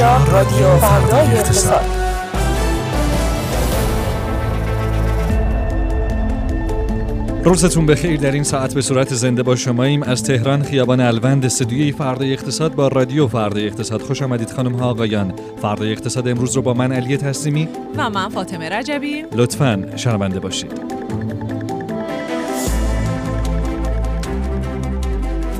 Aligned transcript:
اینجا 0.00 0.32
رادیو 0.32 0.76
فردای 0.76 1.26
اقتصاد. 1.26 1.80
روزتون 7.44 7.86
بخیر. 7.86 8.20
در 8.20 8.32
این 8.32 8.42
ساعت 8.42 8.74
به 8.74 8.80
صورت 8.80 9.14
زنده 9.14 9.42
با 9.42 9.56
شماییم 9.56 10.02
از 10.02 10.22
تهران 10.22 10.62
خیابان 10.62 11.00
الوند 11.00 11.44
استودیوی 11.44 11.92
فردای 11.92 12.32
اقتصاد 12.32 12.74
با 12.74 12.88
رادیو 12.88 13.28
فردای 13.28 13.66
اقتصاد. 13.66 14.02
خوش 14.02 14.22
آمدید 14.22 14.50
خانم 14.50 14.74
ها 14.74 14.90
آقایان. 14.90 15.34
فردای 15.62 15.92
اقتصاد 15.92 16.28
امروز 16.28 16.56
رو 16.56 16.62
با 16.62 16.74
من 16.74 16.92
علی 16.92 17.16
تسلیمی 17.16 17.68
و 17.96 18.10
من 18.10 18.28
فاطمه 18.28 18.68
رجبی. 18.68 19.24
لطفاً 19.32 19.84
شنونده 19.96 20.40
باشید. 20.40 20.99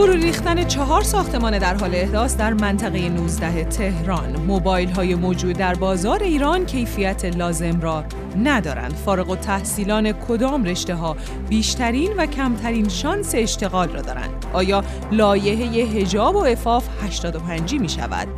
فرو 0.01 0.13
ریختن 0.13 0.65
چهار 0.65 1.03
ساختمان 1.03 1.59
در 1.59 1.75
حال 1.75 1.95
احداث 1.95 2.37
در 2.37 2.53
منطقه 2.53 3.09
19 3.09 3.65
تهران. 3.65 4.37
موبایل 4.37 4.91
های 4.91 5.15
موجود 5.15 5.57
در 5.57 5.75
بازار 5.75 6.23
ایران 6.23 6.67
کیفیت 6.67 7.25
لازم 7.25 7.81
را 7.81 8.05
ندارند. 8.45 8.93
فارغ 8.93 9.31
و 9.31 9.37
تحصیلان 9.37 10.13
کدام 10.13 10.65
رشته 10.65 10.95
ها 10.95 11.17
بیشترین 11.49 12.13
و 12.17 12.27
کمترین 12.27 12.89
شانس 12.89 13.35
اشتغال 13.35 13.89
را 13.89 14.01
دارند؟ 14.01 14.47
آیا 14.53 14.85
لایحه 15.13 15.85
هجاب 15.85 16.37
و 16.37 16.39
افاف 16.39 16.89
85 17.05 17.75
می 17.75 17.89
شود؟ 17.89 18.29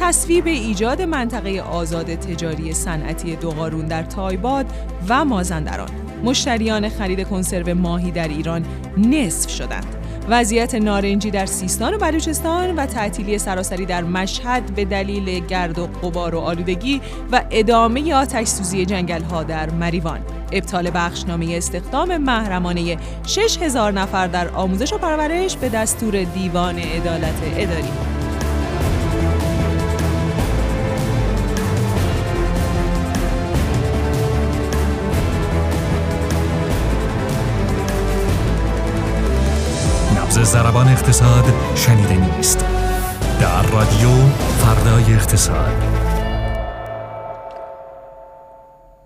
تصویب 0.00 0.46
ایجاد 0.46 1.02
منطقه 1.02 1.60
آزاد 1.60 2.14
تجاری 2.14 2.72
صنعتی 2.72 3.36
دوقارون 3.36 3.86
در 3.86 4.02
تایباد 4.02 4.66
و 5.08 5.24
مازندران. 5.24 5.90
مشتریان 6.24 6.88
خرید 6.88 7.28
کنسرو 7.28 7.74
ماهی 7.74 8.10
در 8.10 8.28
ایران 8.28 8.64
نصف 8.96 9.50
شدند. 9.50 9.98
وضعیت 10.30 10.74
نارنجی 10.74 11.30
در 11.30 11.46
سیستان 11.46 11.94
و 11.94 11.98
بلوچستان 11.98 12.76
و 12.76 12.86
تعطیلی 12.86 13.38
سراسری 13.38 13.86
در 13.86 14.02
مشهد 14.04 14.74
به 14.74 14.84
دلیل 14.84 15.46
گرد 15.46 15.78
و 15.78 15.86
غبار 15.86 16.34
و 16.34 16.38
آلودگی 16.38 17.00
و 17.32 17.42
ادامه 17.50 18.14
آتش 18.14 18.46
سوزی 18.46 18.86
جنگل 18.86 19.22
ها 19.22 19.42
در 19.42 19.70
مریوان. 19.70 20.20
ابطال 20.52 20.90
بخشنامه 20.94 21.56
استخدام 21.56 22.16
محرمانه 22.16 22.96
6000 23.26 23.92
نفر 23.92 24.26
در 24.26 24.48
آموزش 24.48 24.92
و 24.92 24.98
پرورش 24.98 25.56
به 25.56 25.68
دستور 25.68 26.24
دیوان 26.24 26.78
عدالت 26.78 27.34
اداری. 27.56 28.17
زربان 40.48 40.88
اقتصاد 40.88 41.44
شنیده 41.74 42.36
نیست. 42.36 42.64
در 43.40 43.62
رادیو 43.62 44.08
فردای 44.36 45.14
اقتصاد. 45.14 45.72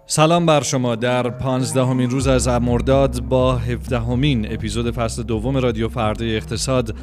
سلام 0.06 0.46
بر 0.46 0.62
شما. 0.62 0.94
در 0.94 1.30
پانزدهمین 1.30 2.10
روز 2.10 2.26
از 2.26 2.48
مرداد 2.48 3.20
با 3.20 3.56
هفدهمین 3.56 4.52
اپیزود 4.52 4.90
فصل 4.90 5.22
دوم 5.22 5.56
رادیو 5.56 5.88
فردای 5.88 6.36
اقتصاد 6.36 6.94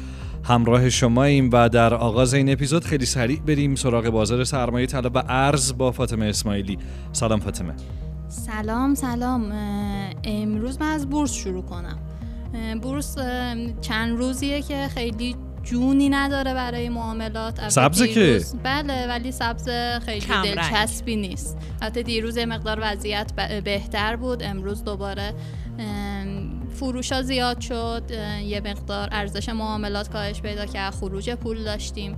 همراه 0.44 0.90
شماییم 0.90 1.50
و 1.52 1.68
در 1.68 1.94
آغاز 1.94 2.34
این 2.34 2.52
اپیزود 2.52 2.84
خیلی 2.84 3.06
سریع 3.06 3.40
بریم 3.40 3.74
سراغ 3.74 4.08
بازار 4.08 4.44
سرمایه 4.44 4.86
طلا 4.86 5.10
و 5.14 5.22
ارز 5.28 5.76
با 5.78 5.92
فاطمه 5.92 6.26
اسماعیلی. 6.26 6.78
سلام 7.12 7.40
فاطمه. 7.40 7.74
سلام 8.28 8.94
سلام. 8.94 9.52
امروز 10.24 10.80
من 10.80 10.92
از 10.92 11.10
بورس 11.10 11.32
شروع 11.32 11.62
کنم. 11.62 11.98
بورس 12.82 13.16
چند 13.80 14.18
روزیه 14.18 14.62
که 14.62 14.88
خیلی 14.94 15.36
جونی 15.62 16.08
نداره 16.08 16.54
برای 16.54 16.88
معاملات. 16.88 17.68
سبزه 17.68 18.08
که؟ 18.08 18.44
بله 18.62 19.06
ولی 19.06 19.32
سبز 19.32 19.68
خیلی 20.06 20.26
دلچسبی 20.26 21.16
نیست. 21.16 21.58
حتی 21.82 22.02
دیروز 22.02 22.36
یه 22.36 22.46
مقدار 22.46 22.78
وضعیت 22.82 23.32
بهتر 23.64 24.16
بود. 24.16 24.42
امروز 24.42 24.84
دوباره 24.84 25.34
فروش 26.74 27.22
زیاد 27.22 27.60
شد. 27.60 28.02
یه 28.44 28.60
مقدار 28.60 29.08
ارزش 29.12 29.48
معاملات 29.48 30.10
کاهش 30.10 30.40
پیدا 30.40 30.66
کرد. 30.66 30.92
خروج 30.94 31.30
پول 31.30 31.64
داشتیم. 31.64 32.16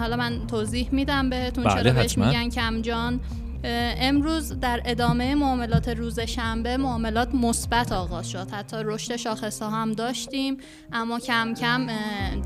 حالا 0.00 0.16
من 0.16 0.46
توضیح 0.46 0.88
میدم 0.92 1.30
بهتون 1.30 1.64
بله 1.64 1.82
چرا 1.82 1.92
بهش 1.92 2.18
میگن 2.18 2.48
کمجان 2.48 3.20
امروز 3.64 4.60
در 4.60 4.80
ادامه 4.84 5.34
معاملات 5.34 5.88
روز 5.88 6.20
شنبه 6.20 6.76
معاملات 6.76 7.34
مثبت 7.34 7.92
آغاز 7.92 8.30
شد. 8.30 8.50
حتی 8.50 8.76
رشد 8.84 9.16
شاخص 9.16 9.62
ها 9.62 9.70
هم 9.70 9.92
داشتیم 9.92 10.56
اما 10.92 11.18
کم 11.18 11.54
کم 11.54 11.86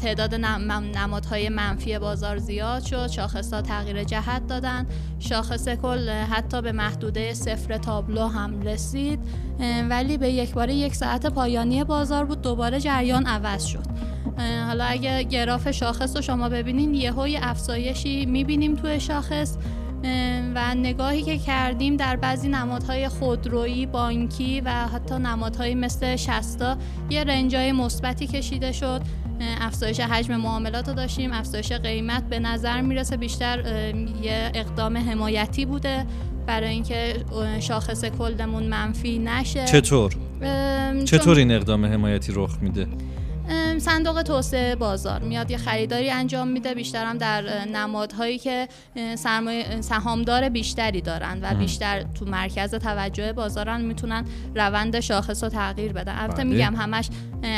تعداد 0.02 0.34
نمادهای 0.34 1.48
منفی 1.48 1.98
بازار 1.98 2.38
زیاد 2.38 2.82
شد. 2.82 3.06
شاخص 3.06 3.52
ها 3.52 3.62
تغییر 3.62 4.04
جهت 4.04 4.46
دادن. 4.46 4.86
شاخص 5.18 5.68
کل 5.68 6.08
حتی 6.10 6.62
به 6.62 6.72
محدوده 6.72 7.34
صفر 7.34 7.78
تابلو 7.78 8.26
هم 8.26 8.62
رسید. 8.62 9.20
ولی 9.90 10.18
به 10.18 10.30
یک 10.30 10.54
بار 10.54 10.68
یک 10.70 10.94
ساعت 10.94 11.26
پایانی 11.26 11.84
بازار 11.84 12.24
بود 12.24 12.42
دوباره 12.42 12.80
جریان 12.80 13.26
عوض 13.26 13.64
شد. 13.64 13.84
حالا 14.66 14.84
اگه 14.84 15.22
گراف 15.22 15.70
شاخص 15.70 16.16
رو 16.16 16.22
شما 16.22 16.48
ببینین 16.48 16.94
یهوی 16.94 17.36
افزایشی 17.36 18.26
می‌بینیم 18.26 18.74
توی 18.74 19.00
شاخص. 19.00 19.56
و 20.54 20.74
نگاهی 20.74 21.22
که 21.22 21.38
کردیم 21.38 21.96
در 21.96 22.16
بعضی 22.16 22.48
نمادهای 22.48 23.08
خودرویی، 23.08 23.86
بانکی 23.86 24.60
و 24.60 24.70
حتی 24.70 25.14
نمادهایی 25.14 25.74
مثل 25.74 26.16
شستا 26.16 26.76
یه 27.10 27.24
رنجای 27.24 27.72
مثبتی 27.72 28.26
کشیده 28.26 28.72
شد 28.72 29.02
افزایش 29.60 30.00
حجم 30.00 30.36
معاملات 30.36 30.88
رو 30.88 30.94
داشتیم 30.94 31.32
افزایش 31.32 31.72
قیمت 31.72 32.28
به 32.28 32.38
نظر 32.38 32.80
می‌رسه 32.80 33.16
بیشتر 33.16 33.58
یه 34.22 34.52
اقدام 34.54 34.96
حمایتی 34.96 35.66
بوده 35.66 36.06
برای 36.46 36.70
اینکه 36.70 37.14
شاخص 37.60 38.04
کلمون 38.04 38.62
منفی 38.62 39.18
نشه 39.18 39.64
چطور؟ 39.64 40.16
چطور 41.04 41.38
این 41.38 41.52
اقدام 41.52 41.86
حمایتی 41.86 42.32
رخ 42.36 42.58
میده؟ 42.60 42.86
صندوق 43.78 44.22
توسعه 44.22 44.76
بازار 44.76 45.22
میاد 45.22 45.50
یه 45.50 45.56
خریداری 45.56 46.10
انجام 46.10 46.48
میده 46.48 46.74
بیشتر 46.74 47.04
هم 47.04 47.18
در 47.18 47.64
نمادهایی 47.64 48.38
که 48.38 48.68
سرمایه 49.14 49.80
سهامدار 49.80 50.48
بیشتری 50.48 51.00
دارن 51.00 51.38
و 51.42 51.54
بیشتر 51.54 52.02
تو 52.02 52.24
مرکز 52.24 52.74
توجه 52.74 53.32
بازارن 53.32 53.80
می‌تونن 53.80 54.24
روند 54.54 55.00
شاخص 55.00 55.44
رو 55.44 55.50
تغییر 55.50 55.92
بدن. 55.92 56.18
البته 56.18 56.44
بله. 56.44 56.44
میگم 56.44 56.76
همش 56.76 57.08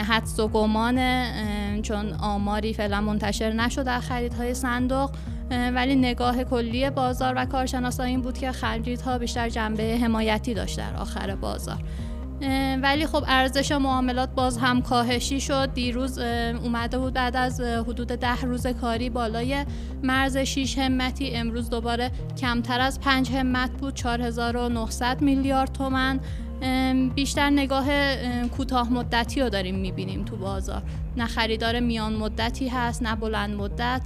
حدس 0.09 0.41
و 0.41 0.49
گمانه 0.49 1.81
چون 1.83 2.13
آماری 2.13 2.75
فعلا 2.75 3.01
منتشر 3.01 3.53
نشده 3.53 3.83
در 3.83 4.01
خریدهای 4.01 4.55
صندوق 4.55 5.11
ولی 5.51 5.97
نگاه 5.97 6.45
کلی 6.45 6.91
بازار 6.91 7.35
و 7.37 7.45
کارشناسا 7.45 8.03
این 8.03 8.23
بود 8.23 8.39
که 8.39 8.53
خریدها 8.53 9.19
بیشتر 9.19 9.49
جنبه 9.49 9.99
حمایتی 10.03 10.55
داشت 10.55 10.79
در 10.79 10.97
آخر 10.97 11.35
بازار. 11.35 11.79
ولی 12.83 13.07
خب 13.07 13.25
ارزش 13.27 13.73
معاملات 13.73 14.31
باز 14.31 14.59
هم 14.59 14.83
کاهشی 14.83 15.41
شد. 15.41 15.75
دیروز 15.75 16.19
اومده 16.19 16.99
بود 16.99 17.13
بعد 17.13 17.37
از 17.37 17.61
حدود 17.61 18.09
ده 18.09 18.41
روز 18.41 18.67
کاری 18.67 19.11
بالای 19.11 19.65
مرز 20.03 20.37
6 20.37 20.79
همتی. 20.79 21.31
امروز 21.31 21.71
دوباره 21.71 22.11
کمتر 22.39 22.81
از 22.81 23.01
5 23.01 23.31
همت 23.31 23.71
بود 23.71 23.95
4900 23.95 25.21
میلیارد 25.21 25.73
تومن 25.73 26.21
بیشتر 27.15 27.51
نگاه 27.51 27.87
کوتاه 28.47 28.93
مدتی 28.93 29.41
رو 29.41 29.49
داریم 29.49 29.75
می‌بینیم 29.75 30.25
تو 30.25 30.37
بازار. 30.37 30.83
نه 31.17 31.27
خریدار 31.27 31.81
میان 31.81 32.17
مدتی 32.17 32.69
هست 32.69 33.03
نه 33.03 33.17
بلند 33.17 33.55
مدت. 33.55 34.03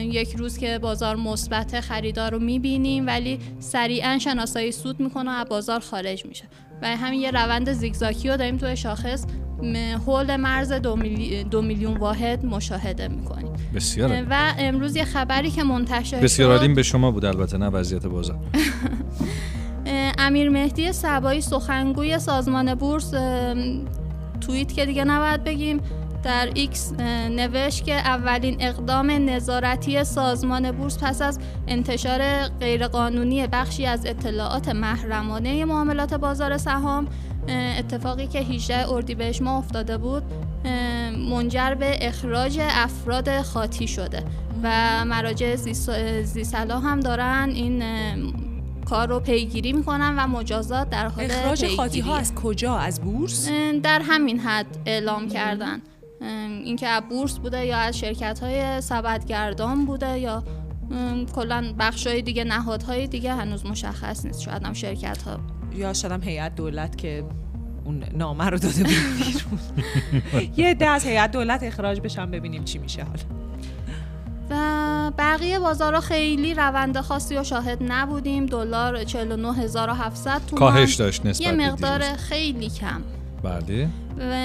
یک 0.00 0.36
روز 0.36 0.58
که 0.58 0.78
بازار 0.78 1.16
مثبت 1.16 1.80
خریدار 1.80 2.32
رو 2.32 2.38
می‌بینیم 2.38 3.06
ولی 3.06 3.38
سریعا 3.58 4.18
شناسایی 4.18 4.72
سود 4.72 5.00
می‌کنه 5.00 5.30
و 5.30 5.34
از 5.34 5.48
بازار 5.48 5.80
خارج 5.80 6.26
میشه. 6.26 6.44
و 6.82 6.96
همین 6.96 7.20
یه 7.20 7.30
روند 7.30 7.72
زیگزاکی 7.72 8.28
رو 8.28 8.36
داریم 8.36 8.56
توی 8.56 8.76
شاخص. 8.76 9.24
حول 10.06 10.36
مرز 10.36 10.72
دو, 10.72 10.96
دو 11.50 11.62
میلیون 11.62 11.96
واحد 11.96 12.44
مشاهده 12.44 13.08
می‌کنیم. 13.08 13.52
بسیار 13.74 14.26
و 14.30 14.54
امروز 14.58 14.96
یه 14.96 15.04
خبری 15.04 15.50
که 15.50 15.62
منتشر 15.62 16.20
بسیار 16.20 16.68
به 16.68 16.82
شما 16.82 17.10
بود 17.10 17.24
البته 17.24 17.58
نه 17.58 17.66
وضعیت 17.68 18.06
بازار. 18.06 18.38
امیر 20.18 20.48
مهدی 20.48 20.92
سبایی 20.92 21.40
سخنگوی 21.40 22.18
سازمان 22.18 22.74
بورس 22.74 23.10
توییت 24.40 24.72
که 24.72 24.86
دیگه 24.86 25.04
نباید 25.04 25.44
بگیم. 25.44 25.80
در 26.28 26.50
ایکس 26.54 26.92
نوشت 27.30 27.84
که 27.84 27.94
اولین 27.94 28.56
اقدام 28.60 29.10
نظارتی 29.10 30.04
سازمان 30.04 30.72
بورس 30.72 30.98
پس 30.98 31.22
از 31.22 31.38
انتشار 31.68 32.48
غیرقانونی 32.48 33.46
بخشی 33.46 33.86
از 33.86 34.06
اطلاعات 34.06 34.68
محرمانه 34.68 35.64
معاملات 35.64 36.14
بازار 36.14 36.58
سهام 36.58 37.08
اتفاقی 37.78 38.26
که 38.26 38.38
18 38.38 38.90
اردیبهشت 38.90 39.42
ماه 39.42 39.58
افتاده 39.58 39.98
بود 39.98 40.22
منجر 41.30 41.74
به 41.74 42.08
اخراج 42.08 42.58
افراد 42.62 43.42
خاطی 43.42 43.88
شده 43.88 44.24
و 44.62 45.04
مراجع 45.04 45.56
زیسلا 46.22 46.78
هم 46.78 47.00
دارن 47.00 47.50
این 47.54 47.82
کار 48.84 49.08
رو 49.08 49.20
پیگیری 49.20 49.72
می‌کنن 49.72 50.14
و 50.18 50.26
مجازات 50.26 50.90
در 50.90 51.08
حال 51.08 51.24
اخراج 51.24 51.76
خاطی 51.76 52.00
ها 52.00 52.16
از 52.16 52.34
کجا؟ 52.34 52.76
از 52.76 53.00
بورس؟ 53.00 53.48
در 53.82 54.02
همین 54.04 54.38
حد 54.38 54.66
اعلام 54.86 55.28
کردن. 55.28 55.80
اینکه 56.20 56.88
از 56.88 57.02
بورس 57.10 57.38
بوده 57.38 57.66
یا 57.66 57.76
از 57.76 57.98
شرکت 57.98 58.38
های 58.38 58.80
سبدگردان 58.80 59.86
بوده 59.86 60.18
یا 60.18 60.44
کلا 61.34 61.74
بخشای 61.78 62.22
دیگه 62.22 62.44
نهادهای 62.44 63.06
دیگه 63.06 63.34
هنوز 63.34 63.66
مشخص 63.66 64.26
نیست. 64.26 64.40
شاید 64.40 64.62
هم 64.62 64.72
شرکت 64.72 65.22
ها 65.22 65.40
یا 65.74 65.92
شاید 65.92 66.12
هم 66.12 66.22
هیئت 66.22 66.54
دولت 66.54 66.98
که 66.98 67.24
اون 67.84 68.04
نامه 68.14 68.44
رو 68.44 68.58
داده 68.58 68.82
بود 68.82 68.92
بیرون. 69.18 70.52
یه 70.56 70.74
ده 70.74 70.86
از 70.88 71.04
هیئت 71.04 71.30
دولت 71.30 71.62
اخراج 71.62 72.00
بشن 72.00 72.30
ببینیم 72.30 72.64
چی 72.64 72.78
میشه 72.78 73.02
حالا. 73.04 73.22
و 74.50 75.10
بقیه 75.18 75.58
بازارها 75.58 76.00
خیلی 76.00 76.54
روند 76.54 77.00
خاصی 77.00 77.36
و 77.36 77.44
شاهد 77.44 77.78
نبودیم. 77.80 78.46
دلار 78.46 79.04
49700 79.04 80.40
تومان. 80.46 80.72
کاهش 80.72 80.94
داشت 80.94 81.26
نسبت 81.26 81.46
یه 81.46 81.52
به 81.52 81.70
مقدار. 81.70 82.00
خیلی 82.00 82.70
کم. 82.70 83.02
بله. 83.42 83.88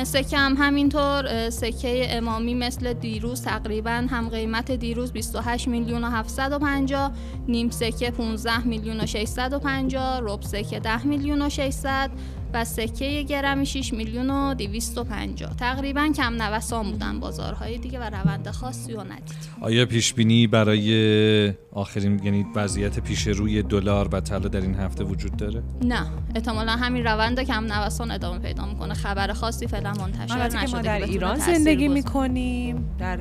سکه 0.04 0.38
هم 0.38 0.56
همینطور 0.58 1.50
سکه 1.50 2.18
امامی 2.18 2.54
مثل 2.54 2.94
دیروز 2.94 3.42
تقریبا 3.42 4.08
هم 4.10 4.30
قیمت 4.30 4.72
دیروز 4.72 5.12
28 5.12 5.68
میلیون 5.68 6.04
و 6.04 6.10
750 6.10 7.12
نیم 7.48 7.70
سکه 7.70 8.12
15 8.12 8.68
میلیون 8.68 9.02
و 9.02 9.06
650 9.06 10.20
رب 10.24 10.42
سکه 10.42 10.80
10 10.80 11.06
میلیون 11.06 11.42
و 11.42 11.50
600 11.50 12.12
و 12.54 12.66
سکه 12.66 13.22
گرمی 13.22 13.66
6 13.66 13.94
میلیون 13.94 14.30
و 14.30 14.54
250 14.54 15.56
تقریبا 15.56 16.12
کم 16.16 16.42
نوسان 16.42 16.92
بودن 16.92 17.20
بازارهای 17.20 17.78
دیگه 17.78 18.00
و 18.00 18.04
روند 18.04 18.52
خاصی 18.52 18.94
و 18.94 19.04
ندید 19.04 19.36
آیا 19.62 19.86
پیش 19.86 20.14
بینی 20.14 20.48
برای 20.48 21.54
آخرین 21.72 22.24
یعنی 22.24 22.46
وضعیت 22.56 23.00
پیش 23.00 23.28
روی 23.28 23.64
دلار 23.64 24.10
و 24.12 24.20
طلا 24.20 24.48
در 24.48 24.62
این 24.62 24.75
هفته 24.75 25.04
وجود 25.04 25.38
داره؟ 25.38 25.64
نه. 25.84 26.08
احتمالا 26.36 26.72
همین 26.72 27.04
روند 27.04 27.40
کم 27.40 27.74
نوسان 27.74 28.12
ادامه 28.12 28.40
پیدا 28.40 28.66
می‌کنه. 28.66 28.94
خبر 28.94 29.34
خاصی 29.34 29.62
فعلا 29.68 29.94
منتشر 29.94 30.50
که 30.50 30.57
نشده 30.57 30.75
ما 30.75 30.81
که 30.81 30.88
در 30.88 31.04
ایران 31.04 31.39
زندگی. 31.39 31.88
می‌کنیم 31.88 32.95
در 33.00 33.19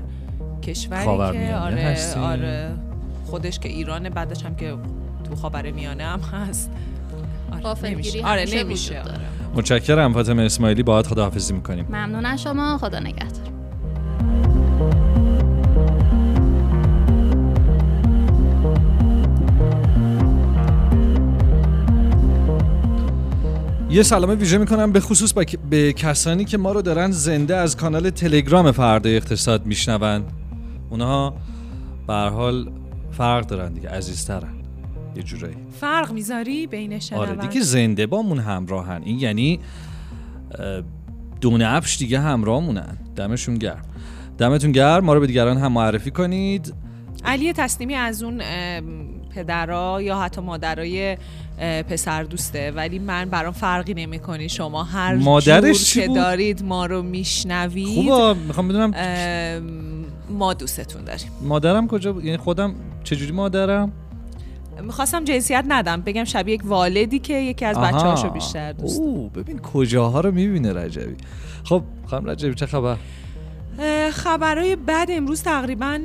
کشوری 0.63 1.05
که 1.05 1.55
آره 1.57 1.83
هستیم. 1.83 2.23
آره 2.23 2.75
خودش 3.27 3.59
که 3.59 3.69
ایرانه 3.69 4.11
بعدش 4.11 4.45
هم 4.45 4.55
که 4.57 4.75
تو 5.25 5.37
خاور 5.37 5.71
میانه 5.71 6.05
هم 6.05 6.21
هست 6.21 6.71
آره 7.53 7.85
نمیشه 7.85 8.27
آره 8.27 8.45
نمیشه. 8.55 9.03
متشکرم 9.55 10.13
فاطمه 10.13 10.43
اسماعیلی 10.43 10.83
باهات 10.83 11.07
خداحافظی 11.07 11.53
می‌کنیم 11.53 11.85
ممنون 11.89 12.27
از 12.27 12.43
شما 12.43 12.79
خدا 12.79 12.99
نگهدار 12.99 13.52
یه 23.93 24.03
سلام 24.03 24.31
ویژه 24.31 24.59
می‌کنم 24.59 24.93
به 24.93 25.01
خصوص 25.01 25.33
با- 25.33 25.45
به 25.71 25.93
کسانی 25.93 26.45
که 26.45 26.59
ما 26.59 26.73
رو 26.73 26.83
دارن 26.83 27.11
زنده 27.11 27.57
از 27.57 27.77
کانال 27.77 28.11
تلگرام 28.11 28.73
فردا 28.73 29.11
اقتصاد 29.11 29.67
میشنون. 29.67 30.25
اونها 30.91 31.35
به 32.07 32.15
حال 32.15 32.73
فرق 33.11 33.47
دارن 33.47 33.73
دیگه 33.73 33.89
عزیزترن. 33.89 34.55
یه 35.17 35.23
جورایی. 35.23 35.57
فرق 35.81 36.13
می‌ذاری 36.13 36.67
بین 36.67 36.91
آره 36.93 37.01
شنونده؟ 37.01 37.47
دیگه 37.47 37.61
زنده 37.61 38.07
بامون 38.07 38.39
همراهن. 38.39 39.03
این 39.05 39.19
یعنی 39.19 39.61
دونه 41.41 41.67
افش 41.67 41.99
دیگه 41.99 42.21
همراهمونن. 42.21 42.97
دمشون 43.17 43.55
گرم. 43.55 43.83
دمتون 44.39 44.73
گرم. 44.73 45.05
ما 45.05 45.15
رو 45.15 45.21
به 45.21 45.27
دیگران 45.27 45.57
هم 45.57 45.73
معرفی 45.73 46.11
کنید. 46.11 46.75
علی 47.25 47.53
تسلیمی 47.53 47.95
از 47.95 48.23
اون 48.23 48.41
ام، 48.45 48.85
پدرا 49.35 50.03
یا 50.03 50.21
حتی 50.21 50.41
مادرای 50.41 51.17
پسر 51.63 52.23
دوسته 52.23 52.71
ولی 52.71 52.99
من 52.99 53.25
برام 53.25 53.53
فرقی 53.53 53.95
نمی‌کنی. 53.95 54.49
شما 54.49 54.85
هر 54.85 55.15
مادرش 55.15 55.95
جور 55.95 56.03
که 56.03 56.09
بود؟ 56.09 56.17
دارید 56.17 56.65
ما 56.65 56.87
رو 56.87 57.03
میشنوید. 57.03 57.87
خوبه 57.87 58.41
می‌خوام 58.41 58.69
بدونم 58.69 58.93
ما 60.31 60.55
دوستتون 60.55 61.05
داریم. 61.05 61.29
مادرم 61.43 61.89
کجا 61.89 62.13
بود؟ 62.13 62.25
یعنی 62.25 62.37
خودم 62.37 62.75
چجوری 63.05 63.33
مادرم؟ 63.33 63.93
می‌خواستم 64.83 65.25
جنسیت 65.25 65.65
ندم 65.69 66.01
بگم 66.01 66.25
شبیه 66.25 66.55
یک 66.55 66.63
والدی 66.65 67.19
که 67.19 67.35
یکی 67.35 67.65
از. 67.65 67.79
بچه 67.79 67.97
هاشو 67.97 68.31
بیشتر 68.31 68.73
دوست. 68.73 69.01
اوه 69.01 69.31
ببین 69.33 69.59
کجاها 69.59 70.21
رو 70.21 70.33
می‌بینه 70.33 70.73
رجبی. 70.73 71.17
خب 71.65 71.83
خانم 72.07 72.31
رجبی 72.31 72.55
چه 72.55 72.67
خبر؟ 72.67 72.97
خبرهای 74.13 74.77
بد 74.77 75.07
امروز 75.11 75.43
تقریبا 75.43 76.01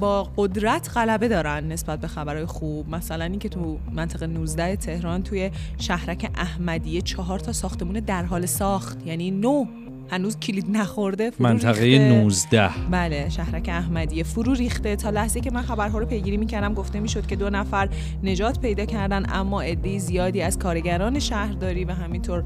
با 0.00 0.28
قدرت 0.36 0.90
غلبه 0.94 1.28
دارن 1.28 1.72
نسبت 1.72 2.00
به 2.00 2.08
خبرهای 2.08 2.46
خوب. 2.46 2.88
مثلا 2.88 3.24
اینکه 3.24 3.48
تو 3.48 3.78
منطقه 3.92 4.26
19 4.26 4.76
تهران 4.76 5.22
توی 5.22 5.50
شهرک 5.78 6.30
احمدیه 6.34 7.00
چهار 7.00 7.38
تا 7.38 7.52
ساختمون 7.52 8.00
در 8.00 8.22
حال 8.22 8.46
ساخت 8.46 9.06
یعنی 9.06 9.30
نو 9.30 9.64
هنوز 10.10 10.38
کلید 10.38 10.66
نخورده 10.70 11.30
فرو 11.30 11.46
منطقه 11.46 11.82
ریخته. 11.82 12.08
19 12.08 12.70
بله 12.90 13.28
شهرک 13.28 13.68
احمدیه 13.68 14.22
فرو 14.22 14.54
ریخته. 14.54 14.96
تا 14.96 15.10
لحظه 15.10 15.40
که 15.40 15.50
من 15.50 15.62
خبرها 15.62 15.98
رو 15.98 16.06
پیگیری 16.06 16.36
می‌کردم 16.36 16.74
گفته 16.74 17.00
می‌شد 17.00 17.26
که 17.26 17.36
دو 17.36 17.50
نفر 17.50 17.88
نجات 18.22 18.60
پیدا 18.60 18.84
کردن 18.84 19.26
اما 19.28 19.62
عده 19.62 19.98
زیادی 19.98 20.42
از 20.42 20.58
کارگران 20.58 21.18
شهرداری 21.18 21.84
و 21.84 21.92
همینطور 21.92 22.44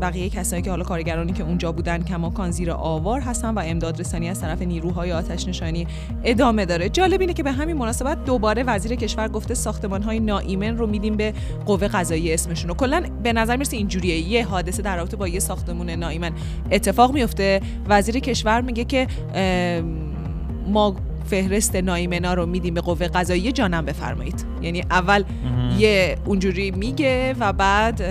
بقیه 0.00 0.28
کسایی 0.28 0.62
که 0.62 0.70
حالا 0.70 0.84
کارگرانی 0.84 1.32
که 1.32 1.42
اونجا 1.42 1.72
بودن 1.72 2.02
کماکان 2.02 2.50
زیر 2.50 2.70
آوار 2.70 3.20
هستن 3.20 3.54
و 3.54 3.62
امداد 3.64 4.00
رسانی 4.00 4.28
از 4.28 4.40
طرف 4.40 4.62
نیروهای 4.62 5.12
آتش 5.12 5.48
نشانی 5.48 5.86
ادامه 6.24 6.64
داره. 6.64 6.88
جالب 6.88 7.20
اینه 7.20 7.32
که 7.32 7.42
به 7.42 7.52
همین 7.52 7.76
مناسبت 7.76 8.24
دوباره 8.24 8.62
وزیر 8.62 8.94
کشور 8.94 9.28
گفته 9.28 9.54
ساختمان 9.54 10.02
های 10.02 10.20
ناایمن 10.20 10.76
رو 10.76 10.86
میدیم 10.86 11.16
به 11.16 11.34
قوه 11.66 11.88
قضاییه 11.88 12.34
اسمشون 12.34 12.68
رو. 12.68 12.74
کلا 12.74 13.02
به 13.22 13.32
نظر 13.32 13.56
می‌رسه 13.56 13.76
اینجوریه. 13.76 14.16
یه 14.16 14.46
حادثه 14.46 14.82
در 14.82 14.96
رابطه 14.96 15.16
با 15.16 15.28
یه 15.28 15.40
ساختمون 15.40 15.90
ناایمن 15.90 16.25
اتفاق 16.70 17.12
میفته. 17.12 17.60
وزیر 17.88 18.18
کشور 18.18 18.60
میگه 18.60 18.84
که 18.84 19.06
ما 20.68 20.96
فهرست 21.24 21.76
نایمنا 21.76 22.34
رو 22.34 22.46
میدیم 22.46 22.74
به 22.74 22.80
قوه 22.80 23.08
قضاییه 23.08 23.52
جانم 23.52 23.84
بفرمایید. 23.84 24.46
یعنی 24.62 24.80
اول 24.90 25.24
یه 25.78 26.18
اونجوری 26.26 26.70
میگه 26.70 27.34
و 27.40 27.52
بعد 27.52 28.02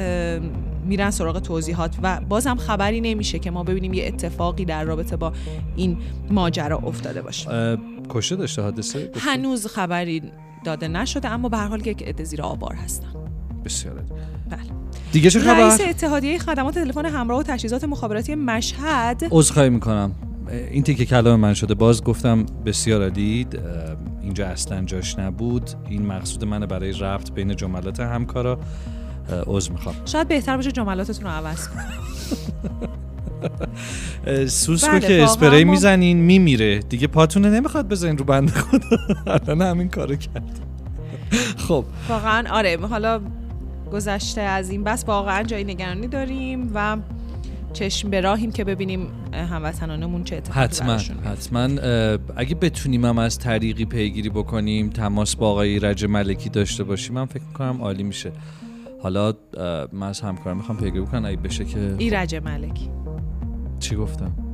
میرن 0.85 1.11
سراغ 1.11 1.39
توضیحات 1.39 1.95
و 2.03 2.21
بازم 2.29 2.55
خبری 2.55 3.01
نمیشه 3.01 3.39
که 3.39 3.51
ما 3.51 3.63
ببینیم 3.63 3.93
یه 3.93 4.07
اتفاقی 4.07 4.65
در 4.65 4.83
رابطه 4.83 5.15
با 5.15 5.33
این 5.75 5.97
ماجرا 6.29 6.77
افتاده 6.77 7.21
باشه. 7.21 7.77
کشته 8.09 8.35
داشته 8.35 8.61
حادثه؟ 8.61 9.11
هنوز 9.19 9.67
خبری 9.67 10.21
داده 10.65 10.87
نشده 10.87 11.27
اما 11.29 11.49
به 11.49 11.57
هر 11.57 11.67
حال 11.67 11.81
که 11.81 12.05
عده 12.05 12.23
زیر 12.23 12.41
آوار 12.41 12.75
هستن. 12.75 13.07
بسیار 13.65 14.03
دیگه 15.15 15.29
چه 15.29 15.39
خبر؟ 15.39 15.59
رئیس 15.59 15.81
اتحادیه 15.81 16.39
خدمات 16.39 16.73
تلفن 16.73 17.05
همراه 17.05 17.39
و 17.39 17.43
تجهیزات 17.43 17.83
مخابراتی 17.83 18.35
مشهد. 18.35 19.23
عذرخواهی 19.31 19.69
می‌کنم. 19.69 20.11
این 20.71 20.83
تیکه 20.83 21.05
کلام 21.05 21.39
من 21.39 21.53
شده. 21.53 21.73
باز 21.73 22.03
گفتم 22.03 22.45
بسیار 22.65 23.01
عالی 23.01 23.47
اه، 23.53 23.61
اینجا 24.21 24.47
اصلا 24.47 24.81
جاش 24.85 25.19
نبود. 25.19 25.69
این 25.89 26.05
مقصود 26.05 26.43
منه 26.45 26.65
برای 26.65 26.91
ربط 26.91 27.31
بین 27.31 27.55
جملات 27.55 27.99
همکارا. 27.99 28.59
عذر 29.47 29.71
می‌خوام. 29.71 29.95
شاید 30.05 30.27
بهتر 30.27 30.55
باشه 30.55 30.71
جملاتتون 30.71 31.23
رو 31.25 31.31
عوض 31.31 31.67
سوسکو 34.51 34.91
بله، 34.91 34.99
که 35.07 35.23
اسپری 35.23 35.63
ما- 35.63 35.71
می‌زنین 35.71 36.17
میمیره. 36.17 36.79
دیگه 36.79 37.07
پاتونه 37.07 37.49
نمی‌خواد 37.49 37.87
بزنین 37.87 38.17
رو 38.17 38.25
بنده 38.25 38.51
خدا. 38.51 38.97
الان 39.47 39.61
همین 39.61 39.89
کارو 39.89 40.15
کرد. 40.15 40.59
خب. 41.67 41.85
واقعا 42.09 42.43
آره 42.51 42.77
حالا 42.89 43.21
گذشته 43.93 44.41
از 44.41 44.69
این 44.69 44.83
بس 44.83 45.03
واقعا 45.07 45.43
جای 45.43 45.63
نگرانی 45.63 46.07
داریم 46.07 46.71
و 46.73 46.97
چشم 47.73 48.09
به 48.09 48.21
راهیم 48.21 48.51
که 48.51 48.63
ببینیم 48.63 49.07
هموطنانمون 49.33 50.23
چه 50.23 50.35
اتفاقی 50.35 50.59
حتما. 50.59 50.97
حتما. 51.31 51.63
اگه 52.35 52.55
بتونیم 52.55 53.05
هم 53.05 53.17
از 53.17 53.39
طریقی 53.39 53.85
پیگیری 53.85 54.29
بکنیم 54.29 54.89
تماس 54.89 55.35
با 55.35 55.49
آقای 55.49 55.79
رج 55.79 56.05
ملکی 56.05 56.49
داشته 56.49 56.83
باشیم 56.83 57.15
من 57.15 57.25
فکر 57.25 57.43
می‌کنم 57.43 57.81
عالی 57.81 58.03
میشه. 58.03 58.31
حالا 59.01 59.33
من 59.93 60.07
از 60.07 60.21
همکارم 60.21 60.57
می‌خوام 60.57 60.77
پیگیری 60.77 61.01
بکنم 61.01 61.25
اگه 61.25 61.37
بشه 61.37 61.65
که 61.65 61.95
ایرج 61.97 62.35
ملکی. 62.35 62.89
چی 63.79 63.95
گفتم؟ 63.95 64.44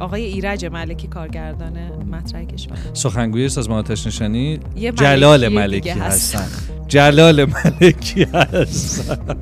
آقای 0.00 0.24
ایرج 0.24 0.64
ملکی 0.64 1.06
کارگردان 1.06 1.72
مطرح 2.12 2.44
کشور. 2.44 2.76
سخنگوی 2.92 3.48
سازمان 3.48 3.78
آتش 3.78 4.06
نشانی 4.06 4.60
جلال 4.94 5.48
ملکی. 5.48 5.90
هستن. 5.90 6.46
جلال 6.88 7.44
ملکی 7.44 8.26
هستن. 8.34 9.36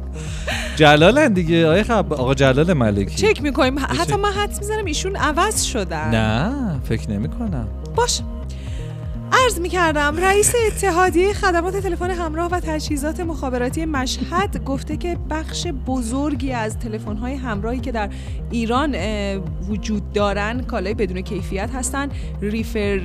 جلالن 0.76 1.32
دیگه. 1.32 1.66
آقای 1.66 1.82
خب 1.82 2.12
آقا 2.12 2.34
جلال 2.34 2.72
ملکی. 2.72 3.14
چک 3.14 3.42
می‌کنیم. 3.42 3.78
حتی 3.78 4.16
من 4.16 4.32
حدس 4.32 4.58
می‌زنم 4.58 4.84
ایشون 4.84 5.16
عوض 5.16 5.62
شدن. 5.62 6.10
نه 6.10 6.80
فکر 6.80 7.10
نمی 7.10 7.28
کنم 7.28 7.68
باش. 7.96 8.20
عرض 9.32 9.60
می 9.60 9.68
کردم 9.68 10.16
رئیس 10.16 10.52
اتحادیه 10.66 11.32
خدمات 11.32 11.76
تلفن 11.76 12.10
همراه 12.10 12.50
و 12.50 12.60
تجهیزات 12.60 13.20
مخابراتی 13.20 13.84
مشهد 13.84 14.64
گفته 14.64 14.96
که 14.96 15.18
بخش 15.30 15.66
بزرگی 15.66 16.52
از 16.52 16.78
تلفن 16.78 17.16
های 17.16 17.34
همراهی 17.34 17.80
که 17.80 17.92
در 17.92 18.10
ایران 18.50 18.96
وجود 19.68 20.12
دارن 20.12 20.62
کالای 20.62 20.94
بدون 20.94 21.20
کیفیت 21.20 21.70
هستن 21.70 22.08
ریفر 22.40 23.00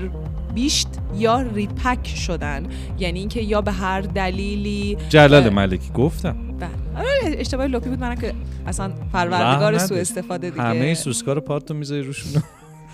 بیشت 0.56 0.88
یا 1.16 1.42
ریپک 1.42 2.08
شدن 2.08 2.68
یعنی 3.00 3.20
اینکه 3.20 3.42
یا 3.42 3.62
به 3.62 3.72
هر 3.72 4.02
دلیلی 4.02 4.98
جلال 5.10 5.50
ملکی 5.50 5.90
گفتم 5.94 6.38
بله. 6.60 6.70
آره، 6.98 7.08
اشتباه 7.24 7.68
لپی 7.68 7.90
بود 7.90 8.00
منم 8.00 8.16
که 8.16 8.34
اصلا 8.68 8.92
پروردگار 9.14 9.78
سو. 9.78 9.96
استفاده 9.96 10.50
دیگه 10.50 10.64
همه 10.64 10.94
سوسکا 10.94 11.34
رو 11.34 11.42
پارتو 11.42 11.74
می‌ذاری 11.74 12.02
روشون 12.02 12.44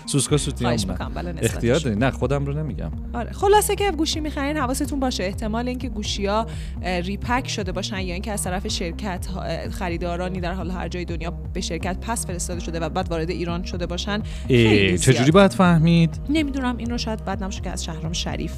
سوسکا 0.06 0.36
سوتی 0.36 0.64
خواهش 0.64 0.86
می‌کنم 0.86 1.18
نسبتش. 1.18 1.44
اختیار 1.44 1.78
داری 1.78 1.96
نه 1.96 2.10
خودم 2.10 2.46
رو 2.46 2.52
نمیگم. 2.52 2.90
آره 3.14 3.32
خلاصه 3.32 3.74
که 3.74 3.90
گوشی 3.90 4.20
می‌خرین 4.20 4.56
حواستون 4.56 5.00
باشه. 5.00 5.24
احتمال 5.24 5.68
اینکه 5.68 5.88
گوشی 5.88 6.26
ها 6.26 6.46
ریپک 6.82 7.48
شده 7.48 7.72
باشن 7.72 8.00
یا 8.00 8.12
اینکه 8.12 8.32
از 8.32 8.44
طرف 8.44 8.68
شرکت 8.68 9.28
خریدارانی 9.70 10.40
در 10.40 10.52
حال 10.52 10.70
هر 10.70 10.88
جای 10.88 11.04
دنیا 11.04 11.30
به 11.30 11.60
شرکت 11.60 11.96
پس 12.00 12.26
فرستاده 12.26 12.60
شده 12.60 12.80
و 12.80 12.88
بعد 12.88 13.10
وارد 13.10 13.30
ایران 13.30 13.64
شده 13.64 13.86
باشن. 13.86 14.22
چجوری 15.00 15.30
باید 15.30 15.52
فهمید؟ 15.52 16.20
نمی‌دونم 16.28 16.76
این 16.76 16.90
رو 16.90 16.98
شاید 16.98 17.24
بعد 17.24 17.42
نباشه 17.42 17.60
که 17.60 17.70
از 17.70 17.84
شهرام 17.84 18.12
شریف 18.12 18.52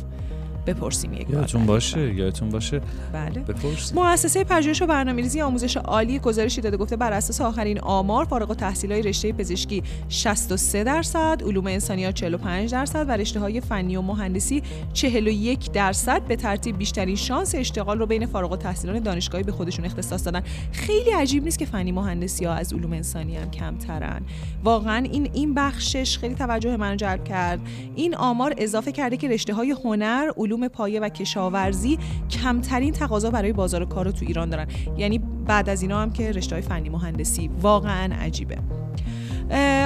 بپرسیم 0.66 1.12
یک 1.12 1.26
بار 1.26 1.34
یادتون 1.34 1.66
باشه 1.66 2.14
یادتون 2.14 2.48
باشه 2.48 2.80
بله 3.12 3.40
بپرسید 3.40 3.98
مؤسسه 3.98 4.44
پژوهش 4.44 4.82
و 4.82 4.86
برنامه‌ریزی 4.86 5.40
آموزش 5.40 5.76
عالی 5.76 6.18
گزارشی 6.18 6.60
داده 6.60 6.76
گفته 6.76 6.96
بر 6.96 7.12
اساس 7.12 7.40
آخرین 7.40 7.80
آمار 7.80 8.24
فارغ 8.24 8.50
التحصیلای 8.50 9.02
رشته 9.02 9.32
پزشکی 9.32 9.82
63 10.08 10.84
درصد، 10.84 11.42
علوم 11.46 11.66
انسانیات 11.66 12.14
45 12.14 12.72
درصد 12.72 13.08
و 13.08 13.12
رشته 13.12 13.40
های 13.40 13.60
فنی 13.60 13.96
و 13.96 14.02
مهندسی 14.02 14.62
41 14.92 15.72
درصد 15.72 16.22
به 16.22 16.36
ترتیب 16.36 16.78
بیشترین 16.78 17.16
شانس 17.16 17.54
اشتغال 17.54 17.98
رو 17.98 18.06
بین 18.06 18.26
فارغ 18.26 18.52
التحصیلان 18.52 18.98
دانشگاهی 18.98 19.44
به 19.44 19.52
خودشون 19.52 19.84
اختصاص 19.84 20.24
دادن. 20.24 20.42
خیلی 20.72 21.10
عجیب 21.10 21.44
نیست 21.44 21.58
که 21.58 21.66
فنی 21.66 21.92
مهندسی 21.92 22.44
ها 22.44 22.52
از 22.52 22.72
علوم 22.72 22.92
انسانی 22.92 23.36
هم 23.36 23.50
کمترن. 23.50 24.22
واقعا 24.64 24.96
این 24.96 25.30
این 25.32 25.54
بخشش 25.54 26.18
خیلی 26.18 26.34
توجه 26.34 26.76
من 26.76 26.96
جلب 26.96 27.24
کرد. 27.24 27.60
این 27.96 28.14
آمار 28.14 28.54
اضافه 28.58 28.92
کرده 28.92 29.16
که 29.16 29.28
رشته 29.28 29.54
های 29.54 29.74
هنر، 29.84 30.30
علوم 30.36 30.55
پایه 30.64 31.00
و 31.00 31.08
کشاورزی 31.08 31.98
کمترین 32.30 32.92
تقاضا 32.92 33.30
برای 33.30 33.52
بازار 33.52 33.84
کار 33.84 34.04
رو 34.04 34.12
تو 34.12 34.26
ایران 34.26 34.50
دارن. 34.50 34.66
یعنی 34.96 35.18
بعد 35.46 35.68
از 35.68 35.82
اینا 35.82 36.02
هم 36.02 36.10
که 36.10 36.32
رشته 36.32 36.60
فنی 36.60 36.88
مهندسی 36.88 37.50
واقعا 37.60 38.14
عجیبه. 38.14 38.58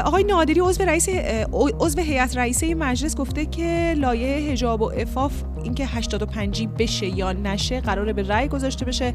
آقای 0.05 0.25
نادری 0.25 0.61
عضو 0.61 0.85
رئیس 0.85 1.09
عضو 1.53 2.01
هیئت 2.01 2.37
رئیسه 2.37 2.75
مجلس 2.75 3.17
گفته 3.17 3.47
که 3.47 3.95
لایحه 3.99 4.53
حجاب 4.53 4.83
و 4.83 4.89
عفاف 4.91 5.33
اینکه 5.63 5.87
85 5.87 6.69
بشه 6.79 7.07
یا 7.07 7.33
نشه 7.33 7.81
قراره 7.81 8.13
به 8.13 8.23
رأی 8.23 8.49
گذاشته 8.49 8.85
بشه. 8.85 9.13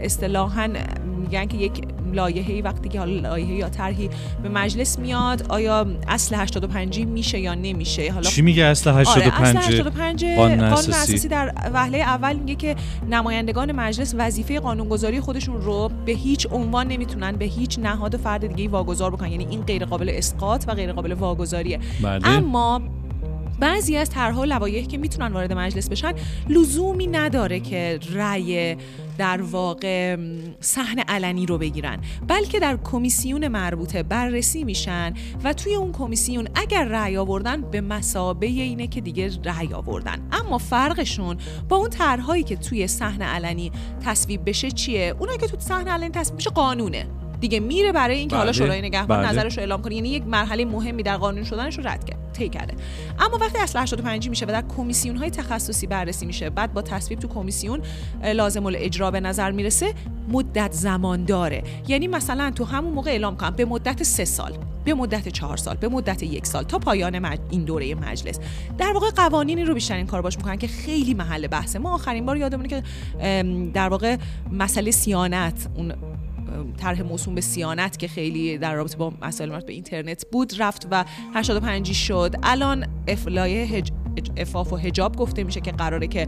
اصطلاحاً 0.00 0.68
میگن 1.20 1.46
که 1.46 1.56
یک 1.56 1.72
لایحه‌ای 2.12 2.62
وقتی 2.62 2.88
که 2.88 2.98
حالا 2.98 3.20
لایحه 3.20 3.54
یا 3.54 3.68
طرحی 3.68 4.10
به 4.42 4.48
مجلس 4.48 4.98
میاد 4.98 5.46
آیا 5.48 5.86
اصل 6.08 6.34
85 6.38 7.00
میشه 7.00 7.38
یا 7.38 7.54
نمیشه؟ 7.54 8.12
حالا 8.12 8.30
چی 8.30 8.42
میگه 8.42 8.64
اصل 8.64 8.90
آره 8.90 9.00
اصل 9.00 9.56
85 9.56 9.56
85 9.56 10.24
قانون 10.24 10.56
قانون 10.56 10.72
اساسی. 10.72 10.92
اساسی 10.92 11.28
در 11.28 11.52
وهله 11.74 11.98
اول 11.98 12.36
میگه 12.36 12.54
که 12.54 12.76
نمایندگان 13.10 13.72
مجلس 13.72 14.14
وظیفه 14.18 14.60
قانونگذاری 14.60 15.20
خودشون 15.20 15.60
رو 15.60 15.90
به 16.06 16.12
هیچ 16.12 16.46
عنوان 16.50 16.88
نمی‌تونن 16.88 17.32
به 17.32 17.44
هیچ 17.44 17.78
نهاد 17.78 18.16
فرد 18.16 18.54
دیگه 18.54 18.68
واگذار 18.68 19.10
بکنن. 19.10 19.30
یعنی 19.30 19.46
این 19.50 19.60
غیر 19.62 19.84
قابل 19.84 20.12
اسقاط 20.14 20.64
و 20.68 20.74
غیر 20.74 20.92
قابل 20.92 21.12
واگذاریه. 21.12 21.80
بله. 22.02 22.28
اما 22.28 22.82
بعضی 23.60 23.96
از 23.96 24.10
طرحها 24.10 24.40
و 24.40 24.44
لوایح 24.44 24.86
که 24.86 24.98
می‌تونن 24.98 25.32
وارد 25.32 25.52
مجلس 25.52 25.88
بشن 25.88 26.12
لزومی 26.48 27.06
نداره 27.06 27.60
که 27.60 27.98
رأی 28.12 28.76
در 29.22 29.42
واقع 29.42 30.16
م، 30.16 30.54
صحن 30.60 30.98
علنی 30.98 31.46
رو 31.46 31.58
بگیرن 31.58 32.00
بلکه 32.28 32.60
در 32.60 32.78
کمیسیون 32.84 33.48
مربوطه 33.48 34.02
بررسی 34.02 34.64
میشن 34.64 35.14
و 35.44 35.52
توی 35.52 35.74
اون 35.74 35.92
کمیسیون 35.92 36.48
اگر 36.54 36.84
رأی 36.84 37.16
آوردن 37.16 37.60
به 37.60 37.80
مسابه 37.80 38.46
اینه 38.46 38.86
که 38.86 39.00
دیگه 39.00 39.30
رأی 39.44 39.74
آوردن. 39.74 40.28
اما 40.32 40.58
فرقشون 40.58 41.36
با 41.68 41.76
اون 41.76 41.90
طرحهایی 41.90 42.42
که 42.42 42.56
توی 42.56 42.86
صحن 42.86 43.22
علنی 43.22 43.72
تصویب 44.04 44.48
بشه 44.48 44.70
چیه؟ 44.70 45.14
اونایی 45.18 45.38
که 45.38 45.46
تو 45.46 45.60
صحن 45.60 45.88
علنی 45.88 46.10
تصویب 46.10 46.38
بشه 46.38 46.50
قانونه. 46.50 47.21
دیگه 47.42 47.60
میره 47.60 47.92
برای 47.92 48.18
اینکه 48.18 48.36
حالا 48.36 48.50
بله، 48.50 48.58
شورای 48.58 48.82
نگهبان 48.82 49.18
بله. 49.18 49.28
نظرش 49.28 49.56
رو 49.56 49.60
اعلام 49.60 49.82
کنه. 49.82 49.94
یعنی 49.94 50.08
یک 50.08 50.22
مرحله 50.26 50.64
مهمی 50.64 51.02
در 51.02 51.16
قانون 51.16 51.44
شدنش 51.44 51.78
رو 51.78 51.88
رد 51.88 52.04
کرد 52.04 52.32
طی 52.32 52.48
کرده. 52.48 52.74
اما 53.18 53.38
وقتی 53.38 53.58
اصل 53.58 53.78
85 53.78 54.28
میشه 54.28 54.46
و 54.46 54.48
در 54.48 54.64
کمیسیون 54.76 55.16
های 55.16 55.30
تخصصی 55.30 55.86
بررسی 55.86 56.26
میشه 56.26 56.50
بعد 56.50 56.72
با 56.72 56.82
تصویب 56.82 57.18
تو 57.18 57.28
کمیسیون 57.28 57.80
لازم 58.34 58.66
الاجرا 58.66 59.10
به 59.10 59.20
نظر 59.20 59.50
می‌رسه 59.50 59.94
مدت 60.28 60.72
زمان 60.72 61.24
داره. 61.24 61.62
یعنی 61.88 62.06
مثلا 62.06 62.50
تو 62.50 62.64
همون 62.64 62.92
موقع 62.92 63.10
اعلام 63.10 63.36
کنم 63.36 63.50
به 63.50 63.64
مدت 63.64 64.02
سه 64.02 64.24
سال 64.24 64.52
به 64.84 64.94
مدت 64.94 65.28
چهار 65.28 65.56
سال 65.56 65.76
به 65.76 65.88
مدت 65.88 66.22
یک 66.22 66.46
سال 66.46 66.62
تا 66.62 66.78
پایان 66.78 67.18
مج... 67.18 67.38
این 67.50 67.64
دوره 67.64 67.94
مجلس. 67.94 68.38
در 68.78 68.92
واقع 68.92 69.10
قوانینی 69.10 69.64
رو 69.64 69.74
بیشتر 69.74 69.96
این 69.96 70.06
کار 70.06 70.22
باش 70.22 70.36
می‌کنن 70.36 70.56
که 70.56 70.66
خیلی 70.66 71.14
محل 71.14 71.46
بحثه. 71.46 71.78
ما 71.78 71.94
آخرین 71.94 72.26
بار 72.26 72.36
یادمونه 72.36 72.68
که 72.68 72.82
در 73.74 73.88
واقع 73.88 74.16
مسئله 74.52 74.90
سیانت 74.90 75.68
اون 75.74 75.92
طرح 76.76 77.02
موسوم 77.02 77.34
به 77.34 77.40
سیانت 77.40 77.98
که 77.98 78.08
خیلی 78.08 78.58
در 78.58 78.74
رابطه 78.74 78.96
با 78.96 79.12
مسائل 79.22 79.50
مربوط 79.50 79.66
به 79.66 79.72
اینترنت 79.72 80.26
بود 80.32 80.52
رفت 80.58 80.88
و 80.90 81.04
85 81.34 81.92
شد. 81.92 82.34
الان 82.42 82.86
افلایه 83.08 83.64
هج... 83.64 83.92
افاف 84.36 84.72
و 84.72 84.76
حجاب 84.76 85.16
گفته 85.16 85.44
میشه 85.44 85.60
که 85.60 85.72
قراره 85.72 86.06
که 86.06 86.26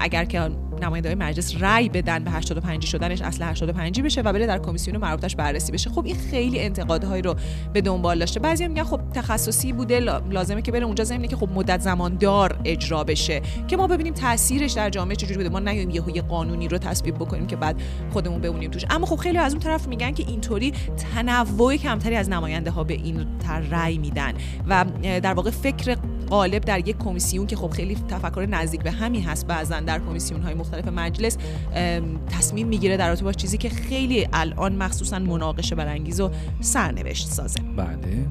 اگر 0.00 0.24
که 0.24 0.50
نماینده 0.84 1.08
های 1.08 1.16
مجلس 1.16 1.54
رأی 1.60 1.88
بدن 1.88 2.24
به 2.24 2.30
85 2.30 2.84
شدنش 2.84 3.22
اصل 3.22 3.44
85 3.44 4.00
بشه 4.00 4.20
و 4.20 4.32
بره 4.32 4.46
در 4.46 4.58
کمیسیون 4.58 4.96
مربوطش 4.96 5.36
بررسی 5.36 5.72
بشه. 5.72 5.90
خب 5.90 6.06
این 6.06 6.16
خیلی 6.16 6.60
انتقادهایی 6.60 7.22
رو 7.22 7.34
به 7.72 7.80
دنبال 7.80 8.18
داشته. 8.18 8.40
بعضی 8.40 8.68
میگن 8.68 8.84
خب 8.84 9.00
تخصصی 9.14 9.72
بوده 9.72 10.00
لا- 10.00 10.22
لازمه 10.30 10.62
که 10.62 10.72
بره 10.72 10.84
اونجا 10.84 11.04
ضمن 11.04 11.26
که 11.26 11.36
خب 11.36 11.48
مدت 11.54 11.80
زمان 11.80 12.16
دار 12.16 12.60
اجرا 12.64 13.04
بشه. 13.04 13.42
که 13.68 13.76
ما 13.76 13.86
ببینیم 13.86 14.14
تاثیرش 14.14 14.72
در 14.72 14.90
جامعه 14.90 15.16
چجوری 15.16 15.36
بوده. 15.36 15.48
ما 15.48 15.58
نیایم 15.58 15.90
یه 15.90 16.22
قانونی 16.22 16.68
رو 16.68 16.78
تصویب 16.78 17.14
بکنیم 17.14 17.46
که 17.46 17.56
بعد 17.56 17.82
خودمون 18.12 18.40
بمونیم 18.40 18.70
توش. 18.70 18.84
اما 18.90 19.06
خب 19.06 19.16
خیلی 19.16 19.38
از 19.38 19.52
اون 19.52 19.62
طرف 19.62 19.88
میگن 19.88 20.12
که 20.12 20.24
اینطوری 20.28 20.72
تنوع 21.14 21.76
کمتری 21.76 22.16
از 22.16 22.28
نماینده 22.28 22.70
ها 22.70 22.84
به 22.84 22.94
این 22.94 23.26
تر 23.38 23.60
رأی 23.60 23.98
میدن. 23.98 24.34
و 24.68 24.84
در 25.02 25.34
واقع 25.34 25.50
فکر 25.50 25.96
غالب 26.30 26.64
در 26.64 26.88
یک 26.88 26.98
کمیسیون 26.98 27.46
که 27.46 27.56
خب 27.56 27.70
خیلی 27.70 27.94
تفکر 28.08 28.46
نزدیک 28.50 28.82
به 28.82 28.90
همین 28.90 29.22
هست 29.22 29.46
بعضا 29.46 29.80
در 29.80 29.98
کمیسیون 29.98 30.42
های 30.42 30.54
مختلف 30.54 30.69
مجلس 30.76 31.36
ام، 31.74 32.20
تصمیم 32.30 32.66
می‌گیره 32.66 32.96
در 32.96 33.08
رابطه 33.08 33.24
با 33.24 33.32
چیزی 33.32 33.58
که 33.58 33.68
خیلی 33.68 34.28
الان 34.32 34.76
مخصوصا 34.76 35.18
مناقشه 35.18 35.74
برانگیز 35.74 36.20
و 36.20 36.30
سرنوشت 36.60 37.28
سازه. 37.28 37.60
بله. 37.76 38.26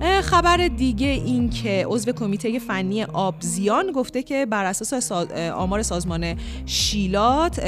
خبر 0.00 0.68
دیگه 0.68 1.06
این 1.06 1.50
که 1.50 1.86
عضو 1.88 2.12
کمیته 2.12 2.58
فنی 2.58 3.02
آبزیان 3.04 3.92
گفته 3.92 4.22
که 4.22 4.46
بر 4.46 4.64
اساس 4.64 5.12
آمار 5.54 5.82
سازمان 5.82 6.34
شیلات 6.66 7.58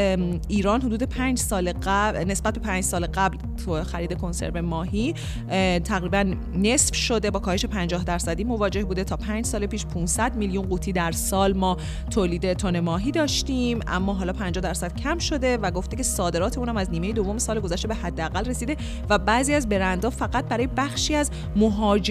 ایران 0.49 0.81
حدود 0.81 1.03
پنج 1.03 1.39
سال 1.39 1.73
قبل 1.83 2.25
نسبت 2.25 2.55
به 2.55 2.61
پنج 2.61 2.85
سال 2.85 3.07
قبل 3.07 3.39
تو 3.65 3.85
خرید 3.85 4.19
کنسرو 4.19 4.63
ماهی 4.63 5.15
اه، 5.51 5.79
تقریبا 5.79 6.35
نصف 6.55 6.95
شده 6.95 7.31
با 7.31 7.39
کاهش 7.41 7.65
50 7.65 8.05
درصدی. 8.05 8.45
مواجه 8.45 8.85
بوده 8.85 9.05
تا 9.05 9.17
پنج 9.17 9.47
سال 9.47 9.67
پیش 9.67 9.87
500 9.87 10.37
میلیون 10.37 10.67
قوطی 10.69 10.93
در 10.93 11.13
سال 11.13 11.53
ما 11.53 11.77
تولید 12.11 12.53
تن 12.53 12.81
ماهی 12.81 13.11
داشتیم. 13.11 13.81
اما 13.87 14.15
حالا 14.15 14.33
50 14.33 14.63
درصد 14.63 14.97
کم 14.97 15.19
شده 15.19 15.57
و 15.57 15.71
گفته 15.71 15.97
که 15.97 16.03
صادرات 16.03 16.59
اونم 16.59 16.77
از 16.77 16.91
نیمه 16.91 17.13
دوم 17.13 17.39
سال 17.39 17.61
گذشته 17.61 17.89
به 17.89 17.95
حداقل 17.95 18.45
رسیده 18.45 18.77
و 19.09 19.19
بعضی 19.19 19.55
از 19.55 19.69
برندها 19.69 20.11
فقط 20.11 20.45
برای 20.45 20.69
بخشی 20.77 21.15
از 21.15 21.31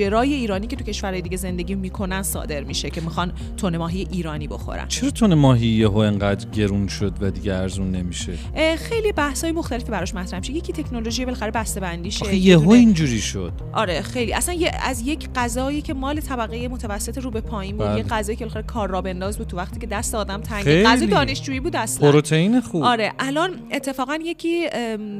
مهاجرای 0.09 0.33
ایرانی 0.33 0.67
که 0.67 0.75
تو 0.75 0.83
کشورهای 0.83 1.21
دیگه 1.21 1.37
زندگی 1.37 1.75
می‌کنن 1.75 2.23
صادر 2.23 2.63
میشه 2.63 2.89
که 2.89 3.01
می‌خوان 3.01 3.33
تن 3.57 3.77
ماهی 3.77 4.07
ایرانی 4.11 4.47
بخورن. 4.47 4.87
چرا 4.87 5.09
تون 5.09 5.33
ماهی 5.33 5.67
یهو 5.67 5.97
انقدر 5.97 6.49
گرون 6.49 6.87
شد 6.87 7.13
و 7.21 7.31
دیگه 7.31 7.53
ارزون 7.53 7.91
نمیشه؟ 7.91 8.33
خیلی 8.77 9.11
بحث‌های 9.11 9.53
مختلفی 9.53 9.91
براش 9.91 10.15
مطرح 10.15 10.39
میشه. 10.39 10.53
یکی 10.53 10.73
تکنولوژی 10.73 11.25
بالاخره 11.25 11.51
بسته 11.51 11.79
بندیشه 11.79 12.35
یهو 12.35 12.69
اینجوری 12.69 13.21
شد. 13.21 13.51
آره 13.73 14.01
خیلی. 14.01 14.33
اصلا 14.33 14.55
یه 14.55 14.71
از 14.83 15.01
یک 15.01 15.29
غذایی 15.35 15.81
که 15.81 15.93
مال 15.93 16.19
طبقه 16.19 16.67
متوسط 16.67 17.17
رو 17.17 17.31
به 17.31 17.41
پایین 17.41 17.77
بود 17.77 17.87
بله. 17.87 17.97
یه 17.97 18.03
غذایی 18.03 18.35
که 18.35 18.45
بالاخره 18.45 18.63
کار 18.63 18.89
را 18.89 19.01
بنداز 19.01 19.37
بود 19.37 19.47
تو 19.47 19.57
وقتی 19.57 19.79
که 19.79 19.87
دست 19.87 20.15
آدم 20.15 20.41
تنگ. 20.41 20.83
غذای 20.83 21.07
دانشجویی 21.07 21.59
بود 21.59 21.75
اصلا. 21.75 22.11
پروتئین 22.11 22.61
خوب. 22.61 22.83
آره. 22.83 23.13
الان 23.19 23.51
اتفاقا 23.71 24.19
یکی 24.25 24.69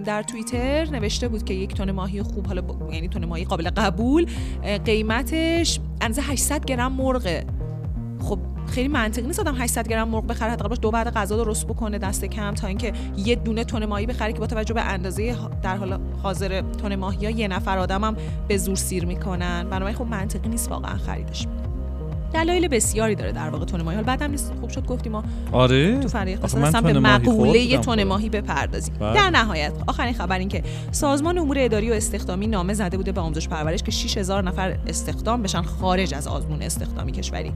در 0.06 0.24
توییتر 0.24 0.86
نوشته 0.92 1.28
بود 1.28 1.44
که 1.44 1.54
یک 1.54 1.74
تن 1.74 1.92
ماهی 1.92 2.22
خوب 2.22 2.48
حالا 2.48 2.62
ب- 2.62 2.94
یعنی 2.94 3.08
تن 3.08 3.26
ماهی 3.26 3.44
قابل 3.46 3.70
قبول 3.70 4.26
قیمتش 4.86 5.80
اندازه 6.02 6.22
800 6.22 6.66
گرم 6.66 6.92
مرغه. 6.92 7.46
خب 8.22 8.40
خیلی 8.68 8.88
منطقی 8.88 9.28
نیست 9.28 9.40
آدم 9.40 9.56
800 9.56 9.88
گرم 9.88 10.08
مرغ 10.08 10.28
بخره 10.28 10.52
حداقل 10.52 10.76
دو 10.76 10.92
بعد 10.92 11.14
غذا 11.14 11.38
درست 11.38 11.68
بکنه 11.68 11.98
دست 11.98 12.26
کم 12.26 12.54
تا 12.54 12.68
اینکه 12.68 12.94
یه 13.18 13.36
دونه 13.36 13.64
تن 13.64 13.86
ماهی 13.86 14.06
بخره 14.06 14.34
که 14.34 14.40
با 14.40 14.48
توجه 14.48 14.74
به 14.74 14.82
اندازه 14.82 15.36
در 15.64 15.78
حال 15.78 16.00
حاضر 16.24 16.62
تن 16.62 16.96
ماهی 16.96 17.26
ها 17.26 17.32
یه 17.32 17.48
نفر 17.48 17.78
آدمم 17.78 18.16
به 18.48 18.58
زور 18.58 18.76
سیر 18.76 19.06
می‌کنن. 19.06 19.64
بنابراین 19.64 19.96
خب 19.96 20.06
منطقی 20.06 20.50
نیست 20.50 20.72
واقعا 20.72 20.98
خریدش. 20.98 21.48
دلایل 22.34 22.68
بسیاری 22.68 23.16
داره 23.16 23.32
در 23.32 23.50
واقع 23.50 23.66
تن 23.66 23.82
ماهی. 23.82 23.96
حالا 23.96 24.08
بعدم 24.08 24.32
نیست. 24.32 24.54
خوب 24.60 24.70
شد 24.70 24.86
گفتیم 24.86 25.12
ما. 25.12 25.24
آره. 25.52 26.00
تو 26.00 26.18
من 26.18 26.64
اصلا 26.64 26.82
به 26.82 27.00
مقوله 27.00 27.82
خودم. 27.82 28.04
ماهی 28.04 28.30
بپردازیم. 28.30 28.94
بله. 29.00 29.14
در 29.14 29.30
نهایت 29.30 29.74
آخرین 29.88 30.14
خبر 30.14 30.40
این 30.40 30.50
که 30.50 30.64
سازمان 30.92 31.38
امور 31.38 31.60
اداری 31.60 31.92
و 31.92 31.94
استخدامی 31.94 32.48
نامه 32.48 32.74
زده 32.74 32.98
بوده 32.98 33.12
به 33.12 33.22
آموزش 33.22 33.48
پرورش 33.48 33.84
که 33.84 33.92
6000 33.92 34.44
نفر 34.44 34.78
استخدام 34.88 35.44
بشن 35.44 35.62
خارج 35.62 36.14
از 36.14 36.28
آزمون 36.28 36.62
استخدامی 36.62 37.12
کشوری. 37.12 37.54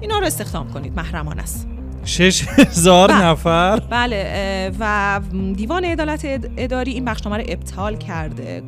اینا 0.00 0.18
رو 0.18 0.26
استخدام 0.26 0.72
کنید 0.72 0.96
محرمانه 0.96 1.42
است. 1.42 1.68
شش 2.04 2.42
هزار 2.48 3.08
بله. 3.08 3.24
نفر 3.24 3.80
بله 3.80 4.72
و 4.80 5.20
دیوان 5.56 5.84
عدالت 5.84 6.24
اد- 6.24 6.50
اداری 6.56 6.92
این 6.92 7.04
بخشنامه 7.04 7.36
رو 7.38 7.44
ابطال 7.48 7.96
کرده 7.96 8.62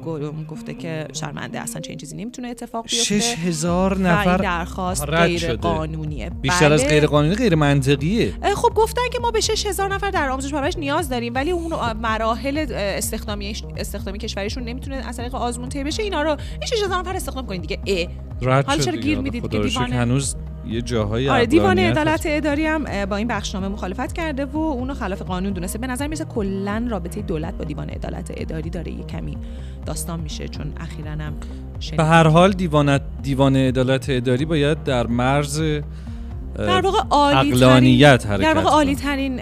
گفته 0.49 0.75
که 0.75 1.09
شرمنده 1.12 1.61
اصلا 1.61 1.81
چنین 1.83 1.99
چیزی 1.99 2.17
نمی‌تونه 2.17 2.49
اتفاق 2.49 2.83
بیفته 2.83 3.21
شش 3.21 3.35
هزار 3.39 3.95
و 3.95 3.97
این 3.97 4.07
نفر 4.07 4.37
درخواست 4.37 5.09
غیر 5.09 5.39
شده. 5.39 5.57
قانونیه 5.57 6.31
بیشتر 6.31 6.73
از 6.73 6.81
بله. 6.81 6.91
غیر 6.91 7.07
قانونی 7.07 7.35
غیر 7.35 7.55
منطقیه 7.55 8.33
خب 8.57 8.71
گفتن 8.75 9.03
که 9.12 9.19
ما 9.23 9.31
به 9.31 9.41
6000 9.41 9.95
نفر 9.95 10.11
در 10.11 10.29
آموزش 10.31 10.53
پرورش 10.53 10.77
نیاز 10.77 11.09
داریم 11.09 11.35
ولی 11.35 11.51
اون 11.51 11.73
مراحل 11.93 12.67
استخدامی 12.71 13.55
استخدامی 13.77 14.19
کشوریشون 14.19 14.62
نمی‌تونه 14.65 14.97
از 14.97 15.17
طریق 15.17 15.35
آزمون 15.35 15.69
طی 15.69 15.85
بشه 15.85 16.03
اینا 16.03 16.23
رو 16.23 16.31
این 16.31 16.67
6000 16.67 16.99
نفر 17.01 17.17
استخدام 17.17 17.47
کنین 17.47 17.61
دیگه 17.61 17.79
اه. 17.87 18.07
رد 18.43 18.65
حالا 18.67 18.83
چرا. 18.85 18.97
گیر 18.97 19.19
می‌دید 19.19 19.43
که 19.51 19.59
دیوانه- 19.59 19.97
هنوز 19.97 20.37
یه 20.66 20.83
جاهای 20.83 21.28
آره 21.28 21.47
دیوان 21.47 21.78
عدالت. 21.78 22.23
اداری 22.26 22.66
هم 22.66 23.04
با 23.04 23.16
این 23.16 23.28
بخشنامه 23.28 23.69
مخالفت 23.69 24.12
کرده 24.12 24.45
و 24.45 24.57
اونو 24.57 24.95
خلاف 24.95 25.23
قانون 25.23 25.52
دونسته 25.52 25.78
به 25.78 25.87
نظر 25.87 26.07
می‌رسه 26.07 26.25
کلا 26.25 26.87
رابطه 26.90 27.23
دولت 27.23 27.54
با 27.54 27.64
دیوان 27.64 27.88
عدالت 27.88 28.33
اداری 28.37 28.71
داره 28.71 28.92
یه 28.92 29.04
کمی 29.04 29.38
داستان 29.87 30.21
میشه 30.21 30.49
چون 30.49 30.73
اخیرا 30.81 31.11
هم. 31.11 31.35
به 31.97 32.04
هر 32.04 32.28
حال 32.28 32.52
دیوان 32.52 33.00
دیوان 33.23 33.57
عدالت 33.57 34.07
اداری 34.09 34.45
باید 34.45 34.85
در 34.85 35.07
مرز 35.07 35.62
در 36.59 36.81
واقع 36.81 36.99
عالی 37.11 37.50
عقلانیت 37.50 38.26
در 38.26 38.54
واقع. 38.54 38.71
عالی 38.71 38.95
ترین 38.95 39.40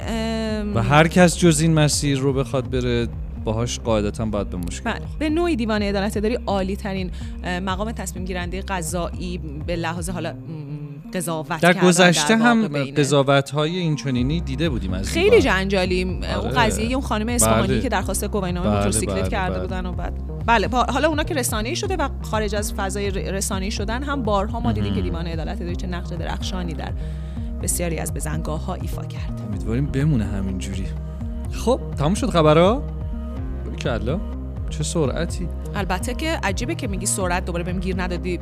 و 0.75 0.83
هر 0.83 1.09
کس 1.09 1.39
جز 1.39 1.61
این 1.61 1.75
مسیر 1.75 2.19
رو 2.19 2.33
بخواد 2.33 2.71
بره 2.71 3.09
باهاش 3.45 3.81
قاعدتا 3.81 4.25
باید 4.25 4.50
به 4.50 4.57
مشکل 4.57 4.91
بله. 4.91 5.00
به 5.19 5.31
نوعی 5.31 5.57
دیوان 5.57 5.83
عدالت 5.83 6.17
اداری 6.17 6.39
عالی 6.47 6.77
ترین 6.77 7.11
مقام 7.45 7.93
تصمیم 7.93 8.25
گیرنده 8.25 8.62
قضایی 8.62 9.41
به 9.67 9.77
لحاظ 9.77 10.11
حالا 10.11 10.35
قضاوت 11.14 11.61
در 11.61 11.73
گذشته 11.73 12.37
هم 12.37 12.69
قضاوت 12.69 13.50
های 13.50 13.79
این 13.79 13.97
چنینی 13.97 14.40
دیده 14.40 14.69
بودیم 14.69 14.93
از 14.93 15.09
خیلی. 15.09 15.43
جنجالی. 15.43 16.02
اون 16.02 16.25
آره. 16.25 16.50
قضیه 16.50 16.93
اون 16.95 17.05
خانم 17.05 17.29
اصفهانی 17.29 17.67
بله. 17.67 17.81
که 17.81 17.88
درخواست 17.88 18.29
گواهینامه 18.29 18.67
بله، 18.67 18.76
موتورسیکلت 18.76 19.21
بله، 19.21 19.29
کرده 19.29 19.55
بله. 19.55 19.62
بودن 19.62 19.87
و 19.87 19.93
بعد. 19.93 20.14
بله 20.47 20.69
حالا 20.69 21.09
اونا 21.09 21.23
که 21.23 21.35
رسانه‌ای 21.35 21.76
شده 21.76 21.97
و 21.97 22.09
خارج 22.23 22.55
از 22.55 22.75
فضای 22.75 23.11
رسانه‌ای 23.11 23.71
شدن 23.71 24.02
هم 24.02 24.23
بارها 24.23 24.61
ما 24.61 24.73
دیدیم 24.73 24.95
که 24.95 25.00
دیوان 25.00 25.26
عدالت 25.26 25.61
اداری 25.61 25.76
چه 25.76 25.87
نقش 25.87 26.09
درخشانی 26.09 26.75
در 26.75 26.93
بسیاری 27.62 27.99
از 27.99 28.14
بزنگاه 28.14 28.64
ها 28.64 28.75
ایفا 28.75 29.05
کرد. 29.05 29.40
امیدواریم 29.49 29.87
بمونه 29.87 30.25
همینجوری. 30.25 30.87
خب. 31.52 31.81
تموم 31.99 32.14
شد 32.14 32.31
خبرها؟ 32.31 32.83
کلا 33.83 34.21
چه 34.71 34.85
سرعتی. 34.85 35.49
البته 35.75 36.14
که 36.14 36.38
عجیبه 36.43 36.75
که 36.75 36.88
میگی 36.88 37.07
سرعت 37.07 37.45
دوباره 37.45 37.64
بهم 37.64 37.81
گیر 37.81 38.02
ندادی. 38.02 38.40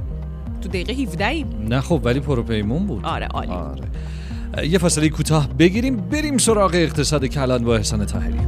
تو 0.60 0.68
دقیقه 0.68 0.92
17 0.92 1.26
ایم. 1.26 1.46
نه 1.68 1.80
خب 1.80 2.00
ولی 2.04 2.20
پروپیمون 2.20 2.86
بود. 2.86 3.04
آره 3.04 3.26
عالی. 3.26 3.50
آره. 3.50 4.68
یه 4.68 4.78
فاصله 4.78 5.08
کوتاه 5.08 5.48
بگیریم 5.48 5.96
بریم 5.96 6.38
سراغ 6.38 6.70
اقتصاد 6.74 7.24
کلان 7.24 7.64
با 7.64 7.76
احسان 7.76 8.06
طاهری. 8.06 8.38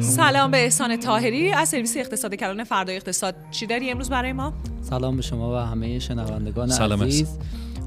سلام 0.00 0.50
به 0.50 0.64
احسان 0.64 0.96
طاهری 0.96 1.52
از 1.52 1.68
سرویس 1.68 1.96
اقتصاد 1.96 2.34
کلان 2.34 2.64
فردای 2.64 2.96
اقتصاد. 2.96 3.34
چی 3.50 3.66
داری 3.66 3.90
امروز 3.90 4.10
برای 4.10 4.32
ما؟ 4.32 4.52
سلام 4.82 5.16
به 5.16 5.22
شما 5.22 5.52
و 5.52 5.56
همه 5.56 5.98
شنوندگان 5.98 6.68
سلام 6.68 7.02
عزیز. 7.02 7.28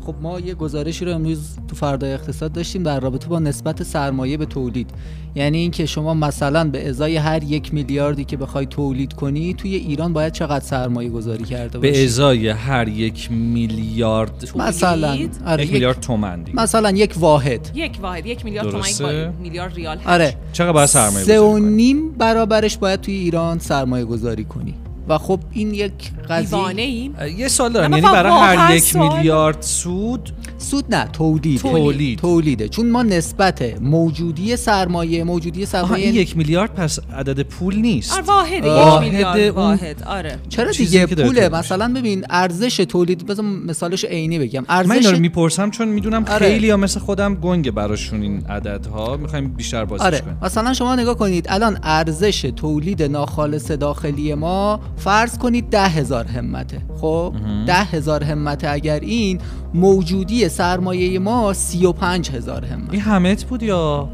خب 0.07 0.15
ما 0.21 0.39
یه 0.39 0.53
گزارشی 0.53 1.05
رو 1.05 1.11
امروز 1.11 1.57
تو 1.67 1.75
فردای 1.75 2.13
اقتصاد 2.13 2.51
داشتیم 2.51 2.83
در 2.83 2.99
رابطه 2.99 3.27
با 3.27 3.39
نسبت 3.39 3.83
سرمایه 3.83 4.37
به 4.37 4.45
تولید. 4.45 4.89
یعنی 5.35 5.57
اینکه 5.57 5.85
شما 5.85 6.13
مثلا 6.13 6.69
به 6.69 6.89
ازای 6.89 7.15
هر 7.15 7.43
یک 7.43 7.73
میلیاردی 7.73 8.25
که 8.25 8.37
بخوای 8.37 8.65
تولید 8.65 9.13
کنی 9.13 9.53
توی 9.53 9.75
ایران 9.75 10.13
باید 10.13 10.33
چقدر 10.33 10.65
سرمایه 10.65 11.09
گذاری 11.09 11.43
کرده 11.43 11.79
باشی؟ 11.79 11.91
به 11.91 12.03
ازای 12.03 12.49
هر 12.49 12.87
یک 12.87 13.31
میلیارد 13.31 14.51
مثلا؟ 14.55 15.17
آره 15.45 15.63
یک 15.63 15.71
میلیارد 15.71 15.99
تومن 15.99 16.43
دیگه. 16.43 16.57
مثلا 16.59 16.91
یک 16.91 17.13
واحد. 17.17 17.71
یک 17.73 17.97
واحد 18.01 18.25
یک 18.25 18.45
میلیارد 18.45 18.71
با 18.71 19.32
میلیارد 19.41 19.75
ریال 19.75 19.97
هست. 19.97 20.08
آره. 20.08 20.38
چقدر 20.53 20.71
باید 20.71 20.89
سرمایه 20.89 21.25
سه 21.25 21.39
و 21.39 21.43
گذاری 21.43 21.62
کنی؟ 21.62 21.75
نیم 21.75 22.12
برابرش 22.12 22.77
باید 22.77 23.01
توی 23.01 23.13
ایران 23.13 23.60
سرمایه 23.60 24.05
گذاری 24.05 24.43
کنی. 24.43 24.73
و 25.08 25.17
خب 25.17 25.39
این 25.52 25.74
یک 25.74 26.12
قضیه 26.30 27.12
یه 27.38 27.48
سال 27.48 27.74
دارم 27.74 27.91
یعنی 27.91 28.02
برای 28.02 28.32
هر 28.32 28.76
یک. 28.76 28.96
میلیارد 28.96 29.62
سود 29.62 30.30
سود 30.58 30.96
نه 30.96 31.08
تولید. 31.13 31.60
تولید. 31.62 32.20
تولیده 32.20 32.67
چون 32.70 32.89
ما 32.89 33.04
نسبت 33.04 33.82
موجودی 33.82 34.56
سرمایه 34.56 35.24
موجودی 35.24 35.60
آها 35.63 35.72
سرمایه 35.72 36.06
این 36.06 36.15
یک 36.15 36.38
میلیارد 36.38 36.74
پس 36.74 37.00
عدد 37.13 37.41
پول 37.41 37.76
نیست. 37.76 38.13
آره 38.13 38.24
واحد 38.24 38.65
یک 38.65 39.12
میلیارد 39.12 39.39
اون- 39.39 39.50
واحد. 39.50 40.04
آره. 40.04 40.39
چرا 40.50 40.72
دیگه 40.72 41.06
پوله. 41.06 41.50
مثلا 41.50 41.93
ببین 41.93 42.26
ارزش 42.30 42.78
تولید 42.78 43.26
بذار 43.26 43.46
مثالش 43.46 44.06
عینی 44.06 44.39
بگم. 44.39 44.65
من 44.70 44.76
اینا 44.82 44.93
ارزش 44.96 45.06
رو 45.13 45.20
می‌پرسم 45.20 45.70
چون 45.70 45.88
می‌دونم 45.88 46.26
آره. 46.30 46.38
خیلی 46.48 46.70
ها 46.70 46.78
مثل 46.78 47.00
خودم 47.00 47.36
گنگه 47.36 47.72
براشون 47.72 48.22
این 48.22 48.46
عددها. 48.46 49.17
می‌خوایم 49.17 49.48
بیشتر 49.48 49.86
بازش 49.86 50.04
آره. 50.04 50.20
کنیم. 50.20 50.38
مثلا 50.41 50.74
شما 50.74 50.96
نگاه 50.96 51.17
کنید 51.17 51.46
الان 51.50 51.78
ارزش 51.84 52.41
تولید 52.56 53.04
ناخالص 53.04 53.72
داخلی 53.72 54.34
ما 54.34 54.80
فرض 54.98 55.38
کنید 55.38 55.70
ده 55.70 55.88
هزار 55.88 56.26
همته. 56.26 56.82
خب؟ 57.02 57.34
ده 57.67 57.74
هزار 57.84 58.24
همته 58.24 58.70
اگر 58.70 59.00
این 59.00 59.39
موجودی 59.77 60.49
سرمایه 60.49 61.19
ما 61.19 61.53
سی 61.53 61.85
و 61.85 61.91
پنج 61.91 62.29
هزار 62.31 62.65
همت 62.65 62.91
این 62.91 63.01
همت 63.01 63.43
بود 63.43 63.63
یا؟ 63.63 64.09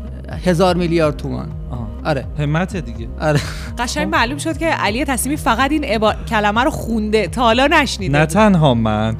هزار 0.45 0.75
میلیارد 0.75 1.17
تومان. 1.17 1.47
آره. 2.05 2.25
همت 2.39 2.77
دیگه. 2.77 3.07
آره. 3.21 3.39
قشنگ 3.79 4.07
معلوم 4.07 4.37
شد 4.37 4.57
که 4.57 4.65
علی 4.65 5.05
تصمیمی 5.05 5.37
فقط 5.37 5.71
این 5.71 5.83
عبا... 5.83 6.13
کلمه 6.29 6.63
رو 6.63 6.71
خونده. 6.71 7.27
تا 7.27 7.41
حالا 7.41 7.67
نشنیده 7.67 8.17
نه. 8.19 8.25
تنها 8.25 8.73
من. 8.73 9.15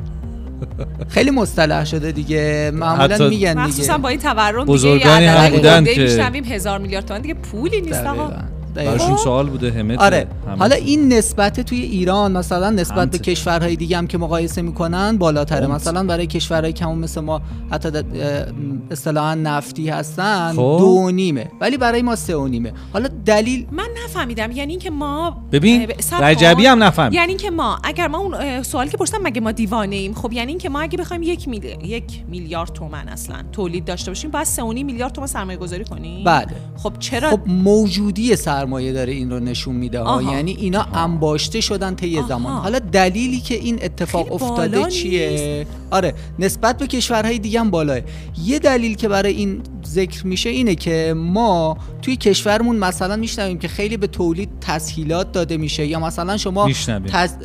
خیلی 1.08 1.32
مصطلح 1.32 1.86
شده 1.86 2.12
دیگه. 2.12 2.72
معمولا 2.74 3.16
حتی 3.16 3.30
میگن 3.30 3.58
مخصوصا 3.60 3.82
دیگه 3.94 3.98
با 3.98 4.10
این 4.10 4.20
تورم 4.20 4.66
بزرگانی 4.66 5.20
دیگه 5.20 5.32
هم 5.32 5.50
بودن 5.52 5.84
که- 5.86 6.02
میشنویم. 6.02 6.44
هزار 6.44 6.80
میلیارد 6.80 7.06
تومان 7.06 7.22
دیگه 7.22 7.34
پولی 7.34 7.82
نیست 7.82 8.06
آقا. 8.06 8.32
براشون 8.74 9.18
سوال 9.18 9.50
بوده 9.50 9.72
همت 9.72 10.00
آره 10.00 10.28
همت. 10.48 10.60
حالا 10.60 10.76
این 10.76 11.14
نسبت 11.14 11.60
توی 11.60 11.82
ایران 11.82 12.32
مثلا 12.32 12.70
نسبت 12.70 12.98
همت. 12.98 13.12
به 13.12 13.18
کشورهای 13.18 13.76
دیگه 13.76 13.98
هم 13.98 14.08
که 14.08 14.18
مقایسه 14.18 14.62
می‌کنن 14.62 15.18
بالاتره 15.18 15.66
همت. 15.66 15.76
مثلا 15.76 16.04
برای 16.04 16.28
کشورهای 16.28 16.74
کم 16.74 16.98
مثل 16.98 17.22
ما 17.22 17.42
حتی 17.72 17.90
اصطلاحا 18.92 19.36
نفتی 19.36 19.90
هستن 19.90 20.52
خب. 20.52 20.76
دو 20.80 20.86
و 20.86 21.12
نیمه 21.12 21.52
ولی 21.62 21.78
برای 21.78 22.02
ما 22.02 22.16
سه 22.16 22.36
و 22.36 22.48
نیمه 22.48 22.74
حالا 22.94 23.10
دلیل 23.26 23.68
من 23.72 23.88
نفهمیدم 24.06 24.52
یعنی 24.52 24.72
اینکه 24.72 24.90
ما 24.90 25.38
ببین 25.52 25.88
رجبی. 26.22 26.66
هم 26.66 26.84
نفهم 26.84 27.14
یعنی 27.14 27.28
اینکه 27.28 27.52
ما 27.52 27.80
اگر 27.84 28.08
ما 28.08 28.18
اون 28.18 28.64
سوالی 28.64 28.90
که 28.90 28.98
پرسیدم 28.98 29.24
مگه 29.24 29.42
ما 29.42 29.52
دیوانه 29.52 29.96
ایم 29.96 30.14
خب 30.14 30.34
یعنی 30.34 30.52
اینکه 30.52 30.70
ما 30.70 30.82
اگه 30.82 30.98
بخوایم 30.98 31.24
یک 31.24 31.48
میلی... 31.48 31.78
یک 31.84 32.24
میلیارد 32.28 32.74
تومن 32.74 33.08
اصلا 33.08 33.36
تولید 33.52 33.86
داشته 33.86 34.12
باشیم 34.12 34.32
باید 34.32 34.48
3.5 34.48 34.60
میلیارد 34.62 35.12
تومن 35.12 35.28
سرمایه 35.28 35.58
گذاری 35.58 35.86
کنیم 35.86 36.24
بله 36.24 36.48
خب 36.78 36.94
چرا 37.00 37.30
خب 37.30 37.40
موجودی 37.48 38.36
سرمایه 38.64 38.94
داره 38.94 39.14
این 39.14 39.32
رو 39.32 39.40
نشون 39.40 39.76
میده 39.76 40.00
ها. 40.00 40.06
آها. 40.06 40.34
یعنی 40.34 40.52
اینا 40.52 40.82
انباشته 40.94 41.62
شدن 41.62 41.96
طی 41.96 42.18
آها. 42.18 42.28
زمان. 42.28 42.62
حالا 42.62 42.80
دلیلی 42.80 43.40
که 43.40 43.56
این 43.56 43.80
اتفاق 43.84 44.34
افتاده 44.34 44.86
چیه؟ 44.86 45.68
آره 45.92 46.14
نسبت 46.40 46.78
به 46.78 46.88
کشورهای 46.88 47.40
دیگه 47.40 47.60
هم 47.60 47.72
بالاه. 47.72 48.00
یه 48.44 48.60
دلیل 48.60 48.96
که 48.96 49.08
برای 49.08 49.34
این 49.34 49.62
ذکر 49.86 50.28
میشه 50.28 50.50
اینه 50.50 50.76
که 50.76 51.14
ما 51.18 51.78
توی 52.02 52.16
کشورمون 52.16 52.76
مثلا 52.76 53.16
میشنویم 53.16 53.60
که 53.60 53.68
خیلی 53.68 53.98
به 53.98 54.08
تولید 54.08 54.50
تسهیلات 54.62 55.32
داده 55.32 55.58
میشه 55.58 55.86
یا 55.86 56.00
مثلا 56.00 56.38
شما. 56.38 56.68
تز... 57.08 57.38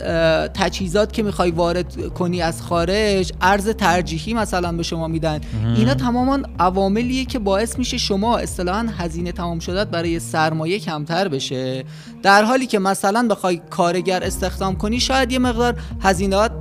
تجهیزات 0.55 1.13
که 1.13 1.23
می‌خوای 1.23 1.51
وارد 1.51 2.13
کنی 2.15 2.43
از 2.43 2.63
خارج 2.63 3.33
ارز 3.41 3.69
ترجیحی 3.69 4.35
مثلا 4.35 4.73
به 4.73 4.83
شما 4.83 5.09
میدن. 5.09 5.41
اینا 5.77 5.95
تماما 5.95 6.39
عواملیه 6.59 7.25
که 7.25 7.39
باعث 7.39 7.79
میشه 7.79 7.99
شما 7.99 8.39
اصطلاحا 8.39 8.87
هزینه 8.99 9.33
تمام 9.33 9.59
شدت 9.59 9.87
برای 9.87 10.19
سرمایه 10.19 10.79
کمتر 10.79 11.29
بشه. 11.29 11.85
در 12.23 12.45
حالی 12.45 12.67
که 12.67 12.79
مثلا 12.79 13.29
بخوای 13.29 13.61
کارگر 13.71 14.25
استخدام 14.25 14.77
کنی 14.77 15.01
شاید 15.01 15.33
یه 15.33 15.39
مقدار 15.39 15.75
هزینات 16.01 16.53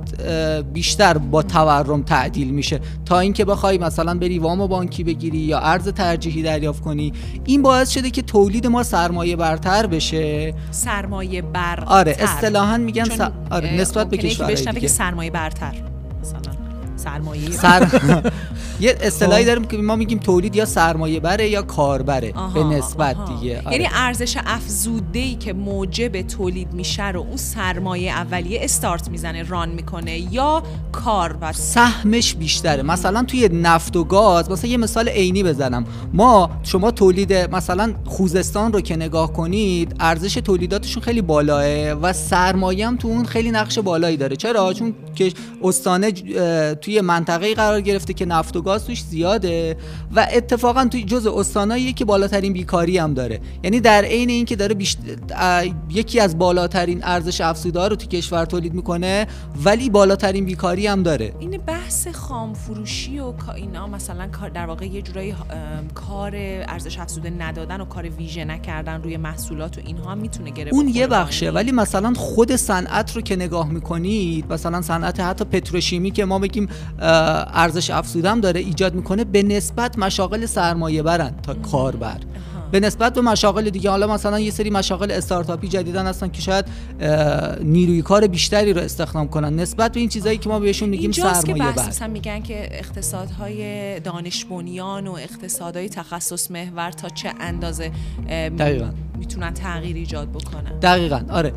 بیشتر 0.72 1.18
با 1.18 1.42
تورم 1.42 2.02
تعدیل 2.02 2.50
میشه. 2.50 2.80
تا 3.06 3.18
اینکه 3.18 3.44
بخوای 3.44 3.78
مثلا 3.78 4.14
بری 4.14 4.38
وام 4.38 4.66
بانکی 4.66 5.04
بگیری 5.04 5.38
یا 5.38 5.58
ارز 5.68 5.88
ترجیحی 5.88 6.42
دریافت 6.42 6.82
کنی 6.82 7.12
این 7.44 7.62
باعث 7.62 7.90
شده 7.90 8.10
که 8.10 8.22
تولید 8.22 8.66
ما 8.66 8.82
سرمایه 8.82 9.36
برتر 9.36 9.86
بشه. 9.86 10.54
سرمایه 10.70 11.42
برتر. 11.42 11.84
آره 11.86 12.16
اصطلاحا 12.18 12.76
میگن 12.76 13.04
س... 13.04 13.20
آره 13.50 13.74
نسبت 13.74 14.10
به 14.10 14.16
یکی 14.16 14.28
کشورهای 14.28 14.54
بشنوه 14.54 14.74
که 14.74 14.80
دیگه. 14.80 14.92
سرمایه 14.92 15.30
برتر 15.30 15.74
مثلا 16.20 16.40
سرمایه. 16.96 17.50
سر... 17.50 17.88
یه 18.80 18.98
اصطلاحی 19.00 19.44
داریم 19.44 19.64
که 19.64 19.76
ما 19.76 19.96
میگیم 19.96 20.18
تولید 20.18 20.56
یا 20.56 20.64
سرمایه 20.64 21.20
بره 21.20 21.48
یا 21.48 21.62
کاربره 21.62 22.32
به 22.54 22.64
نسبت 22.64 23.16
آها. 23.16 23.40
دیگه. 23.40 23.62
آره. 23.64 23.72
یعنی 23.72 23.88
ارزش 23.94 24.36
افزوده 24.46 25.18
ای 25.18 25.34
که 25.34 25.52
موجب 25.52 26.22
تولید 26.22 26.72
میشه 26.72 27.08
رو 27.08 27.20
اون 27.20 27.36
سرمایه 27.36 28.10
اولیه 28.10 28.60
استارت 28.62 29.08
می‌زنه 29.08 29.42
ران 29.42 29.68
می‌کنه 29.68 30.18
یا 30.34 30.62
کار 30.92 31.38
و 31.40 31.52
سهمش 31.52 32.34
بیشتره. 32.34 32.82
مثلا 32.82 33.22
توی 33.22 33.48
نفت 33.48 33.96
و 33.96 34.04
گاز 34.04 34.50
مثلا 34.50 34.70
یه 34.70 34.76
مثال 34.76 35.08
عینی 35.08 35.42
بزنم. 35.42 35.84
ما 36.12 36.50
شما 36.62 36.90
تولید 36.90 37.32
مثلا 37.32 37.94
خوزستان 38.04 38.72
رو 38.72 38.80
که 38.80 38.96
نگاه 38.96 39.32
کنید 39.32 39.96
ارزش 40.00 40.34
تولیداتشون 40.34 41.02
خیلی 41.02 41.22
بالاه 41.22 41.92
و 41.92 42.12
سرمایه 42.12 42.86
هم 42.86 42.96
تو 42.96 43.08
اون 43.08 43.24
خیلی 43.24 43.50
نقش 43.50 43.78
بالایی 43.78 44.16
داره. 44.16 44.36
چرا؟ 44.36 44.72
چون 44.72 44.94
که 45.14 45.32
استانه 45.62 46.12
توی 46.74 47.00
منطقه 47.00 47.54
قرار 47.54 47.80
گرفته 47.80 48.12
که 48.12 48.26
نفت 48.26 48.56
و 48.56 48.62
گاز 48.68 48.84
توش 48.84 49.02
زیاده 49.02 49.76
و 50.16 50.26
اتفاقا 50.32 50.84
توی 50.84 51.04
جز 51.04 51.26
استانایی 51.26 51.92
که 51.92 52.04
بالاترین 52.04 52.52
بیکاری 52.52 52.98
هم 52.98 53.14
داره 53.14 53.40
یعنی 53.64 53.80
در 53.80 54.04
عین 54.04 54.30
اینکه 54.30 54.56
داره 54.56 54.74
بیشت... 54.74 54.98
یکی 55.90 56.20
از 56.20 56.38
بالاترین 56.38 57.04
ارزش 57.04 57.40
افزوده 57.40 57.88
رو 57.88 57.96
تو 57.96 58.06
کشور 58.06 58.44
تولید 58.44 58.74
می‌کنه 58.74 59.26
ولی 59.64 59.90
بالاترین 59.90 60.44
بیکاری 60.44 60.86
هم 60.86 61.02
داره 61.02 61.32
این 61.40 61.60
بحث 61.66 62.08
خام 62.08 62.54
فروشی 62.54 63.18
و 63.18 63.32
اینا 63.56 63.86
مثلا 63.86 64.26
کار 64.26 64.48
در 64.48 64.66
واقع 64.66 64.86
یه 64.86 65.02
جورایی 65.02 65.34
کار 65.94 66.32
ارزش 66.34 66.98
افزوده 66.98 67.30
ندادن 67.30 67.80
و 67.80 67.84
کار 67.84 68.08
ویژه 68.08 68.44
نکردن 68.44 69.02
روی 69.02 69.16
محصولات 69.16 69.78
و 69.78 69.80
اینها 69.84 70.14
می‌تونه 70.14 70.50
گره 70.50 70.70
اون 70.72 70.88
یه 70.88 71.06
بخشه. 71.06 71.50
ولی 71.50 71.72
مثلا 71.72 72.12
خود 72.14 72.56
صنعت 72.56 73.16
رو 73.16 73.22
که 73.22 73.36
نگاه 73.36 73.68
می‌کنید 73.70 74.52
مثلا 74.52 74.82
صنعت 74.82 75.20
حتی 75.20 75.44
پتروشیمی 75.44 76.10
که 76.10 76.24
ما 76.24 76.38
بگیم 76.38 76.68
ارزش 76.98 77.90
افزوده 77.90 78.30
هم 78.30 78.40
داره 78.58 78.68
ایجاد 78.68 78.94
می‌کنه 78.94 79.24
به 79.24 79.42
نسبت 79.42 79.98
مشاغل 79.98 80.46
سرمایه 80.46 81.02
برن 81.02 81.34
تا 81.42 81.54
کاربر. 81.54 82.18
به 82.70 82.80
نسبت 82.80 83.14
به 83.14 83.20
مشاغل 83.20 83.70
دیگه 83.70 83.90
حالا 83.90 84.06
مثلا 84.06 84.40
یه 84.40 84.50
سری 84.50 84.70
مشاغل 84.70 85.10
استارتاپی 85.10 85.68
جدیدن 85.68 86.06
هستن 86.06 86.28
که 86.28 86.40
شاید 86.40 86.64
نیروی 87.62 88.02
کار 88.02 88.26
بیشتری 88.26 88.72
رو 88.72 88.80
استخدام 88.80 89.28
کنن. 89.28 89.56
نسبت 89.56 89.92
به 89.92 90.00
این 90.00 90.08
چیزایی 90.08 90.38
که 90.38 90.48
ما 90.48 90.60
بهشون 90.60 90.88
میگیم 90.88 91.10
اینجاست 91.10 91.46
که 91.46 91.52
سرمایه 91.52 91.72
بحث 91.72 91.84
بر. 91.84 91.88
مثلا 91.88 92.08
میگن 92.08 92.40
که 92.42 92.68
اقتصادهای 92.78 94.00
دانش 94.00 94.44
بنیان 94.44 95.06
و 95.06 95.12
اقتصادهای 95.12 95.88
تخصص 95.88 96.50
محور 96.50 96.90
تا 96.90 97.08
چه 97.08 97.32
اندازه 97.40 97.90
دقیقاً. 98.58 98.90
می‌تونن 99.18 99.54
تغییر 99.54 99.96
ایجاد 99.96 100.28
بکنن. 100.32 100.78
دقیقا. 100.78 101.20
آره. 101.30 101.52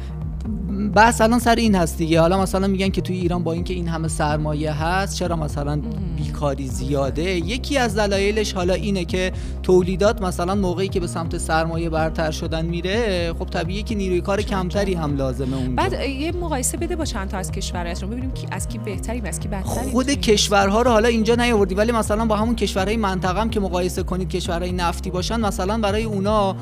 بحث 0.95 1.21
الان 1.21 1.39
سر 1.39 1.55
این 1.55 1.75
هست 1.75 1.97
دیگه. 1.97 2.21
حالا 2.21 2.41
مثلا 2.41 2.67
میگن 2.67 2.89
که 2.89 3.01
توی 3.01 3.15
ایران 3.15 3.43
با 3.43 3.53
اینکه 3.53 3.73
این 3.73 3.87
همه 3.87 4.07
سرمایه 4.07 4.83
هست 4.83 5.15
چرا 5.15 5.35
مثلا 5.35 5.81
بیکاری 6.17 6.67
زیاده؟ 6.67 7.23
یکی 7.23 7.77
از 7.77 7.95
دلایلش 7.95 8.53
حالا 8.53 8.73
اینه 8.73 9.05
که 9.05 9.31
تولیدات 9.63 10.21
مثلا 10.21 10.55
موقعی 10.55 10.87
که 10.87 10.99
به 10.99 11.07
سمت 11.07 11.37
سرمایه 11.37 11.89
برتر 11.89 12.31
شدن 12.31 12.65
میره 12.65 13.33
خب 13.39 13.45
طبیعیه 13.45 13.83
که 13.83 13.95
نیروی 13.95 14.21
کار 14.21 14.41
کمتری 14.41 14.93
هم 14.93 15.15
لازمه 15.15 15.57
اونجا. 15.57 15.75
بعد 15.75 15.93
یه 16.09 16.31
مقایسه 16.31 16.77
بده 16.77 16.95
با 16.95 17.05
چند 17.05 17.29
تا 17.29 17.37
از 17.37 17.51
کشورهاتون 17.51 18.09
ببینیم 18.09 18.31
کی 18.31 18.47
از 18.51 18.67
کی 18.67 18.77
بهتریم 18.77 19.25
از 19.25 19.39
کی 19.39 19.47
بدتریم 19.47 19.91
خود 19.91 20.09
کشورها 20.09 20.81
رو 20.81 20.91
حالا 20.91 21.07
اینجا 21.07 21.35
نیاوردی 21.35 21.75
ولی 21.75 21.91
مثلا 21.91 22.25
با 22.25 22.35
همون 22.35 22.55
کشورهای 22.55 22.97
منطقه 22.97 23.41
هم 23.41 23.49
که 23.49 23.59
مقایسه 23.59 24.03
کنید 24.03 24.29
کشورهای 24.29 24.71
نفتی 24.71 25.09
باشن 25.09 25.39
مثلا 25.39 25.77
برای 25.77 26.03
اونا 26.03 26.55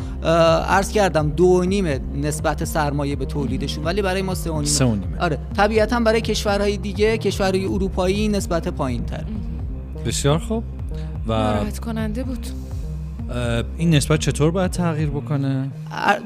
عرض 0.67 0.91
کردم 0.91 1.29
دو 1.29 1.45
و 1.45 1.63
نیمه 1.63 1.99
نسبت 2.15 2.63
سرمایه 2.63 3.15
به 3.15 3.25
تولیدشون. 3.25 3.83
ولی 3.83 4.01
برای 4.01 4.18
ما 4.21 4.35
سه 4.35 4.49
و 4.51 4.53
نیمه. 4.53 4.65
سه 4.65 4.85
و 4.85 4.95
نیمه. 4.95 5.19
آره 5.19 5.39
طبیعتا 5.57 5.99
برای 5.99 6.21
کشورهای 6.21 6.77
دیگه 6.77 7.17
کشورهای 7.17 7.65
اروپایی 7.65 8.27
نسبت 8.27 8.67
پایین 8.67 9.05
تر 9.05 9.23
بسیار 10.05 10.39
خوب 10.39 10.63
و 11.27 11.33
ناراحت 11.33 11.79
کننده 11.79 12.23
بود 12.23 12.47
این 13.77 13.89
نسبت 13.95 14.19
چطور 14.19 14.51
باید 14.51 14.71
تغییر 14.71 15.09
بکنه؟ 15.09 15.71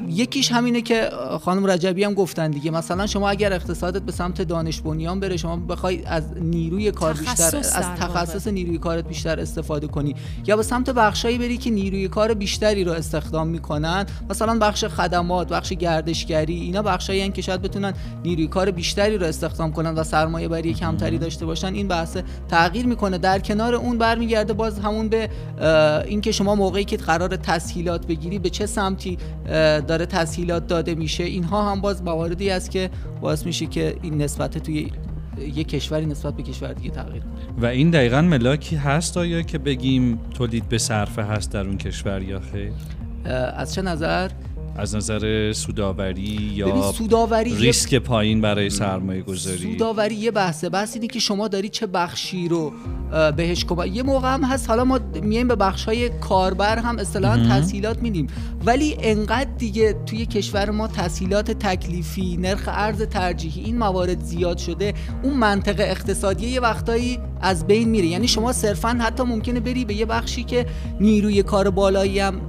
یکیش 0.10 0.52
همینه 0.52 0.82
که 0.82 1.10
خانم 1.42 1.66
رجبی 1.66 2.04
هم 2.04 2.14
گفتن 2.14 2.52
دیگه. 2.52 2.72
مثلا 2.72 3.08
شما 3.08 3.30
اگر 3.30 3.54
اقتصادت 3.54 4.02
به 4.02 4.12
سمت 4.12 4.42
دانش 4.42 4.82
بنیان 4.82 5.20
بره 5.20 5.38
شما 5.38 5.58
بخوای 5.58 6.06
از 6.06 6.24
نیروی 6.42 6.92
کار 6.92 7.14
بیشتر 7.14 7.34
تخصص 7.34 7.76
از. 7.76 7.86
تخصص 8.00 8.48
نیروی 8.48 8.78
کارت 8.78 9.08
بیشتر 9.08 9.40
استفاده 9.40 9.88
کنی. 9.88 10.16
یا 10.48 10.58
به 10.58 10.64
سمت 10.64 10.90
بخشایی 10.90 11.38
بری 11.38 11.58
که 11.58 11.70
نیروی 11.70 12.08
کار 12.08 12.34
بیشتری 12.34 12.84
رو 12.84 12.92
استخدام 12.92 13.48
می‌کنن. 13.48 14.06
مثلا 14.30 14.58
بخش 14.60 14.86
خدمات 14.86 15.50
بخش 15.50 15.74
گردشگری 15.74 16.56
اینا 16.56 16.82
بخشایی 16.82 17.30
که 17.30 17.42
شاید 17.42 17.62
بتونن 17.62 17.94
نیروی 18.24 18.48
کار 18.48 18.72
بیشتری 18.72 19.18
رو 19.18 19.26
استخدام 19.26 19.72
کنن 19.72 19.94
و 19.96 20.04
سرمایه 20.04 20.48
بری 20.48 20.74
کمتری 20.74 21.18
داشته 21.18 21.46
باشن. 21.46 21.74
این 21.74 21.88
بحث 21.88 22.18
تغییر 22.50 22.86
می‌کنه. 22.86 23.18
در 23.18 23.40
کنار 23.40 23.76
اون 23.76 23.98
برمیگرده 23.98 24.54
باز 24.54 24.80
همون 24.80 25.10
به 25.10 25.30
اینکه 26.06 26.32
شما 26.32 26.56
موقعی 26.56 26.86
که 26.98 27.04
قرار 27.04 27.36
تسهیلات 27.36 28.08
بگیری 28.08 28.40
به 28.40 28.50
چه 28.50 28.66
سمتی 28.66 29.18
داره 29.88 30.06
تسهیلات 30.06 30.68
داده 30.68 30.96
میشه. 30.96 31.24
اینها 31.24 31.72
هم 31.72 31.82
باز 31.82 32.04
مواردی 32.04 32.50
است 32.50 32.72
که 32.72 32.90
باعث 33.22 33.46
میشه 33.46 33.66
که 33.66 33.96
این 34.02 34.22
نسبت 34.22 34.58
توی 34.58 34.92
یک 35.40 35.68
کشوری 35.68 36.06
نسبت 36.06 36.36
به 36.36 36.44
کشور 36.44 36.74
دیگه 36.74 36.90
تغییر 36.90 37.24
کنه. 37.24 37.62
و 37.62 37.66
این 37.66 37.90
دقیقا 37.90 38.22
ملاکی 38.22 38.76
هست 38.76 39.18
آیا 39.18 39.42
که 39.42 39.58
بگیم 39.58 40.20
تولید 40.34 40.70
به 40.70 40.78
صرفه 40.78 41.24
هست 41.24 41.52
در 41.52 41.68
اون 41.68 41.78
کشور 41.78 42.22
یا 42.22 42.40
خیر؟ 42.40 42.72
از 43.56 43.74
چه 43.74 43.82
نظر؟ 43.82 44.32
از 44.78 44.96
نظر 44.96 45.52
سوداوری 45.54 46.52
یا 46.56 46.92
سوداوری 46.92 47.50
یه- 47.50 47.58
ریسک 47.58 47.96
پایین 47.96 48.42
برای 48.42 48.70
سرمایه 48.70 49.22
گذاری؟ 49.22 49.58
سوداوری 49.58 50.16
یه 50.16 50.32
بحثه. 50.32 50.70
بحث 50.70 50.96
اینه 50.96 51.08
که 51.08 51.20
شما 51.20 51.48
داری 51.48 51.70
چه 51.70 51.88
بخشی 51.88 52.48
رو 52.48 52.74
بهش 53.38 53.66
کمک 53.66 53.96
یه 53.96 54.04
موقع 54.04 54.34
هم 54.34 54.44
هست 54.44 54.70
حالا 54.70 54.84
ما 54.84 55.00
میایم 55.22 55.48
به 55.48 55.56
بخش 55.56 55.86
های 55.86 56.10
کاربر 56.10 56.78
هم 56.80 57.00
اصطلاحا 57.00 57.38
تسهیلات 57.38 58.02
میدیم. 58.02 58.28
ولی 58.66 58.96
انقدر 59.00 59.50
دیگه 59.58 59.96
توی 60.06 60.26
کشور 60.26 60.70
ما 60.70 60.88
تسهیلات 60.88 61.52
تکلیفی 61.52 62.38
نرخ 62.38 62.64
ارز 62.68 63.02
ترجیحی 63.02 63.64
این 63.64 63.78
موارد 63.78 64.22
زیاد 64.24 64.58
شده 64.58 64.94
اون 65.24 65.34
منطق 65.34 65.76
اقتصادی 65.80 66.48
یه 66.48 66.60
وقتایی 66.60 67.20
از 67.42 67.68
بین 67.68 67.90
میره. 67.90 68.08
یعنی 68.08 68.28
شما 68.28 68.54
صرفا 68.54 68.90
حتی 68.90 69.24
ممکنه 69.24 69.60
بری 69.60 69.86
به 69.86 69.94
یه 69.94 70.06
بخشی 70.06 70.44
که 70.44 70.66
نیروی 71.00 71.44
کار 71.44 71.70
بالایی 71.70 72.20
هم 72.20 72.42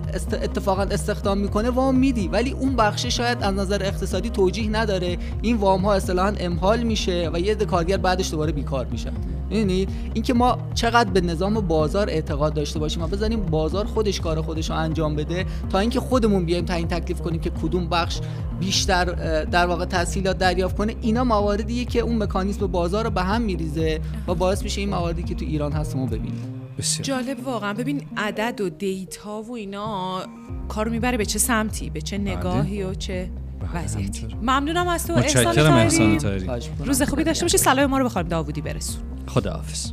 اتفاقا 0.42 0.82
استخدام 0.82 1.38
می‌کنه 1.38 1.70
وام 1.70 1.94
میدی 2.14 2.28
ولی 2.28 2.50
اون 2.50 2.76
بخشه 2.76 3.10
شاید 3.10 3.42
از 3.42 3.54
نظر 3.54 3.82
اقتصادی 3.82 4.30
توجیه 4.30 4.70
نداره. 4.70 5.18
این 5.42 5.56
وام 5.56 5.80
ها 5.80 5.94
اصطلاحا 5.94 6.32
امحال 6.40 6.82
میشه 6.82 7.30
و 7.32 7.40
یه 7.40 7.54
کارگر 7.54 7.96
بعدش 7.96 8.30
دوباره 8.30 8.52
بیکار 8.52 8.86
میشن. 8.86 9.12
می‌دونید 9.50 9.88
اینکه 10.14 10.34
ما 10.34 10.58
چقدر 10.74 11.10
به 11.10 11.20
نظام 11.20 11.54
بازار 11.54 12.10
اعتقاد 12.10 12.54
داشته 12.54 12.78
باشیم 12.78 13.02
و 13.02 13.06
بزنیم 13.06 13.40
بازار 13.40 13.84
خودش 13.84 14.20
کار 14.20 14.42
خودش 14.42 14.70
رو 14.70 14.76
انجام 14.76 15.16
بده 15.16 15.46
تا 15.70 15.78
اینکه 15.78 16.00
خودمون 16.00 16.44
بیایم 16.44 16.64
تعیین 16.64 16.88
تکلیف 16.88 17.20
کنیم 17.20 17.40
که 17.40 17.50
کدوم 17.50 17.86
بخش 17.86 18.20
بیشتر 18.60 19.04
در 19.44 19.66
واقع 19.66 19.84
تسهیلات 19.84 20.38
دریافت 20.38 20.76
کنه 20.76 20.94
اینا 21.00 21.24
مواردیه 21.24 21.84
که 21.84 22.00
اون 22.00 22.22
مکانیزم 22.22 22.66
بازار 22.66 23.04
رو 23.04 23.10
به 23.10 23.22
هم 23.22 23.42
میریزه 23.42 24.00
و 24.28 24.34
باعث 24.34 24.62
میشه 24.62 24.80
این 24.80 24.90
مواردی 24.90 25.22
که 25.22 25.34
تو 25.34 25.44
ایران 25.44 25.72
هست 25.72 25.96
ما 25.96 26.06
ببینیم. 26.06 26.53
بسیار. 26.78 27.04
جالب 27.04 27.46
واقعا. 27.46 27.72
ببین 27.72 28.02
عدد 28.16 28.60
و 28.60 28.68
دیتا 28.68 29.42
و 29.42 29.52
اینا 29.52 30.22
کارو 30.68 30.90
می‌بره 30.90 31.16
به 31.16 31.24
چه 31.24 31.38
سمتی 31.38 31.90
به 31.90 32.00
چه 32.00 32.18
نگاهی 32.18 32.82
و 32.82 32.94
چه 32.94 33.30
بله، 33.60 33.84
وضعیتی. 33.84 34.26
ممنونم 34.42 34.88
از 34.88 35.06
تو. 35.06 35.12
احسان 35.12 35.48
می‌کنم. 35.48 36.60
روز 36.84 37.02
خوبی 37.02 37.24
داشته 37.24 37.44
باشی. 37.44 37.58
سلام 37.58 37.86
ما 37.90 37.98
رو 37.98 38.04
به 38.04 38.10
خانم 38.10 38.28
داوودی 38.28 38.60
برسون. 38.60 39.02
خداحافظ. 39.26 39.92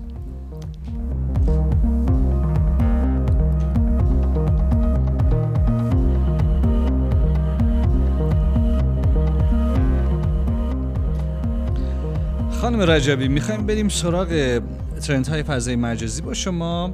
خانم 12.61 12.81
رجبی 12.81 13.27
می‌خوایم 13.27 13.65
بریم 13.65 13.89
سراغ 13.89 14.59
ترند 15.01 15.27
های 15.27 15.43
فضای 15.43 15.75
مجازی 15.75 16.21
با 16.21 16.33
شما. 16.33 16.93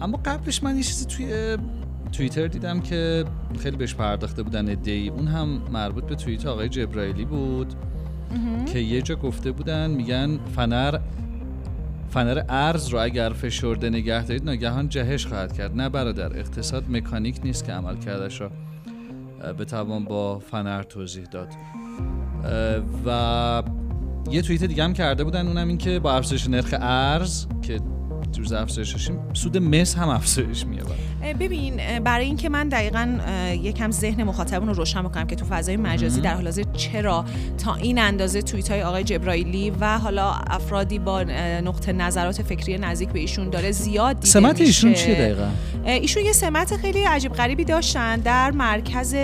اما 0.00 0.20
قبلش 0.24 0.62
من 0.62 0.76
یه 0.76 0.82
چیزی 0.82 1.04
توی 1.04 1.56
توییتر 2.12 2.46
دیدم 2.46 2.80
که 2.80 3.24
خیلی 3.58 3.76
بهش 3.76 3.94
پرداخته 3.94 4.42
بودن 4.42 4.70
ادهی 4.70 5.08
اون 5.08 5.28
هم 5.28 5.48
مربوط 5.72 6.04
به 6.04 6.14
توییت 6.14 6.46
آقای 6.46 6.68
جبرائیلی 6.68 7.24
بود. 7.24 7.74
که 8.72 8.78
یه 8.78 9.02
جا 9.02 9.16
گفته 9.16 9.52
بودن 9.52 9.90
میگن 9.90 10.38
فنر 10.56 10.98
فنر 12.10 12.42
ارز 12.48 12.88
رو 12.88 12.98
اگر 13.02 13.28
فشرده 13.28 13.90
نگه 13.90 14.24
دارید 14.24 14.44
ناگهان 14.44 14.88
جهش 14.88 15.26
خواهد 15.26 15.52
کرد. 15.52 15.76
نه 15.76 15.88
برادر 15.88 16.38
اقتصاد 16.38 16.84
مکانیک 16.90 17.40
نیست 17.44 17.64
که 17.64 17.72
عمل 17.72 17.96
کردش 17.96 18.40
را 18.40 18.50
اه، 19.42 19.52
بتوان 19.52 20.04
با 20.04 20.38
فنر 20.38 20.82
توضیح 20.82 21.24
داد. 21.24 21.48
و 23.06 23.62
یه 24.32 24.42
توییت 24.42 24.64
دیگه 24.64 24.84
هم 24.84 24.92
کرده 24.92 25.24
بودن 25.24 25.46
اونم 25.48 25.68
این 25.68 25.78
که 25.78 25.98
با 25.98 26.12
افزایش 26.12 26.48
نرخ 26.48 26.74
ارز 26.80 27.46
که 27.62 27.80
افزایش 28.56 28.92
داشتیم 28.92 29.18
سود 29.32 29.58
مس 29.58 29.96
هم 29.96 30.08
افزایش 30.08 30.66
میاد 30.66 30.86
ببین 31.40 32.00
برای 32.04 32.26
اینکه 32.26 32.48
من 32.48 32.68
دقیقا 32.68 33.18
یکم 33.62 33.90
ذهن 33.90 34.22
مخاطبون 34.22 34.68
رو 34.68 34.74
روشن 34.74 35.02
بکنم 35.02 35.26
که 35.26 35.36
تو 35.36 35.44
فضای 35.44 35.76
مجازی 35.76 36.20
در 36.20 36.34
حال 36.34 36.44
حاضر 36.44 36.62
چرا 36.76 37.24
تا 37.58 37.74
این 37.74 37.98
اندازه 37.98 38.42
توییت 38.42 38.70
های 38.70 38.82
آقای 38.82 39.04
جبرائیلی 39.04 39.70
و 39.70 39.98
حالا 39.98 40.30
افرادی 40.30 40.98
با 40.98 41.22
نقطه 41.64 41.92
نظرات 41.92 42.42
فکری 42.42 42.78
نزدیک 42.78 43.08
به 43.08 43.20
ایشون 43.20 43.50
داره 43.50 43.70
زیاد 43.70 44.16
دیده 44.16 44.26
سمت 44.26 44.50
میشه. 44.50 44.64
ایشون 44.64 44.94
چیه 44.94 45.14
دقیقا؟ 45.14 45.48
ایشون 45.84 46.24
یه 46.24 46.32
سمت 46.32 46.76
خیلی 46.76 47.02
عجیب 47.04 47.32
غریبی 47.32 47.64
داشتن 47.64 48.16
در 48.16 48.50
مرکز 48.50 49.14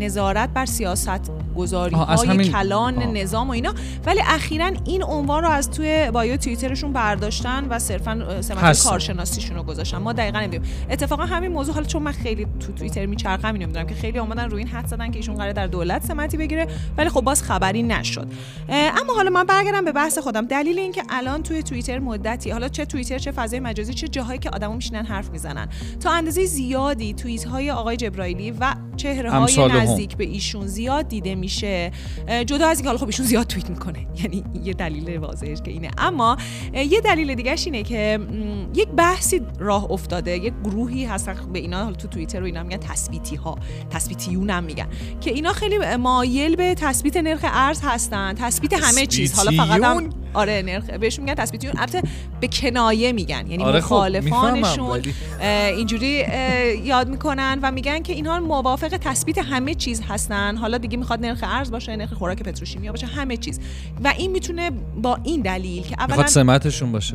نظارت 0.00 0.48
بر 0.48 0.66
سیاست 0.66 1.30
گذاری 1.56 1.96
های 1.96 2.28
همین... 2.28 2.52
کلان 2.52 2.98
آه. 2.98 3.06
نظام 3.06 3.48
و 3.48 3.50
اینا. 3.50 3.74
ولی 4.06 4.20
اخیرا 4.26 4.70
این 4.84 5.02
عنوان 5.02 5.42
رو 5.42 5.48
از 5.48 5.70
توی 5.70 6.10
بایو 6.10 6.36
توییترشون 6.36 6.92
برداشتن 6.92 7.66
و 7.68 7.78
صرفا 7.78 8.42
سمت 8.42 8.84
کارشناسیشون 8.84 9.56
رو 9.56 9.62
گذاشتن. 9.62 9.98
ما 9.98 10.12
دقیقا 10.12 10.40
نمی‌دونیم. 10.40 10.70
اتفاقا 10.90 11.24
همین 11.24 11.52
موضوع 11.52 11.74
حالا 11.74 11.86
چون 11.86 12.02
من 12.02 12.12
خیلی 12.12 12.46
تو 12.60 12.72
توییتر 12.72 13.06
میچرخم 13.06 13.54
اینو 13.54 13.66
می‌دونم 13.66 13.86
که 13.86 13.94
خیلی 13.94 14.18
اومدن 14.18 14.50
روی 14.50 14.62
این 14.62 14.68
حد 14.68 14.86
زدن 14.86 15.10
که 15.10 15.16
ایشون 15.16 15.34
قرار 15.34 15.52
در 15.52 15.66
دولت 15.66 16.04
سمتی 16.04 16.36
بگیره 16.36 16.66
ولی 16.98 17.08
خب 17.08 17.20
باز 17.20 17.42
خبری 17.42 17.82
نشد. 17.82 18.28
اما 18.68 19.14
حالا 19.14 19.30
من 19.30 19.44
برگردم 19.44 19.84
به 19.84 19.92
بحث 19.92 20.18
خودم. 20.18 20.46
دلیل 20.46 20.78
اینکه 20.78 21.02
الان 21.10 21.42
توی 21.42 21.62
توییتر 21.62 21.98
مدتی 21.98 22.50
حالا 22.50 22.68
چه 22.68 22.84
توییتر 22.84 23.18
چه 23.18 23.30
فضای 23.30 23.60
مجازی 23.60 23.94
چه 23.94 24.08
جاهایی 24.08 24.38
که 24.38 24.50
آدما 24.50 24.74
میشینن 24.74 25.04
حرف 25.04 25.30
می‌زنن. 25.30 25.68
تا 26.00 26.10
اندازه 26.10 26.44
زیادی 26.44 27.14
توییت 27.14 27.44
های 27.44 27.70
آقای 27.70 27.96
جبرائیلی 27.96 28.50
و 28.50 28.74
چهره 28.96 29.30
های 29.30 29.68
نزدیک 29.68 30.16
به 30.16 30.24
ایشون 30.24 30.66
زیاد 30.66 31.08
دیده 31.08 31.34
میشه. 31.46 31.90
جدا 32.46 32.66
از 32.66 32.76
اینکه 32.76 32.88
حالا 32.88 32.98
خب 32.98 33.06
ایشون 33.06 33.26
زیاد 33.26 33.46
توییت 33.46 33.70
می‌کنه. 33.70 34.06
یعنی 34.22 34.44
یه 34.64 34.72
دلیل 34.72 35.16
واضحش 35.16 35.58
که 35.64 35.70
اینه. 35.70 35.90
اما 35.98 36.36
یه 36.74 37.00
دلیل 37.00 37.34
دیگه 37.34 37.54
اینه 37.64 37.82
که 37.82 38.18
یک 38.74 38.88
بحثی 38.88 39.40
راه 39.58 39.90
افتاده. 39.90 40.36
یک 40.36 40.52
گروهی 40.64 41.04
هستن 41.04 41.34
به 41.52 41.58
اینا 41.58 41.84
حالا 41.84 41.96
تو 41.96 42.08
توییتر 42.08 42.40
رو 42.40 42.46
اینا 42.46 42.62
میگن 42.62 42.76
تثبیتی 42.76 43.36
ها 43.36 43.58
تثبیتیون 43.90 44.50
هم 44.50 44.64
میگن. 44.64 44.86
که 45.20 45.30
اینا 45.30 45.52
خیلی 45.52 45.96
مایل 45.96 46.56
به 46.56 46.74
تثبیت 46.74 47.16
نرخ 47.16 47.40
ارز 47.42 47.80
هستن. 47.82 48.34
تثبیت 48.34 48.72
همه 48.72 49.06
چیز. 49.06 49.34
حالا 49.34 49.50
فقط 49.50 49.82
هم 49.82 50.10
آره 50.36 50.62
نرخ 50.62 50.84
بهشون 50.84 51.24
میگن 51.24 51.34
تثبیتیون 51.34 51.72
البته 51.76 52.02
به 52.40 52.48
کنایه 52.48 53.12
میگن. 53.12 53.44
یعنی 53.50 53.64
آره 53.64 53.78
مخالفانشون 53.78 55.02
خب 55.02 55.08
اینجوری 55.76 56.24
یاد 56.84 57.08
می‌کنن 57.08 57.58
و 57.62 57.72
میگن 57.72 58.02
که 58.02 58.12
اینها 58.12 58.40
موافق 58.40 58.88
تثبیت 58.88 59.38
همه 59.38 59.74
چیز 59.74 60.02
هستن. 60.08 60.56
حالا 60.56 60.78
دیگه 60.78 60.96
می‌خواد 60.96 61.20
نرخ 61.20 61.38
ارز 61.42 61.70
باشه 61.70 61.96
نرخ 61.96 62.12
خوراک 62.12 62.42
پتروشیمیا 62.42 62.92
باشه 62.92 63.06
همه 63.06 63.36
چیز. 63.36 63.60
و 64.04 64.12
این 64.18 64.30
می‌تونه 64.30 64.70
با 65.02 65.18
این 65.24 65.40
دلیل 65.40 65.82
که 65.82 65.96
اولا 65.98 66.26
سمتشون 66.26 66.92
باشه. 66.92 67.14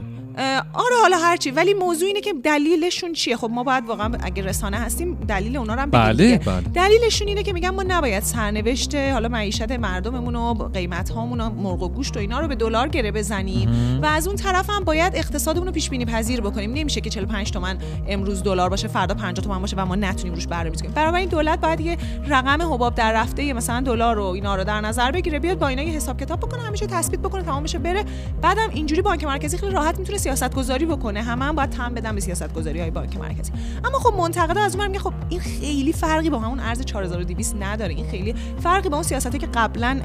آره 0.73 0.95
حالا 1.01 1.17
هرچی. 1.17 1.51
ولی 1.51 1.73
موضوع 1.73 2.07
اینه 2.07 2.21
که 2.21 2.33
دلیلشون 2.43 3.13
چیه؟ 3.13 3.37
خب 3.37 3.49
ما 3.49 3.63
باید 3.63 3.83
واقعا 3.87 4.11
اگه 4.23 4.43
رسانه 4.43 4.77
هستیم 4.77 5.13
دلیل 5.27 5.57
اونا 5.57 5.73
رو 5.73 5.79
هم 5.79 5.89
بله, 5.89 6.37
بله. 6.37 6.61
دلیلشون 6.61 7.27
اینه 7.27 7.43
که 7.43 7.53
میگن 7.53 7.69
ما 7.69 7.83
نباید 7.87 8.23
سرنوشت 8.23 8.95
حالا 8.95 9.27
معیشت 9.27 9.71
مردممون 9.71 10.35
و 10.35 10.53
قیمت 10.53 11.09
هامون 11.09 11.41
و 11.41 11.49
مرغ 11.49 11.83
و 11.83 11.89
گوشت 11.89 12.17
و 12.17 12.19
اینا 12.19 12.39
رو 12.39 12.47
به 12.47 12.55
دلار 12.55 12.87
گره 12.87 13.11
بزنیم. 13.11 13.69
و 14.03 14.05
از 14.05 14.27
اون 14.27 14.35
طرف 14.35 14.69
هم 14.69 14.83
باید 14.83 15.15
اقتصادمون 15.15 15.67
رو 15.67 15.73
پیش 15.73 15.89
بینی 15.89 16.05
پذیر 16.05 16.41
بکنیم. 16.41 16.73
نمیشه 16.73 17.01
که 17.01 17.09
45 17.09 17.51
تومن 17.51 17.77
امروز 18.07 18.43
دلار 18.43 18.69
باشه 18.69 18.87
فردا 18.87 19.15
50 19.15 19.33
تومن 19.33 19.61
باشه 19.61 19.75
و 19.75 19.85
ما 19.85 19.95
نتونیم 19.95 20.33
روش 20.33 20.47
برنامه‌ریزی 20.47 20.83
کنیم. 20.83 20.93
برای 20.93 21.19
این 21.19 21.29
دولت 21.29 21.61
باید 21.61 21.81
یه 21.81 21.97
رقم 22.27 22.73
حباب 22.73 22.95
در 22.95 23.13
رفته 23.13 23.53
مثلا 23.53 23.81
دلار 23.81 24.15
رو 24.15 24.23
اینا 24.23 24.55
رو 24.55 24.63
در 24.63 24.81
نظر 24.81 25.11
بگیره 25.11 25.39
بیاد 25.39 25.59
با 25.59 25.67
اینا 25.67 25.81
یه 25.81 25.93
حساب 25.93 26.19
کتاب 26.19 26.39
بکنه 26.39 26.61
همیشه 26.61 26.87
تثبیت 26.87 27.19
بکنه 27.19 27.43
تمام 27.43 27.63
بشه 27.63 27.79
بره. 27.79 28.05
بعدم 28.41 28.69
اینجوری 28.73 29.01
بانک 29.01 29.23
مرکزی 29.23 29.57
خیلی 29.57 29.71
راحت 29.71 29.99
می‌تونه 29.99 30.17
سیاست 30.21 30.55
گذاری 30.55 30.85
بکنه. 30.85 31.21
همه 31.21 31.45
هم 31.45 31.55
باید 31.55 31.69
تم 31.69 31.93
بدن 31.93 32.15
به 32.15 32.21
سیاست 32.21 32.53
گذاری 32.53 32.79
های 32.79 32.91
بانک 32.91 33.17
مرکزی. 33.17 33.51
اما 33.85 33.99
خب 33.99 34.13
منتقدا 34.17 34.61
از 34.61 34.75
اون 34.75 34.87
میگه 34.87 34.99
خب 34.99 35.13
این 35.29 35.39
خیلی 35.39 35.93
فرقی 35.93 36.29
با 36.29 36.39
همون 36.39 36.59
ارز 36.59 36.81
4200 36.85 37.55
نداره. 37.59 37.93
این 37.93 38.07
خیلی 38.07 38.35
فرقی 38.59 38.89
با 38.89 38.95
اون 38.95 39.03
سیاستی 39.03 39.37
که 39.37 39.47
قبلا 39.47 39.99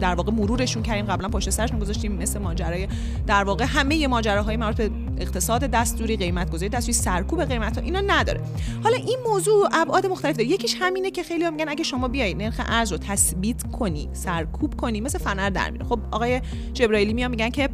در 0.00 0.14
واقع 0.14 0.32
مرورشون 0.32 0.82
کردیم. 0.82 1.06
قبلا 1.06 1.28
پشت 1.28 1.50
سرشون 1.50 1.78
گذاشتیم 1.78 2.12
مثل 2.12 2.38
ماجرای 2.38 2.88
در 3.26 3.44
واقع 3.44 3.64
همه 3.64 4.06
ماجراهای 4.06 4.56
مربوط 4.56 4.76
به 4.76 4.90
اقتصاد 5.18 5.64
دستوری 5.64 6.16
قیمت 6.16 6.50
گذاری 6.50 6.68
دستوری 6.68 6.92
سرکوب 6.92 7.44
قیمت 7.44 7.78
ها 7.78 7.84
اینا 7.84 8.00
نداره. 8.06 8.40
حالا 8.82 8.96
این 8.96 9.18
موضوع 9.26 9.68
ابعاد 9.72 10.06
مختلف 10.06 10.36
داره. 10.36 10.48
یکیش 10.48 10.76
همینه 10.80 11.10
که 11.10 11.22
خیلی 11.22 11.50
میگن 11.50 11.68
اگه 11.68 11.84
شما 11.84 12.08
بیای 12.08 12.34
نرخ 12.34 12.60
ارز 12.66 12.92
رو 12.92 12.98
تثبیت 12.98 13.62
کنی 13.72 14.08
سرکوب 14.12 14.76
کنی 14.76 15.00
مثل 15.00 15.18
فنر 15.18 15.50
در 15.50 15.70
میره. 15.70 15.84
خب 15.84 15.98
آقای 16.10 16.40
جبرائیلی 16.72 17.12
میان 17.12 17.30
میگن 17.30 17.50
که 17.50 17.68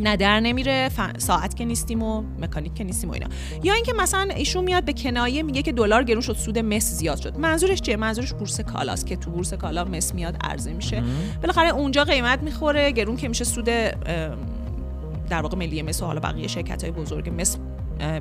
نه 0.00 0.16
در 0.16 0.40
نمیره 0.40 0.90
ساعت 1.18 1.56
که 1.56 1.64
نیستیم 1.64 2.02
و 2.02 2.22
مکانیک 2.40 2.74
که 2.74 2.84
نیستیم 2.84 3.10
و 3.10 3.12
اینا. 3.12 3.26
یا 3.62 3.74
اینکه 3.74 3.92
مثلا 3.92 4.34
ایشون 4.36 4.64
میاد 4.64 4.84
به 4.84 4.92
کنایه 4.92 5.42
میگه 5.42 5.62
که 5.62 5.72
دلار 5.72 6.04
گرون 6.04 6.20
شد 6.20 6.36
سود 6.36 6.58
مس 6.58 6.90
زیاد 6.92 7.20
شد. 7.20 7.38
منظورش 7.38 7.80
چیه؟ 7.80 7.96
منظورش 7.96 8.32
بورس 8.32 8.60
کالاست 8.60 9.06
که 9.06 9.16
تو 9.16 9.30
بورس 9.30 9.54
کالا 9.54 9.84
مس 9.84 10.14
میاد 10.14 10.36
عرضه 10.40 10.72
میشه. 10.72 11.02
بالاخره 11.42 11.68
اونجا 11.68 12.04
قیمت 12.04 12.42
می‌خوره 12.42 12.92
گرون 12.92 13.16
که 13.16 13.28
میشه 13.28 13.44
سود 13.44 13.64
در 13.64 15.42
واقع 15.42 15.56
ملی 15.56 15.82
مس 15.82 16.02
و 16.02 16.06
حالا 16.06 16.20
بقیه 16.20 16.48
شرکت 16.48 16.82
های 16.82 16.92
بزرگ 16.92 17.32
مس 17.40 17.56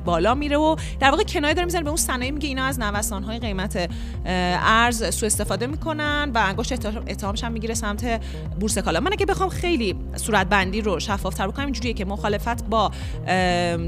بالا 0.06 0.36
میره 0.36 0.58
و 0.58 0.76
در 1.00 1.12
واقع 1.12 1.24
کنایه 1.24 1.54
داره 1.54 1.66
می‌زنه 1.66 1.82
به 1.84 1.90
اون 1.90 1.98
صنایع 1.98 2.32
میگه 2.32 2.48
اینا 2.48 2.64
از 2.64 2.80
نوسان 2.80 3.24
های 3.24 3.40
قیمت 3.40 3.90
ارز 4.26 5.16
سوء 5.16 5.28
استفاده 5.28 5.68
می‌کنن 5.68 6.32
و 6.36 6.38
انگشت 6.38 6.86
اتهامش 6.86 7.44
هم 7.44 7.52
می‌گیره 7.52 7.74
سمت 7.74 8.22
بورس 8.60 8.78
کالا. 8.78 9.00
من 9.00 9.14
اگه 9.14 9.26
بخوام 9.26 9.50
خیلی 9.50 9.96
صورت 10.16 10.48
بندی 10.48 10.82
رو 10.82 11.00
شفاف 11.00 11.34
تر 11.34 11.48
بکنم 11.48 11.66
اینجوریه 11.66 11.94
که 11.94 12.06
مخالفت 12.06 12.66
با 12.66 12.92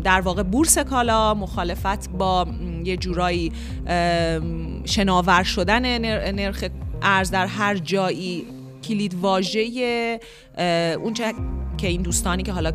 در 0.04 0.22
واقع 0.22 0.44
بورس 0.44 0.78
کالا 0.78 1.34
مخالفت 1.34 2.10
با 2.10 2.48
یه 2.84 2.98
جورایی 2.98 3.52
شناور 4.86 5.44
شدن 5.44 5.98
نرخ 6.32 6.64
ارز 7.02 7.32
در 7.32 7.48
هر 7.48 7.78
جایی 7.78 8.46
کلید 8.84 9.14
واژه 9.14 10.20
اون 11.04 11.14
که 11.78 11.88
این 11.88 12.02
دوستانی 12.02 12.44
که 12.44 12.52
حالا 12.54 12.72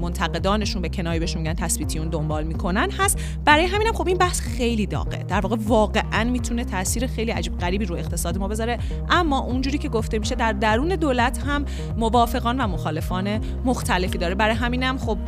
منتقدانشون 0.00 0.82
به 0.82 0.88
کنایه 0.88 1.20
بهشون 1.20 1.42
میگن 1.42 1.54
تثبیتیون 1.54 2.08
دنبال 2.08 2.44
می‌کنن 2.44 2.90
هست. 2.90 3.18
برای 3.44 3.64
همینم 3.64 3.92
خب 3.92 4.08
این 4.08 4.18
بحث 4.18 4.40
خیلی 4.40 4.86
داغه. 4.86 5.16
در 5.28 5.40
واقع 5.40 5.56
واقعا 5.66 6.24
می‌تونه 6.24 6.64
تاثیر 6.64 7.06
خیلی 7.06 7.30
عجیب 7.30 7.58
غریبی 7.58 7.84
رو 7.84 7.96
اقتصاد 7.96 8.38
ما 8.38 8.48
بذاره. 8.48 8.78
اما 9.10 9.38
اونجوری 9.38 9.78
که 9.78 9.88
گفته 9.88 10.18
میشه 10.18 10.34
در 10.34 10.52
درون 10.52 10.88
دولت 10.88 11.38
هم 11.46 11.64
موافقان 11.96 12.60
و 12.60 12.66
مخالفان 12.66 13.40
مختلفی 13.64 14.18
داره. 14.18 14.34
برای 14.34 14.54
همینم 14.54 14.98
خب 14.98 15.18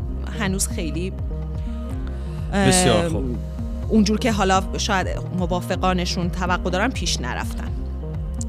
هنوز 0.41 0.69
خیلی 0.69 1.13
بسیار 2.53 3.09
خوب. 3.09 3.25
اونجور 3.89 4.19
که 4.19 4.33
حالا 4.33 4.63
شاید 4.79 5.07
موافقانشون 5.39 6.31
توقع 6.31 6.71
دارن 6.71 6.89
پیش 6.89 7.21
نرفتن. 7.21 7.78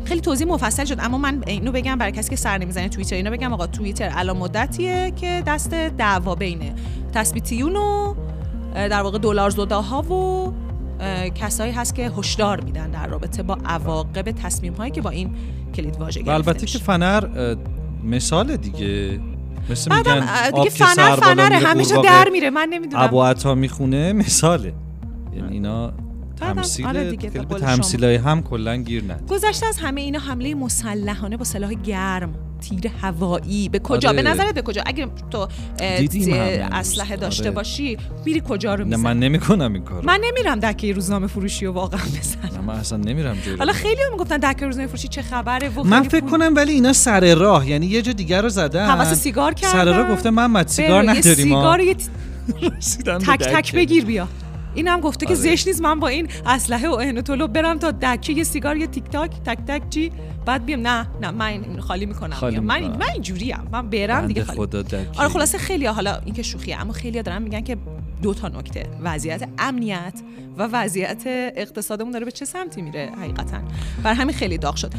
خیلی 0.05 0.21
توضیح 0.21 0.47
مفصل 0.47 0.85
شد 0.85 0.99
اما 0.99 1.17
من 1.17 1.43
اینو 1.47 1.71
بگم 1.71 1.97
برای 1.97 2.12
کسی 2.12 2.29
که 2.29 2.35
سر 2.35 2.57
نمی‌زنه 2.57 2.89
توییتر 2.89 3.15
اینو 3.15 3.31
بگم 3.31 3.53
آقا 3.53 3.67
توییتر 3.67 4.12
الان 4.15 4.38
مدتیه 4.38 5.13
که 5.15 5.43
دست 5.47 5.73
دعوا 5.73 6.35
بینه 6.35 6.73
تثبیتیون 7.13 7.75
و 7.75 8.15
در 8.73 9.01
واقع 9.01 9.17
دلار 9.17 9.49
زداها 9.49 10.01
و 10.01 10.53
کسایی 11.35 11.71
هست 11.71 11.95
که 11.95 12.12
هشدار 12.17 12.62
میدن 12.62 12.91
در 12.91 13.07
رابطه 13.07 13.43
با 13.43 13.57
عواقب 13.65 14.31
تصمیم 14.31 14.73
هایی 14.73 14.91
که 14.91 15.01
با 15.01 15.09
این 15.09 15.35
کلید 15.75 15.97
واژه 15.97 16.19
گرفته 16.19 16.33
البته 16.33 16.65
که 16.65 16.77
فنر 16.77 17.55
مثال 18.03 18.55
دیگه. 18.55 19.19
مثل 19.69 19.95
میگن 19.95 20.51
دیگه 20.55 20.69
فنر 20.69 21.15
فنر 21.15 21.53
همیشه 21.53 22.01
در 22.01 22.29
میره. 22.31 22.49
من 22.49 22.67
نمی‌دونم. 22.71 23.03
ابو 23.03 23.23
عطا 23.23 23.55
می‌خونه 23.55 24.13
مثاله. 24.13 24.73
یعنی 25.35 25.53
اینا 25.53 25.93
تمثیل 26.39 26.86
آره 26.86 27.15
تمثیلای 27.62 28.15
هم 28.15 28.43
کلا 28.43 28.75
گیر 28.75 29.04
ند 29.04 29.28
گذشته 29.30 29.65
از 29.65 29.78
همه 29.78 30.02
اینا 30.02 30.19
حمله 30.19 30.56
مسلحانه 30.56 31.38
با 31.38 31.43
سلاح 31.43 31.73
گرم 31.73 32.36
تیر 32.62 32.91
هوایی. 33.02 33.69
به 33.69 33.80
کجا؟ 33.80 34.10
آره. 34.10 34.23
به 34.23 34.30
نظرت 34.30 34.54
به 34.54 34.62
کجا؟ 34.62 34.84
اگه 34.86 35.08
تو 35.32 35.47
اسلحه 36.71 37.15
داشته 37.15 37.43
آره. 37.43 37.52
باشی 37.52 37.97
میری 38.25 38.41
کجا 38.49 38.75
رو 38.75 38.86
می‌زنی؟ 38.86 39.02
من 39.04 39.19
نمی‌کنم 39.19 39.73
این 39.73 39.84
کارو. 39.84 40.06
من 40.06 40.19
نمیرم 40.23 40.60
دکه 40.60 40.93
روزنامه 40.93 41.28
فروشی 41.28 41.65
رو 41.65 41.71
واقعا 41.73 41.99
بزنم. 41.99 42.63
من 42.65 42.73
اصلا 42.73 42.97
نمیرم 42.97 43.38
حالا 43.60 43.73
خیلی 43.73 44.02
هم 44.06 44.12
می‌گفتن 44.12 44.38
دکه 44.38 44.65
روزنامه 44.65 44.88
فروشی 44.88 45.08
چه 45.08 45.21
خبره 45.21 45.71
من 45.86 46.04
فکر 46.04 46.25
کنم 46.25 46.54
ولی 46.56 46.71
اینا 46.73 46.93
سر 46.93 47.36
راه 47.36 47.69
یعنی 47.69 47.86
یه 47.86 48.02
جا 48.02 48.12
دیگر 48.12 48.41
رو 48.41 48.49
زدن. 48.49 48.86
حواس 48.89 49.13
سیگار 49.13 49.54
کردن 49.54 49.71
سر 49.73 49.97
راه 49.97 50.12
گفته 50.12 50.30
محمد 50.30 50.67
سیگار 50.67 51.10
نداریم 51.10 51.36
سیگار 51.36 51.80
یه 51.80 51.95
تک 53.28 53.39
تک 53.43 53.75
بگیر 53.75 54.06
بیا. 54.06 54.28
این 54.75 54.88
هم 54.88 54.99
گفته 54.99 55.25
که 55.25 55.34
آره. 55.34 55.41
زشت 55.41 55.67
نیست 55.67 55.82
من 55.82 55.99
با 55.99 56.08
این 56.08 56.27
اسلحه 56.45 56.89
و 56.89 56.93
اهنتولو 56.93 57.47
برم 57.47 57.79
تا 57.79 57.91
دکه 57.91 58.34
یه 58.34 58.43
سیگار 58.43 58.77
یه 58.77 58.88
تیک 58.88 59.03
تاک 59.03 59.32
تک 59.45 59.58
تک 59.67 59.89
چی؟ 59.89 60.12
بعد 60.45 60.65
بیم 60.65 60.88
نه 60.88 61.08
نه 61.21 61.32
من 61.32 61.79
خالی 61.79 62.05
می‌کنم. 62.05 62.34
خالی 62.36 62.60
من 62.60 62.84
من 62.84 63.10
اینجوری 63.13 63.53
ام 63.53 63.67
من 63.71 63.89
برم 63.89 64.27
دیگه 64.27 64.43
خالی. 64.43 64.58
خدا 64.58 64.84
آره 65.17 65.29
خلاصه 65.29 65.58
خیلی 65.58 65.86
حالا 65.86 66.15
این 66.25 66.34
که 66.34 66.43
شوخیه 66.43 66.82
اما 66.82 66.93
خیلی 66.93 67.21
دارن 67.21 67.41
میگن 67.41 67.62
که 67.62 67.77
دو 68.21 68.34
تا 68.34 68.47
نکته. 68.47 68.88
وضعیت 69.01 69.49
امنیت 69.60 70.13
و 70.58 70.69
وضعیت 70.71 71.23
اقتصادمون 71.25 72.12
داره 72.12 72.25
به 72.25 72.32
چه 72.32 72.45
سمتی 72.45 72.82
میره 72.82 73.12
حقیقتا. 73.21 73.58
بر 74.03 74.13
همین 74.13 74.36
خیلی 74.36 74.58
داغ 74.58 74.75
شد. 74.75 74.93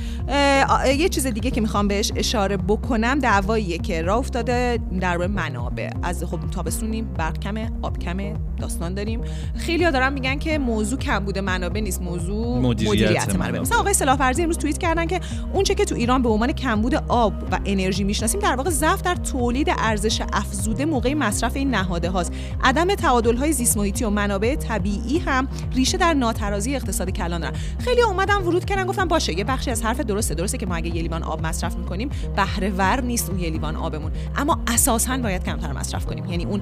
یه 0.99 1.09
چیز 1.09 1.27
دیگه 1.27 1.51
که 1.51 1.61
می‌خوام 1.61 1.89
بهش 1.89 2.13
اشاره 2.17 2.57
بکنم 2.57 3.19
دعواییه 3.19 3.79
که 3.79 4.03
راه 4.03 4.19
افتاده 4.19 4.79
در 5.01 5.17
منابع. 5.17 5.91
از 6.03 6.25
خب 6.25 6.39
تابستونیم 6.51 7.05
برق 7.05 7.39
کمه 7.39 7.71
آب 7.83 7.99
کمه 7.99 8.35
داستان 8.59 8.95
داریم. 8.95 9.21
خیلی 9.57 9.85
ها 9.85 9.91
دارن 9.91 10.13
میگن 10.13 10.39
که 10.39 10.59
موضوع 10.59 10.99
کم 10.99 11.19
بوده 11.19 11.41
منابع 11.41 11.81
نیست 11.81 12.03
موضوع 12.03 12.59
مدیریت, 12.59 13.37
منابع. 13.37 13.61
مثلا 13.61 13.79
آقای 13.79 13.95
سلاح 13.95 14.17
فرزی 14.17 14.43
امروز 14.43 14.59
توییت 14.59 14.79
کردن 14.79 15.07
که 15.07 15.21
اون 15.53 15.65
چه 15.65 15.75
که 15.75 15.85
تو 15.85 15.95
ایران 15.95 16.23
به 16.23 16.29
عنوان 16.29 16.53
کمبود 16.53 16.95
آب 17.09 17.33
و 17.53 17.59
انرژی 17.65 18.05
می‌شناسیم 18.05 18.41
در 18.41 18.57
واقع 18.57 18.71
ضعف 18.71 19.03
در 19.03 19.15
تولید 19.15 19.71
ارزش 19.79 20.23
افزوده 20.33 20.85
موقع 20.85 21.15
مصرف 21.15 21.57
این 21.57 21.71
نهاده 21.71 22.11
هاست 22.11 22.33
عدم 22.65 22.95
تعادل 23.11 23.37
های 23.37 23.53
زیست 23.53 23.77
محیطی 23.77 24.05
و 24.05 24.11
منابع 24.11 24.57
طبیعی 24.57 25.19
هم 25.19 25.49
ریشه 25.75 25.99
در 25.99 26.15
ناترازی 26.15 26.77
اقتصاد 26.77 27.11
کلان 27.11 27.41
دارن. 27.41 27.57
خیلی 27.79 28.03
اومدن 28.03 28.35
ورود 28.35 28.65
کردن 28.65 28.87
گفتن 28.87 29.05
باشه 29.05 29.39
یه 29.39 29.45
بخشی 29.45 29.71
از 29.71 29.83
حرف 29.83 30.01
درسته. 30.01 30.35
درسته 30.35 30.59
که 30.59 30.67
ما 30.67 30.75
اگه 30.75 30.97
یه 30.97 31.03
لیوان 31.03 31.23
آب 31.23 31.47
مصرف 31.47 31.77
می‌کنیم 31.77 32.11
بهره 32.37 32.71
ور 32.71 33.01
نیست 33.01 33.31
اون 33.31 33.39
یه 33.39 33.51
لیوان 33.51 33.77
آبمون. 33.77 34.13
اما 34.37 34.61
اساسا 34.67 35.19
باید 35.19 35.45
کمتر 35.45 35.73
مصرف 35.73 36.07
کنیم. 36.07 36.27
یعنی 36.27 36.45
اون 36.45 36.61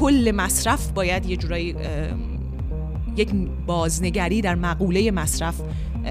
کل 0.00 0.32
مصرف 0.34 0.90
باید 0.90 1.26
یه 1.26 1.36
جورایی 1.36 1.76
یک 3.16 3.30
بازنگری 3.66 4.40
در 4.40 4.54
مقوله 4.54 5.10
مصرف 5.10 5.60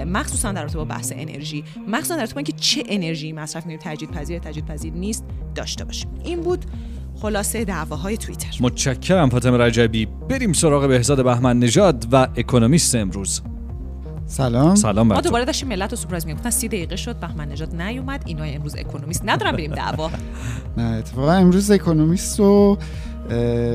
مخصوصا 0.07 0.51
در 0.51 0.61
رابطه 0.61 0.77
با 0.77 0.85
بحث 0.85 1.13
انرژی. 1.15 1.63
مخصوصا 1.87 2.15
در 2.15 2.21
رابطه 2.21 2.37
اینکه 2.37 2.53
چه 2.53 2.83
انرژی 2.85 3.31
مصرف 3.31 3.65
می‌کنیم 3.65 3.93
تجدید 3.93 4.11
پذیر 4.11 4.39
تجدید 4.39 4.97
نیست 4.97 5.25
داشته 5.55 5.85
باشیم. 5.85 6.09
این 6.23 6.41
بود 6.41 6.65
خلاصه 7.21 7.65
دعواهای 7.65 8.17
توییتر. 8.17 8.57
متشکرم 8.61 9.29
فاطمه 9.29 9.57
رجبی. 9.57 10.05
بریم 10.05 10.53
سراغ 10.53 10.87
بهزاد 10.87 11.23
بهمن 11.23 11.59
نژاد 11.59 12.07
و 12.11 12.27
اکونومیست 12.37 12.95
امروز. 12.95 13.41
سلام. 14.25 14.75
سلام 14.75 15.07
ما 15.07 15.21
دوباره 15.21 15.45
داشتیم 15.45 15.67
ملت 15.69 15.91
رو 15.91 15.97
سورپرایز 15.97 16.25
می‌گفتن 16.25 16.49
سی 16.49 16.67
دقیقه 16.67 16.95
شد 16.95 17.15
بهمن 17.15 17.47
نژاد 17.49 17.81
نیومد. 17.81 18.23
اینا 18.25 18.43
امروز 18.43 18.75
اکونومیست. 18.75 19.21
ندارم 19.25 19.51
بریم 19.51 19.71
دعوا. 19.71 20.09
نه 20.77 20.83
اتفاقا 20.83 21.31
امروز 21.33 21.71
اکونومیست 21.71 22.39
رو 22.39 22.77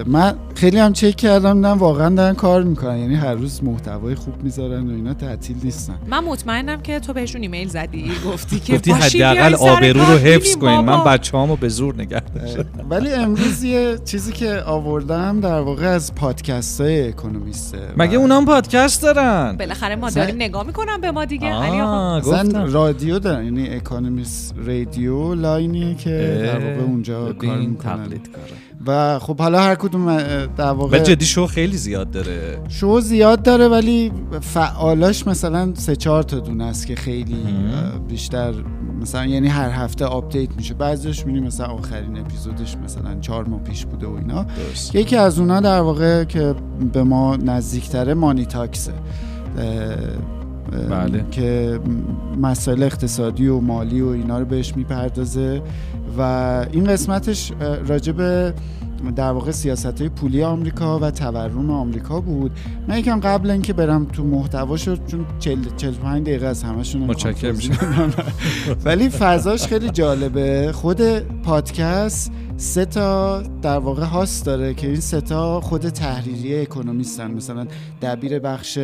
من 0.07 0.35
خیلی 0.55 0.79
هم 0.79 0.93
چک 0.93 1.17
کردم 1.17 1.55
دیدم 1.55 1.79
واقعا 1.79 2.15
دارن 2.15 2.35
کار 2.35 2.63
می‌کنن. 2.63 2.99
یعنی 2.99 3.15
هر 3.15 3.35
روز 3.35 3.65
محتوای 3.65 4.15
خوب 4.15 4.43
می‌ذارن 4.43 4.91
و 4.91 4.95
اینا 4.95 5.15
تعطیل 5.15 5.57
نیستن. 5.65 5.99
من 6.07 6.25
مطمئنم 6.25 6.83
که 6.83 7.01
تو 7.01 7.13
بهشون 7.13 7.43
ایمیل 7.43 7.69
زدی 7.69 8.11
گفتی 8.27 8.61
که 8.61 8.75
گفتی 8.77 8.93
حداقل 8.93 9.55
آبرو 9.55 10.01
رو 10.01 10.19
حفظ 10.19 10.57
کنین 10.57 10.81
من 10.81 11.05
بچه‌هامو 11.05 11.57
به 11.57 11.69
زور 11.69 11.95
نگه 11.95 12.23
ولی 12.91 13.13
امروز 13.13 13.65
یه 13.65 13.99
چیزی 14.05 14.33
که 14.33 14.63
آوردم 14.67 15.41
در 15.41 15.61
واقع 15.61 15.87
از 15.87 16.15
پادکست 16.15 16.81
های 16.81 17.09
اکونومیسته 17.09 17.79
مگه 17.97 18.17
اونام 18.17 18.45
پادکست 18.45 19.03
دارن؟ 19.03 19.57
بالاخره 19.57 19.97
ما 19.97 20.11
داریم 20.11 20.37
نگاه 20.37 20.67
می‌کنم 20.67 21.01
به 21.01 21.11
ما 21.11 21.25
دیگه 21.25 21.55
خب 22.21 22.73
رادیو 22.73 23.19
دارن 23.19 23.45
یعنی 23.45 23.69
اکونومیست 23.69 24.55
رادیو 24.67 25.35
لاینیه 25.35 25.95
که 25.95 26.41
در 26.43 26.59
واقع 26.59 26.83
اونجا 26.83 27.33
کار 27.33 27.59
می‌کنن. 27.59 28.09
و 28.87 29.19
خب 29.19 29.39
حالا 29.39 29.61
هر 29.61 29.75
کدوم 29.75 30.17
در 30.47 30.71
واقع 30.71 30.99
جدی 30.99 31.25
شو 31.25 31.47
خیلی 31.47 31.77
زیاد 31.77 32.11
داره. 32.11 32.61
شو 32.69 33.01
زیاد 33.01 33.43
داره 33.43 33.69
ولی 33.69 34.13
فعالاش 34.41 35.27
مثلا 35.27 35.75
سه 35.75 35.97
چهار 35.97 36.23
تا 36.23 36.39
دونه 36.39 36.65
است 36.65 36.87
که 36.87 36.95
خیلی 36.95 37.45
بیشتر 38.09 38.55
مثلا 39.01 39.27
یعنی 39.27 39.49
هر 39.49 39.71
هفته 39.71 40.05
update 40.05 40.57
میشه. 40.57 40.75
بعضیش 40.75 41.27
می‌بینی 41.27 41.47
مثلا 41.47 41.67
آخرین 41.67 42.19
اپیزودش 42.19 42.77
مثلا 42.85 43.21
چهار 43.21 43.45
ماه 43.45 43.61
پیش 43.61 43.87
بوده 43.87 44.07
و 44.07 44.15
اینا. 44.15 44.47
یکی 44.95 45.17
از 45.17 45.39
اونا 45.39 45.61
در 45.61 45.81
واقع 45.81 46.25
که 46.25 46.55
به 46.93 47.03
ما 47.03 47.37
نزدیکتره 47.37 48.15
Money 48.15 48.47
Talks 48.47 48.80
ه. 48.80 48.93
بله. 50.91 51.25
که 51.31 51.81
مسائل 52.41 52.83
اقتصادی 52.83 53.49
و 53.49 53.61
مالی 53.61 54.01
و 54.01 54.09
اینا 54.09 54.39
رو 54.39 54.45
بهش 54.45 54.77
می‌پردازه. 54.77 55.63
و 56.19 56.21
این 56.73 56.85
قسمتش 56.85 57.53
راجب 57.87 58.51
در 59.17 59.31
واقع 59.31 59.51
سیاست 59.51 60.01
های 60.01 60.09
پولی 60.09 60.43
آمریکا 60.43 60.99
و 60.99 61.11
تورم 61.11 61.71
آمریکا 61.71 62.21
بود. 62.21 62.53
من 62.89 62.99
یکم 62.99 63.21
قبل 63.21 63.51
اینکه 63.51 63.73
برم 63.73 64.05
تو 64.05 64.25
محتوا 64.25 64.77
شد 64.77 65.07
چون 65.07 65.27
45 65.39 66.23
دقیقه 66.23 66.47
از 66.47 66.63
همشون 66.63 67.03
متشکرم. 67.03 67.59
ولی 68.85 69.09
فضاش 69.09 69.67
خیلی 69.67 69.91
جالبه. 69.91 70.73
خود 70.73 71.03
پادکست 71.43 72.33
سه 72.57 72.85
تا 72.85 73.43
در 73.63 73.79
واقع 73.79 74.05
هاست 74.05 74.47
داره 74.47 74.75
که 74.75 74.87
این 74.87 75.01
سه 75.01 75.21
تا 75.21 75.61
خود 75.61 75.89
تحریری 75.89 76.61
اکونومیستن. 76.61 77.31
مثلا 77.31 77.67
دبیر 78.03 78.39
بخش 78.39 78.79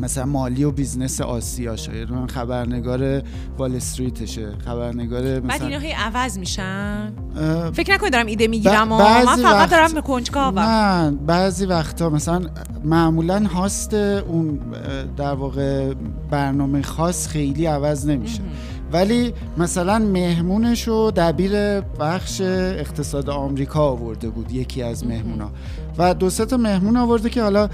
مثلا 0.00 0.26
مالی 0.26 0.64
و 0.64 0.70
business 0.70 1.20
آسیا 1.20 1.76
شاید 1.76 2.10
من 2.10 2.26
خبرنگار 2.26 3.22
Wall 3.58 3.76
Street 3.76 4.22
شه. 4.22 4.52
خبرنگار 4.64 5.22
مثلا 5.22 5.40
بعد 5.40 5.62
اینا 5.62 5.78
هی 5.78 5.92
عوض 5.92 6.38
میشن؟ 6.38 7.12
فکر 7.74 7.94
نکنید 7.94 8.12
دارم 8.12 8.26
ایده 8.26 8.48
می‌گیرم 8.48 8.88
من 8.88 8.98
فقط 9.24 9.38
وقت... 9.44 9.70
دارم 9.70 9.92
به 9.92 10.00
کنجکاوم. 10.00 10.58
نه 10.58 11.10
بعضی 11.10 11.66
وقتا 11.66 12.10
مثلا 12.10 12.40
معمولا 12.84 13.44
host 13.44 13.94
اون 13.94 14.60
در 15.16 15.34
واقع 15.34 15.94
برنامه 16.30 16.82
خاص 16.82 17.28
خیلی 17.28 17.66
عوض 17.66 18.06
نمیشه. 18.06 18.40
ولی 18.92 19.32
مثلا 19.58 19.98
مهمونش 19.98 20.88
رو 20.88 21.12
دبیر 21.16 21.80
بخش 21.80 22.40
اقتصاد 22.40 23.30
آمریکا 23.30 23.80
آورده 23.80 24.28
بود 24.28 24.52
یکی 24.52 24.82
از 24.82 25.06
مهمونا. 25.06 25.50
و 25.98 26.14
دو 26.14 26.30
سه 26.30 26.46
تا 26.46 26.56
مهمون 26.56 26.96
آورده 26.96 27.30
که 27.30 27.42
حالا 27.42 27.68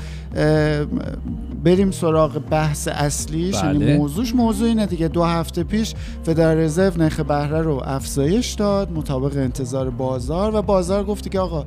بریم 1.64 1.90
سراغ 1.90 2.38
بحث 2.38 2.88
اصلیش 2.88 3.54
یعنی 3.54 3.78
بله. 3.78 3.96
موضوعش 3.96 4.34
موضوع 4.34 4.68
اینه 4.68 4.86
دیگه 4.86 5.08
دو 5.08 5.24
هفته 5.24 5.64
پیش 5.64 5.94
فدرال 6.22 6.56
رزرو 6.56 7.02
نرخ 7.02 7.20
بهره 7.20 7.62
رو 7.62 7.82
افزایش 7.84 8.52
داد 8.52 8.92
مطابق 8.92 9.36
انتظار 9.36 9.90
بازار 9.90 10.54
و 10.54 10.62
بازار 10.62 11.04
گفت 11.04 11.30
که 11.30 11.40
آقا 11.40 11.64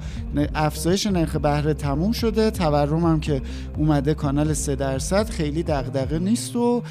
افزایش 0.56 1.08
نرخ 1.08 1.36
بهره 1.36 1.74
تموم 1.74 2.12
شده 2.12 2.52
تورم 2.52 3.04
هم 3.06 3.20
که 3.20 3.42
اومده 3.78 4.14
کانال 4.14 4.54
3 4.54 4.76
درصد 4.76 5.30
خیلی 5.30 5.64
دغدغه 5.64 6.20
نیست 6.20 6.56
و 6.56 6.84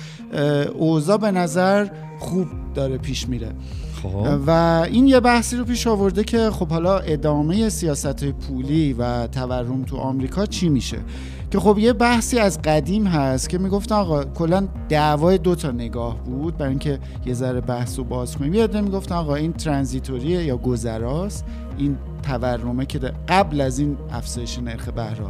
اوضاع 0.75 1.17
به 1.17 1.31
نظر 1.31 1.89
خوب 2.19 2.47
داره 2.75 2.99
پیش 2.99 3.29
میره 3.29 3.49
خب. 4.03 4.41
و 4.47 4.51
این 4.91 5.07
یه 5.07 5.21
بحثی 5.21 5.57
رو 5.57 5.65
پیش 5.65 5.87
آورده 5.87 6.25
که 6.25 6.51
خب 6.51 6.69
حالا 6.69 6.99
ادامه 6.99 7.69
سیاست 7.69 8.23
های 8.23 8.33
پولی 8.33 8.93
و 8.93 9.27
تورم 9.27 9.83
تو 9.83 9.97
آمریکا 9.97 10.47
چی 10.47 10.69
میشه 10.69 10.99
که 11.55 11.61
خب 11.61 11.79
یه 11.79 11.93
بحثی 11.93 12.39
از 12.39 12.63
قدیم 12.63 13.07
هست 13.07 13.49
که 13.49 13.59
می‌گفتن 13.59 13.95
آقا 13.95 14.25
کلا 14.25 14.69
دعوای 14.89 15.39
دو 15.39 15.55
تا 15.55 15.71
نگاه 15.71 16.17
بود 16.25 16.57
برای 16.57 16.71
اینکه 16.71 16.99
یه 17.27 17.35
ذره 17.35 17.61
بحث 17.61 17.99
رو 17.99 18.05
باز 18.05 18.37
کنیم. 18.37 18.55
یه 18.55 18.67
می‌گفتن 18.67 19.15
آقا 19.15 19.35
این 19.35 19.53
ترانزیتوریه 19.53 20.45
یا 20.45 20.57
گذراست؟ 20.57 21.45
این 21.79 21.97
تورمه 22.23 22.87
که 22.87 22.99
قبل 23.29 23.61
از 23.61 23.79
این 23.79 23.97
افزایش 24.13 24.59
نرخ 24.59 24.89
بهره. 24.89 25.27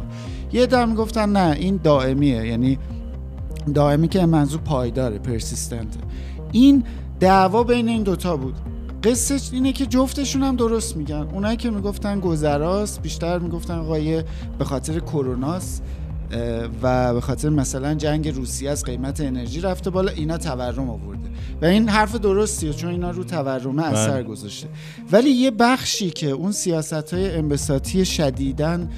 یه 0.51 0.63
عده 0.63 0.85
می‌گفتن 0.85 1.29
نه 1.29 1.55
این 1.59 1.79
دائمیه. 1.83 2.47
یعنی 2.47 2.77
دائمی 3.73 4.07
که 4.07 4.25
منظور 4.25 4.61
پایداره 4.61 5.17
پرسیستنته. 5.17 5.99
این 6.51 6.83
دعوا 7.19 7.63
بین 7.63 7.89
این 7.89 8.03
دوتا 8.03 8.37
بود. 8.37 8.55
قصه 9.03 9.39
اینه 9.51 9.71
که 9.71 9.85
جفتشون 9.85 10.43
هم 10.43 10.55
درست 10.55 10.97
میگن. 10.97 11.27
اونایی 11.33 11.57
که 11.57 11.69
می‌گفتن 11.69 12.19
گذراست 12.19 13.01
بیشتر 13.01 13.39
می‌گفتن 13.39 13.79
آقای 13.79 14.23
به 14.57 14.65
خاطر 14.65 14.99
کروناست 14.99 15.83
و 16.81 17.13
به 17.13 17.21
خاطر 17.21 17.49
مثلا 17.49 17.93
جنگ 17.93 18.27
روسیه 18.27 18.69
از 18.69 18.83
قیمت 18.83 19.21
انرژی 19.21 19.61
رفته 19.61 19.89
بالا 19.89 20.11
اینا 20.11 20.37
تورم 20.37 20.89
آورده 20.89 21.29
و 21.61 21.65
این 21.65 21.89
حرف 21.89 22.15
درستیه 22.15 22.73
چون 22.73 22.89
اینا 22.89 23.11
رو 23.11 23.23
تورم 23.23 23.79
اثر 23.79 24.11
بله. 24.11 24.23
گذاشته 24.23 24.67
ولی 25.11 25.29
یه 25.29 25.51
بخشی 25.51 26.09
که 26.09 26.29
اون 26.29 26.51
سیاست 26.51 27.13
های 27.13 27.37
انبساطی 27.37 28.05
شدیدن 28.05 28.89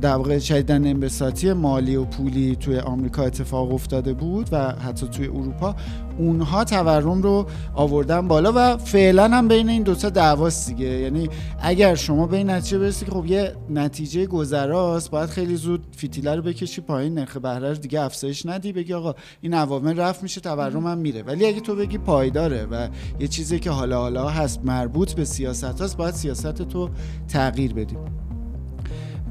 در 0.00 0.16
واقع 0.16 0.38
شدیدن 0.38 0.86
انبساطی 0.86 1.52
مالی 1.52 1.96
و 1.96 2.04
پولی 2.04 2.56
توی 2.56 2.78
آمریکا 2.78 3.22
اتفاق 3.22 3.72
افتاده 3.72 4.12
بود 4.12 4.48
و 4.52 4.72
حتی 4.72 5.08
توی 5.08 5.26
اروپا 5.26 5.76
اونها 6.18 6.64
تورم 6.64 7.22
رو 7.22 7.46
آوردن 7.74 8.28
بالا 8.28 8.52
و 8.56 8.76
فعلا 8.76 9.28
هم 9.28 9.48
بین 9.48 9.68
این 9.68 9.82
دوتا 9.82 10.10
دعواست 10.10 10.68
دیگه. 10.68 10.86
یعنی 10.86 11.28
اگر 11.60 11.94
شما 11.94 12.26
به 12.26 12.36
این 12.36 12.50
نتیجه 12.50 12.78
برسی 12.78 13.04
که 13.04 13.10
خب 13.10 13.26
یه 13.26 13.52
نتیجه 13.70 14.26
گذراست 14.26 15.10
باید 15.10 15.30
خیلی 15.30 15.56
زود 15.56 15.86
فیتیله 15.96 16.34
رو 16.34 16.42
بکشی 16.42 16.80
پایین. 16.80 17.14
نرخ 17.14 17.36
بهره 17.36 17.74
دیگه 17.74 18.00
افزایش 18.00 18.46
ندی 18.46 18.72
بگی 18.72 18.92
آقا 18.92 19.14
این 19.40 19.54
عوامل 19.54 20.00
رفت 20.00 20.22
میشه 20.22 20.40
تورم 20.40 20.86
هم 20.86 20.98
میره. 20.98 21.22
ولی 21.22 21.46
اگه 21.46 21.60
تو 21.60 21.74
بگی 21.74 21.98
پایداره 21.98 22.66
و 22.70 22.88
یه 23.20 23.28
چیزی 23.28 23.58
که 23.58 23.70
حالا 23.70 24.00
حالا 24.00 24.28
هست 24.28 24.60
مربوط 24.64 25.12
به 25.12 25.24
سیاست 25.24 25.82
هست 25.82 25.96
باید 25.96 26.14
سیاست 26.14 26.62
تو 26.62 26.88
تغییر 27.28 27.74
بدی. 27.74 27.96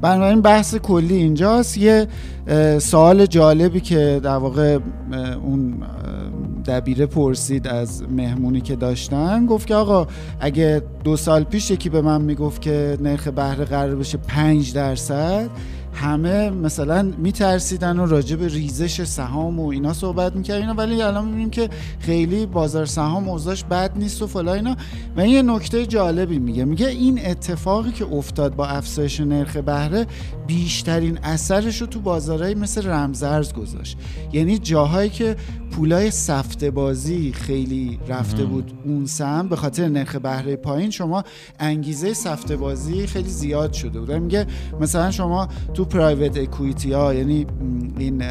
بنابراین 0.00 0.40
بحث 0.40 0.74
کلی 0.74 1.14
اینجاست. 1.14 1.78
یه 1.78 2.06
سوال 2.78 3.26
جالبی 3.26 3.80
که 3.80 4.20
در 4.22 4.36
واقع 4.36 4.78
اون 5.42 5.82
دبیره 6.66 7.06
پرسید 7.06 7.66
از 7.66 8.02
مهمونی 8.02 8.60
که 8.60 8.76
داشتن 8.76 9.46
گفت 9.46 9.66
که 9.66 9.74
آقا 9.74 10.06
اگه 10.40 10.82
دو 11.04 11.16
سال 11.16 11.44
پیش 11.44 11.70
یکی 11.70 11.88
به 11.88 12.00
من 12.00 12.22
می‌گفت 12.22 12.62
که 12.62 12.98
نرخ 13.00 13.28
بهره 13.28 13.64
قرار 13.64 13.96
بشه 13.96 14.18
5 14.18 14.72
درصد 14.72 15.50
همه 15.92 16.50
مثلا 16.50 17.12
میترسیدن 17.18 17.98
و 17.98 18.06
راجع 18.06 18.36
به 18.36 18.48
ریزش 18.48 19.04
سهام 19.04 19.60
و 19.60 19.68
اینا 19.68 19.92
صحبت 19.92 20.36
می‌کردن 20.36 20.76
ولی 20.76 21.02
الان 21.02 21.24
می‌بینیم 21.24 21.50
که 21.50 21.68
خیلی 22.00 22.46
بازار 22.46 22.86
سهام 22.86 23.28
اوضاعش 23.28 23.64
بد 23.64 23.98
نیست 23.98 24.22
و 24.22 24.26
فلا 24.26 24.54
اینا. 24.54 24.76
و 25.16 25.20
این 25.20 25.32
یه 25.32 25.42
نکته 25.42 25.86
جالبی 25.86 26.38
میگه. 26.38 26.64
میگه 26.64 26.86
این 26.86 27.26
اتفاقی 27.26 27.92
که 27.92 28.06
افتاد 28.12 28.56
با 28.56 28.66
افزایش 28.66 29.20
نرخ 29.20 29.56
بهره 29.56 30.06
بیشترین 30.46 31.18
اثرش 31.22 31.80
رو 31.80 31.86
تو 31.86 32.00
بازارهایی 32.00 32.54
مثل 32.54 32.86
رمزرز 32.86 33.52
گذاشت. 33.52 33.98
یعنی 34.32 34.58
جاهایی 34.58 35.10
که 35.10 35.36
پولای 35.70 36.10
سفته 36.10 36.70
بازی 36.70 37.32
خیلی 37.32 37.98
رفته 38.08 38.44
بود 38.44 38.72
اون 38.84 39.06
سم 39.06 39.48
به 39.48 39.56
خاطر 39.56 39.88
نرخ 39.88 40.16
بهره 40.16 40.56
پایین 40.56 40.90
شما 40.90 41.24
انگیزه 41.60 42.14
سفته 42.14 42.56
بازی 42.56 43.06
خیلی 43.06 43.28
زیاد 43.28 43.72
شده 43.72 44.00
بود. 44.00 44.12
میگه 44.12 44.46
مثلا 44.80 45.10
شما 45.10 45.48
تو 45.74 45.84
پرایوت 45.84 46.38
اکویتی 46.38 46.92
ها 46.92 47.14
یعنی 47.14 47.46
این 47.98 48.22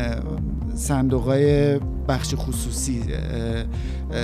صندوق 0.76 1.24
های 1.24 1.80
بخش 2.08 2.36
خصوصی 2.36 3.04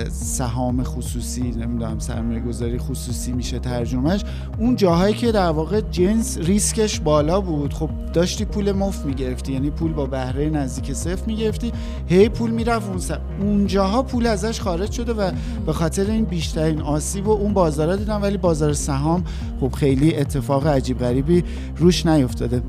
سهام 0.10 0.84
خصوصی 0.84 1.42
نمی‌دونم 1.42 2.00
سرمایه 2.00 2.40
گذاری 2.40 2.78
خصوصی 2.78 3.32
میشه 3.32 3.60
ترجمهش. 3.60 4.24
اون 4.60 4.76
جاهایی 4.76 5.14
که 5.14 5.32
در 5.32 5.50
واقع 5.50 5.82
جنس 5.82 6.38
ریسکش 6.38 7.00
بالا 7.00 7.42
بود. 7.42 7.74
خب 7.74 7.90
داشتی 8.14 8.46
پول 8.46 8.72
مفت 8.72 9.06
می‌گرفتی 9.06 9.54
یعنی 9.54 9.70
پول 9.70 9.94
با 9.94 10.06
بهره 10.06 10.50
نزدیک 10.50 10.94
صفر 10.94 11.26
می‌گرفتی. 11.26 11.72
هی 12.08 12.30
پول 12.30 12.52
می‌رفت 12.52 12.90
اون 12.90 13.00
سر. 13.04 13.20
اونجاها 13.42 14.04
پول 14.04 14.28
ازش 14.28 14.62
خارج 14.62 14.92
شده 14.92 15.14
و 15.14 15.32
به 15.66 15.74
خاطر 15.74 16.12
این 16.12 16.26
بیشترین 16.26 16.82
آسیب 16.82 17.28
و 17.28 17.32
اون 17.32 17.54
بازارا 17.54 17.96
دیدن 17.96 18.22
ولی 18.22 18.38
بازار 18.38 18.74
سهام 18.74 19.24
خب 19.60 19.72
خیلی 19.72 20.16
اتفاق 20.16 20.68
عجیب 20.68 21.00
غریبی 21.00 21.44
روش 21.78 22.06
نیفتاده 22.06 22.62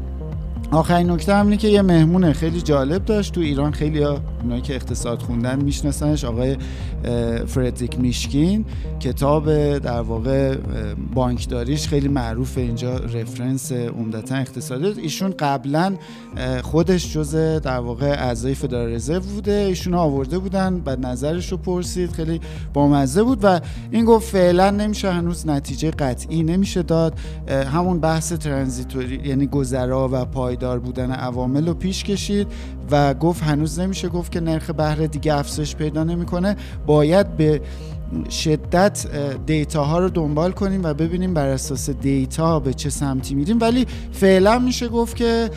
آخرین 0.70 1.10
نکته 1.10 1.34
هم 1.34 1.46
اینه 1.46 1.56
که 1.56 1.68
یه 1.68 1.82
مهمون 1.82 2.32
خیلی 2.32 2.60
جالب 2.60 3.04
داشت 3.04 3.34
تو 3.34 3.40
ایران 3.40 3.72
خیلی 3.72 4.04
اونایی 4.44 4.62
که 4.62 4.74
اقتصاد 4.74 5.22
خوندن 5.22 5.62
میشناسنش 5.62 6.24
آقای 6.24 6.56
فردریک 7.46 8.00
میشکین 8.00 8.64
کتاب 9.00 9.78
در 9.78 10.00
واقع 10.00 10.56
بانکداریش 11.14 11.88
خیلی 11.88 12.08
معروف 12.08 12.58
اینجا 12.58 12.96
رفرنس 12.96 13.72
عمدتا 13.72 14.34
اقتصادی. 14.34 15.00
ایشون 15.00 15.34
قبلا 15.38 15.94
خودش 16.62 17.12
جز 17.12 17.34
در 17.34 17.78
واقع 17.78 18.06
اعضای 18.06 18.54
فدرال 18.54 18.88
رزرو 18.88 19.20
بوده. 19.20 19.52
ایشون 19.52 19.94
آورده 19.94 20.38
بودن 20.38 20.82
و 20.86 20.96
نظرش 20.96 21.52
رو 21.52 21.56
پرسید. 21.56 22.12
خیلی 22.12 22.40
بامزه 22.72 23.22
بود 23.22 23.38
و 23.42 23.60
این 23.90 24.04
گفت 24.04 24.28
فعلا 24.28 24.70
نمیشه 24.70 25.12
هنوز 25.12 25.46
نتیجه 25.46 25.90
قطعی 25.90 26.42
نمیشه 26.42 26.82
داد. 26.82 27.14
همون 27.48 28.00
بحث 28.00 28.32
ترانزیتوری 28.32 29.20
یعنی 29.24 29.46
گذرا 29.46 30.08
و 30.12 30.24
پایدار 30.24 30.78
بودن 30.78 31.10
عوامل 31.10 31.66
رو 31.66 31.74
پیش 31.74 32.04
کشید 32.04 32.46
و 32.90 33.14
گفت 33.14 33.42
هنوز 33.42 33.80
نمیشه 33.80 34.08
گفت 34.08 34.32
که 34.32 34.40
نرخ 34.40 34.70
بهره 34.70 35.06
دیگه 35.06 35.34
افزایش 35.34 35.76
پیدا 35.76 36.04
نمی‌کنه. 36.04 36.56
باید 36.86 37.36
به 37.36 37.60
شدت 38.30 39.06
دیتا 39.46 39.84
ها 39.84 39.98
رو 39.98 40.08
دنبال 40.08 40.52
کنیم 40.52 40.84
و 40.84 40.94
ببینیم 40.94 41.34
بر 41.34 41.48
اساس 41.48 41.90
دیتا 41.90 42.60
به 42.60 42.74
چه 42.74 42.90
سمتی 42.90 43.34
میریم. 43.34 43.60
ولی 43.60 43.86
فعلا 44.12 44.58
میشه 44.58 44.88
گفت 44.88 45.16
که 45.16 45.50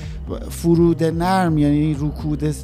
فرود 0.49 1.03
نرم 1.03 1.57
یعنی 1.57 1.93
رکود 1.93 2.55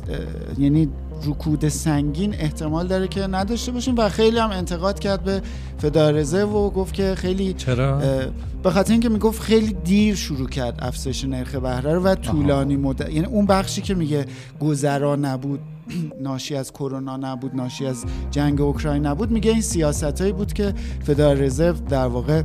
یعنی 0.57 0.89
رکود 1.25 1.67
سنگین 1.67 2.33
احتمال 2.33 2.87
داره 2.87 3.07
که 3.07 3.27
نداشته 3.27 3.71
باشیم 3.71 3.95
و 3.97 4.09
خیلی 4.09 4.37
هم 4.37 4.49
انتقاد 4.49 4.99
کرد 4.99 5.23
به 5.23 5.41
فدارزه 5.77 6.43
و 6.43 6.69
گفت 6.69 6.93
که 6.93 7.15
خیلی 7.15 7.53
چرا؟ 7.53 8.01
به 8.63 8.71
خاطر 8.71 8.91
اینکه 8.91 9.09
می‌گفت 9.09 9.41
خیلی 9.41 9.73
دیر 9.73 10.15
شروع 10.15 10.49
کرد 10.49 10.79
افزایش 10.81 11.25
نرخ 11.25 11.55
بهره 11.55 11.99
و 11.99 12.15
طولانی 12.15 12.75
مدت 12.75 13.09
یعنی 13.09 13.27
اون 13.27 13.45
بخشی 13.45 13.81
که 13.81 13.93
میگه 13.93 14.25
گذرا 14.59 15.15
نبود 15.15 15.59
ناشی 16.21 16.55
از 16.55 16.71
کرونا 16.71 17.17
نبود 17.17 17.55
ناشی 17.55 17.85
از 17.85 18.05
جنگ 18.31 18.61
اوکراین 18.61 19.05
نبود 19.05 19.31
میگه 19.31 19.51
این 19.51 19.61
سیاست 19.61 20.21
هایی 20.21 20.33
بود 20.33 20.53
که 20.53 20.73
فدرال 21.03 21.41
رزرو 21.41 21.75
در 21.89 22.07
واقع 22.07 22.43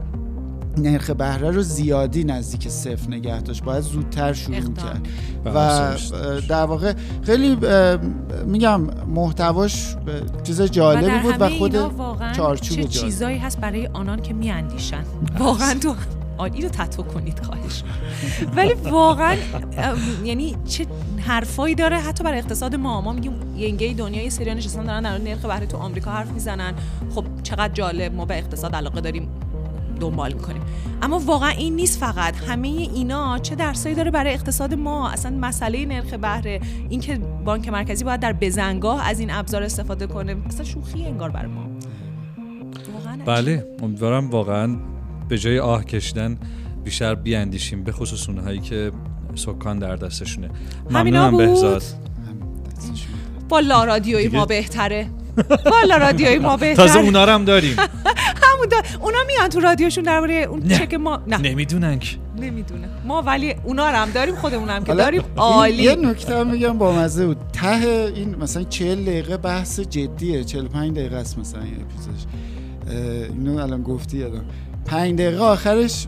نرخ 0.76 1.10
بهره 1.10 1.50
رو 1.50 1.62
زیادی 1.62 2.24
نزدیک 2.24 2.68
صفر 2.68 3.10
نگه 3.10 3.40
داشت. 3.40 3.64
باید 3.64 3.80
زودتر 3.82 4.32
شروع 4.32 4.74
کرد. 4.74 5.08
و 5.44 5.90
در 6.48 6.64
واقع 6.64 6.92
خیلی 7.22 7.56
میگم 8.46 8.80
محتواش 9.06 9.96
چیز 10.44 10.62
جالبی 10.62 11.18
بود 11.18 11.34
و 11.40 11.48
خود 11.48 11.76
چارچوب 12.36 12.80
چه 12.80 12.84
چیزایی 12.84 13.38
هست 13.38 13.60
برای 13.60 13.86
آنان 13.86 14.22
که 14.22 14.34
میاندیشن؟ 14.34 15.04
واقعا 15.38 15.74
تو 15.74 15.94
عالی 16.38 16.62
رو 16.62 16.68
تطو 16.68 17.02
کنید 17.02 17.40
خواهش. 17.40 17.82
ولی 18.56 18.74
واقعا 18.74 19.36
یعنی 20.24 20.56
چه 20.68 20.86
حرفایی 21.18 21.74
داره؟ 21.74 21.96
حتی 21.96 22.24
برای 22.24 22.38
اقتصاد 22.38 22.74
ما 22.74 23.00
ما 23.00 23.12
میگیم 23.12 23.32
ینگی 23.56 23.94
دنیا 23.94 24.22
یه 24.22 24.30
سری 24.30 24.54
نشستن 24.54 24.84
دارن 24.84 25.02
در 25.02 25.18
نرخ 25.18 25.44
بهره 25.44 25.66
تو 25.66 25.76
آمریکا 25.76 26.10
حرف 26.10 26.30
می‌زنن. 26.30 26.74
خب 27.14 27.24
چقدر 27.42 27.72
جالب 27.72 28.14
ما 28.14 28.24
به 28.24 28.38
اقتصاد 28.38 28.74
علاقه 28.74 29.00
داریم. 29.00 29.28
دنبال 29.98 30.32
می‌کنیم. 30.32 30.62
اما 31.02 31.18
واقعا 31.18 31.48
این 31.48 31.76
نیست 31.76 32.00
فقط. 32.00 32.34
همه 32.48 32.68
اینا 32.68 33.38
چه 33.38 33.54
درسایی 33.54 33.94
داره 33.94 34.10
برای 34.10 34.34
اقتصاد 34.34 34.74
ما؟ 34.74 35.10
اصلا 35.10 35.36
مسئله 35.36 35.86
نرخ 35.86 36.14
بهره 36.14 36.60
اینکه 36.88 37.18
بانک 37.44 37.68
مرکزی 37.68 38.04
باید 38.04 38.20
در 38.20 38.32
بزنگاه 38.32 39.08
از 39.08 39.20
این 39.20 39.30
ابزار 39.30 39.62
استفاده 39.62 40.06
کنه. 40.06 40.36
اصلا 40.46 40.64
شوخی 40.64 41.04
انگار 41.04 41.30
برای 41.30 41.50
ما. 41.50 41.68
بله 43.26 43.66
امیدوارم 43.82 44.30
واقعا 44.30 44.76
به 45.28 45.38
جای 45.38 45.58
آه 45.58 45.84
کشیدن 45.84 46.38
بیشتر 46.84 47.14
بیاندیشیم 47.14 47.84
به 47.84 47.92
خصوص 47.92 48.28
اونهایی 48.28 48.60
که 48.60 48.92
سکان 49.34 49.78
در 49.78 49.96
دستشونه. 49.96 50.50
ممنونم 50.90 51.36
بهزاد. 51.36 51.82
والا 53.50 53.84
رادیوی 53.84 54.28
ما 54.28 54.46
بهتره. 54.46 55.10
والا 55.72 55.96
رادیوی 55.96 56.38
ما 56.38 56.56
بهتره. 56.56 56.86
تازه 56.86 56.98
اونا 56.98 57.26
هم 57.26 57.44
داریم. 57.44 57.76
همون 58.58 58.68
دا... 58.68 59.04
اونا 59.04 59.18
میان 59.26 59.48
تو 59.48 59.60
رادیوشون 59.60 60.04
درباره 60.04 60.34
اون 60.34 60.62
نه. 60.62 60.78
چک 60.78 60.94
ما 60.94 61.22
نه. 61.26 61.38
نمی‌دونن 61.38 61.98
که. 61.98 62.16
نمی‌دونه. 62.40 62.88
ما 63.04 63.22
ولی 63.22 63.54
اونا 63.64 63.90
رو 63.90 63.96
هم 63.96 64.10
داریم 64.10 64.34
خودمون 64.34 64.68
هم 64.68 64.84
که 64.84 64.94
داریم. 64.94 65.22
عالی. 65.36 65.82
یه 65.82 65.96
نکته 65.96 66.38
هم 66.38 66.50
میگم 66.50 66.78
با 66.78 66.92
مزه 66.92 67.26
بود. 67.26 67.36
ته 67.52 68.12
این 68.14 68.34
مثلا 68.34 68.62
40 68.62 69.04
دقیقه 69.04 69.36
بحث 69.36 69.80
جدیه. 69.80 70.44
45 70.44 70.96
دقیقه 70.96 71.16
است 71.16 71.38
مثلا 71.38 71.62
این 71.62 71.76
اپیزودش. 71.80 72.26
اینو 73.28 73.58
الان 73.58 73.82
گفتی 73.82 74.22
الان 74.22 74.44
پنج 74.84 75.14
دقیقه 75.18 75.44
آخرش 75.44 76.06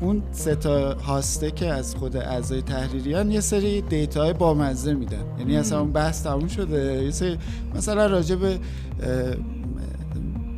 اون 0.00 0.22
سه 0.32 0.54
تا 0.54 0.94
هاسته 0.94 1.50
که 1.50 1.66
از 1.66 1.94
خود 1.94 2.16
اعضای 2.16 2.62
تحریریان 2.62 3.30
یه 3.30 3.40
سری 3.40 3.80
دیتاهای 3.80 4.32
بامزه 4.32 4.94
میدن. 4.94 5.24
یعنی 5.38 5.56
اصلا 5.56 5.80
اون 5.80 5.92
بحث 5.92 6.22
تموم 6.22 6.48
شده. 6.48 7.04
یه 7.04 7.10
سری 7.10 7.38
مثلا 7.74 8.06
راجع 8.06 8.36
به 8.36 8.58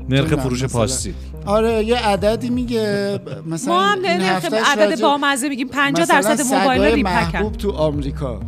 نرخ 0.08 0.34
فروش 0.34 0.64
پاستی 0.64 1.14
آره 1.46 1.84
یه 1.84 1.96
عددی 1.96 2.50
میگه 2.50 3.18
مثلا 3.46 3.74
ما 3.74 3.86
هم 3.86 3.98
نرخ 4.02 4.44
عدد 4.44 5.00
بامزه 5.00 5.48
میگیم 5.48 5.68
50 5.68 6.06
درصد 6.06 6.54
موبایل 6.54 6.82
ریپکن 6.82 7.10
محبوب 7.10 7.52
تو 7.52 7.70
آمریکا. 7.70 8.40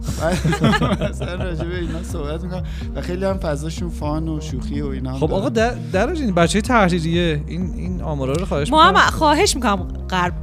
مثلا 1.11 1.35
راجع 1.35 1.65
به 1.65 1.79
اینا 1.79 2.03
صحبت 2.03 2.43
می‌کنن 2.43 2.63
و 2.95 3.01
خیلی 3.01 3.25
هم 3.25 3.39
فضاشون 3.39 3.89
فان 3.89 4.29
و 4.29 4.41
شوخی 4.41 4.81
و 4.81 4.87
اینا 4.87 5.19
خب 5.19 5.33
آقا 5.35 5.49
در 5.49 5.75
درج 5.93 6.21
این 6.21 6.35
بچه 6.35 6.61
تحریریه. 6.61 7.41
این 7.47 7.75
این 7.77 8.03
آمارا 8.03 8.33
رو 8.33 8.45
خواهش 8.47 8.71
ما 8.71 8.83
هم 8.83 8.95
خواهش 8.95 9.57
می‌کنم. 9.57 9.89
غرب 10.11 10.41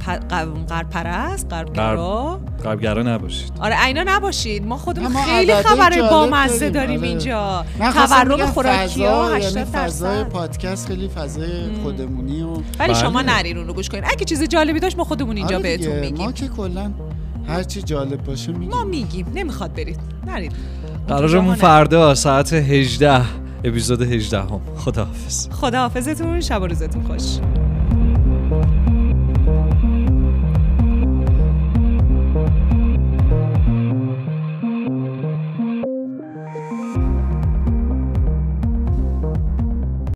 غرب 0.68 0.90
پرست 0.90 1.52
غرب 1.52 1.72
گرا 1.72 2.40
غرب 2.64 2.80
گرا 2.80 3.02
نباشید. 3.02 3.52
آره 3.60 3.84
اینا 3.84 4.02
نباشید. 4.06 4.66
ما 4.66 4.76
خودمون 4.76 5.22
خیلی 5.22 5.54
خبر 5.54 6.10
بامزه 6.10 6.70
داریم. 6.70 6.98
آره. 7.00 7.08
اینجا. 7.08 7.64
تورم 7.78 8.46
خوراکی 8.46 9.04
ها 9.04 9.34
80 9.34 9.56
یعنی 9.56 9.70
فضای 9.70 10.18
درصد. 10.18 10.28
پادکست 10.28 10.88
خیلی 10.88 11.08
فضای 11.08 11.48
خودمونی 11.82 12.42
و 12.42 12.56
ولی 12.78 12.94
شما 12.94 13.22
بله. 13.22 13.36
نرین 13.36 13.58
اون 13.58 13.66
رو 13.66 13.74
گوش 13.74 13.88
کنین. 13.88 14.04
اگه 14.04 14.24
چیز 14.24 14.42
جالبی 14.42 14.80
داشت 14.80 14.98
ما 14.98 15.04
خودمون 15.04 15.36
اینجا 15.36 15.56
آره 15.56 15.62
بهتون 15.62 15.98
میگیم. 15.98 16.26
ما 16.26 16.32
که 16.32 16.48
کلا 16.48 16.92
هر 17.48 17.62
چی 17.62 17.82
جالب 17.82 18.24
باشه 18.24 18.52
میگیم. 18.52 18.68
ما 18.68 18.84
میگیم. 18.84 19.26
نمی‌خواد 19.34 19.74
برید. 19.74 20.00
نرید 20.26 20.52
قرارمون 21.08 21.54
فردا 21.54 22.14
ساعت 22.14 22.52
18 22.52 23.22
اپیزود 23.64 24.02
18 24.02 24.38
هم 24.40 24.60
خداحافظ. 24.76 25.48
خداحافظتون. 25.50 26.40
شب 26.40 26.62
و 26.62 26.66
روزتون 26.66 27.02
خوش. 27.02 27.22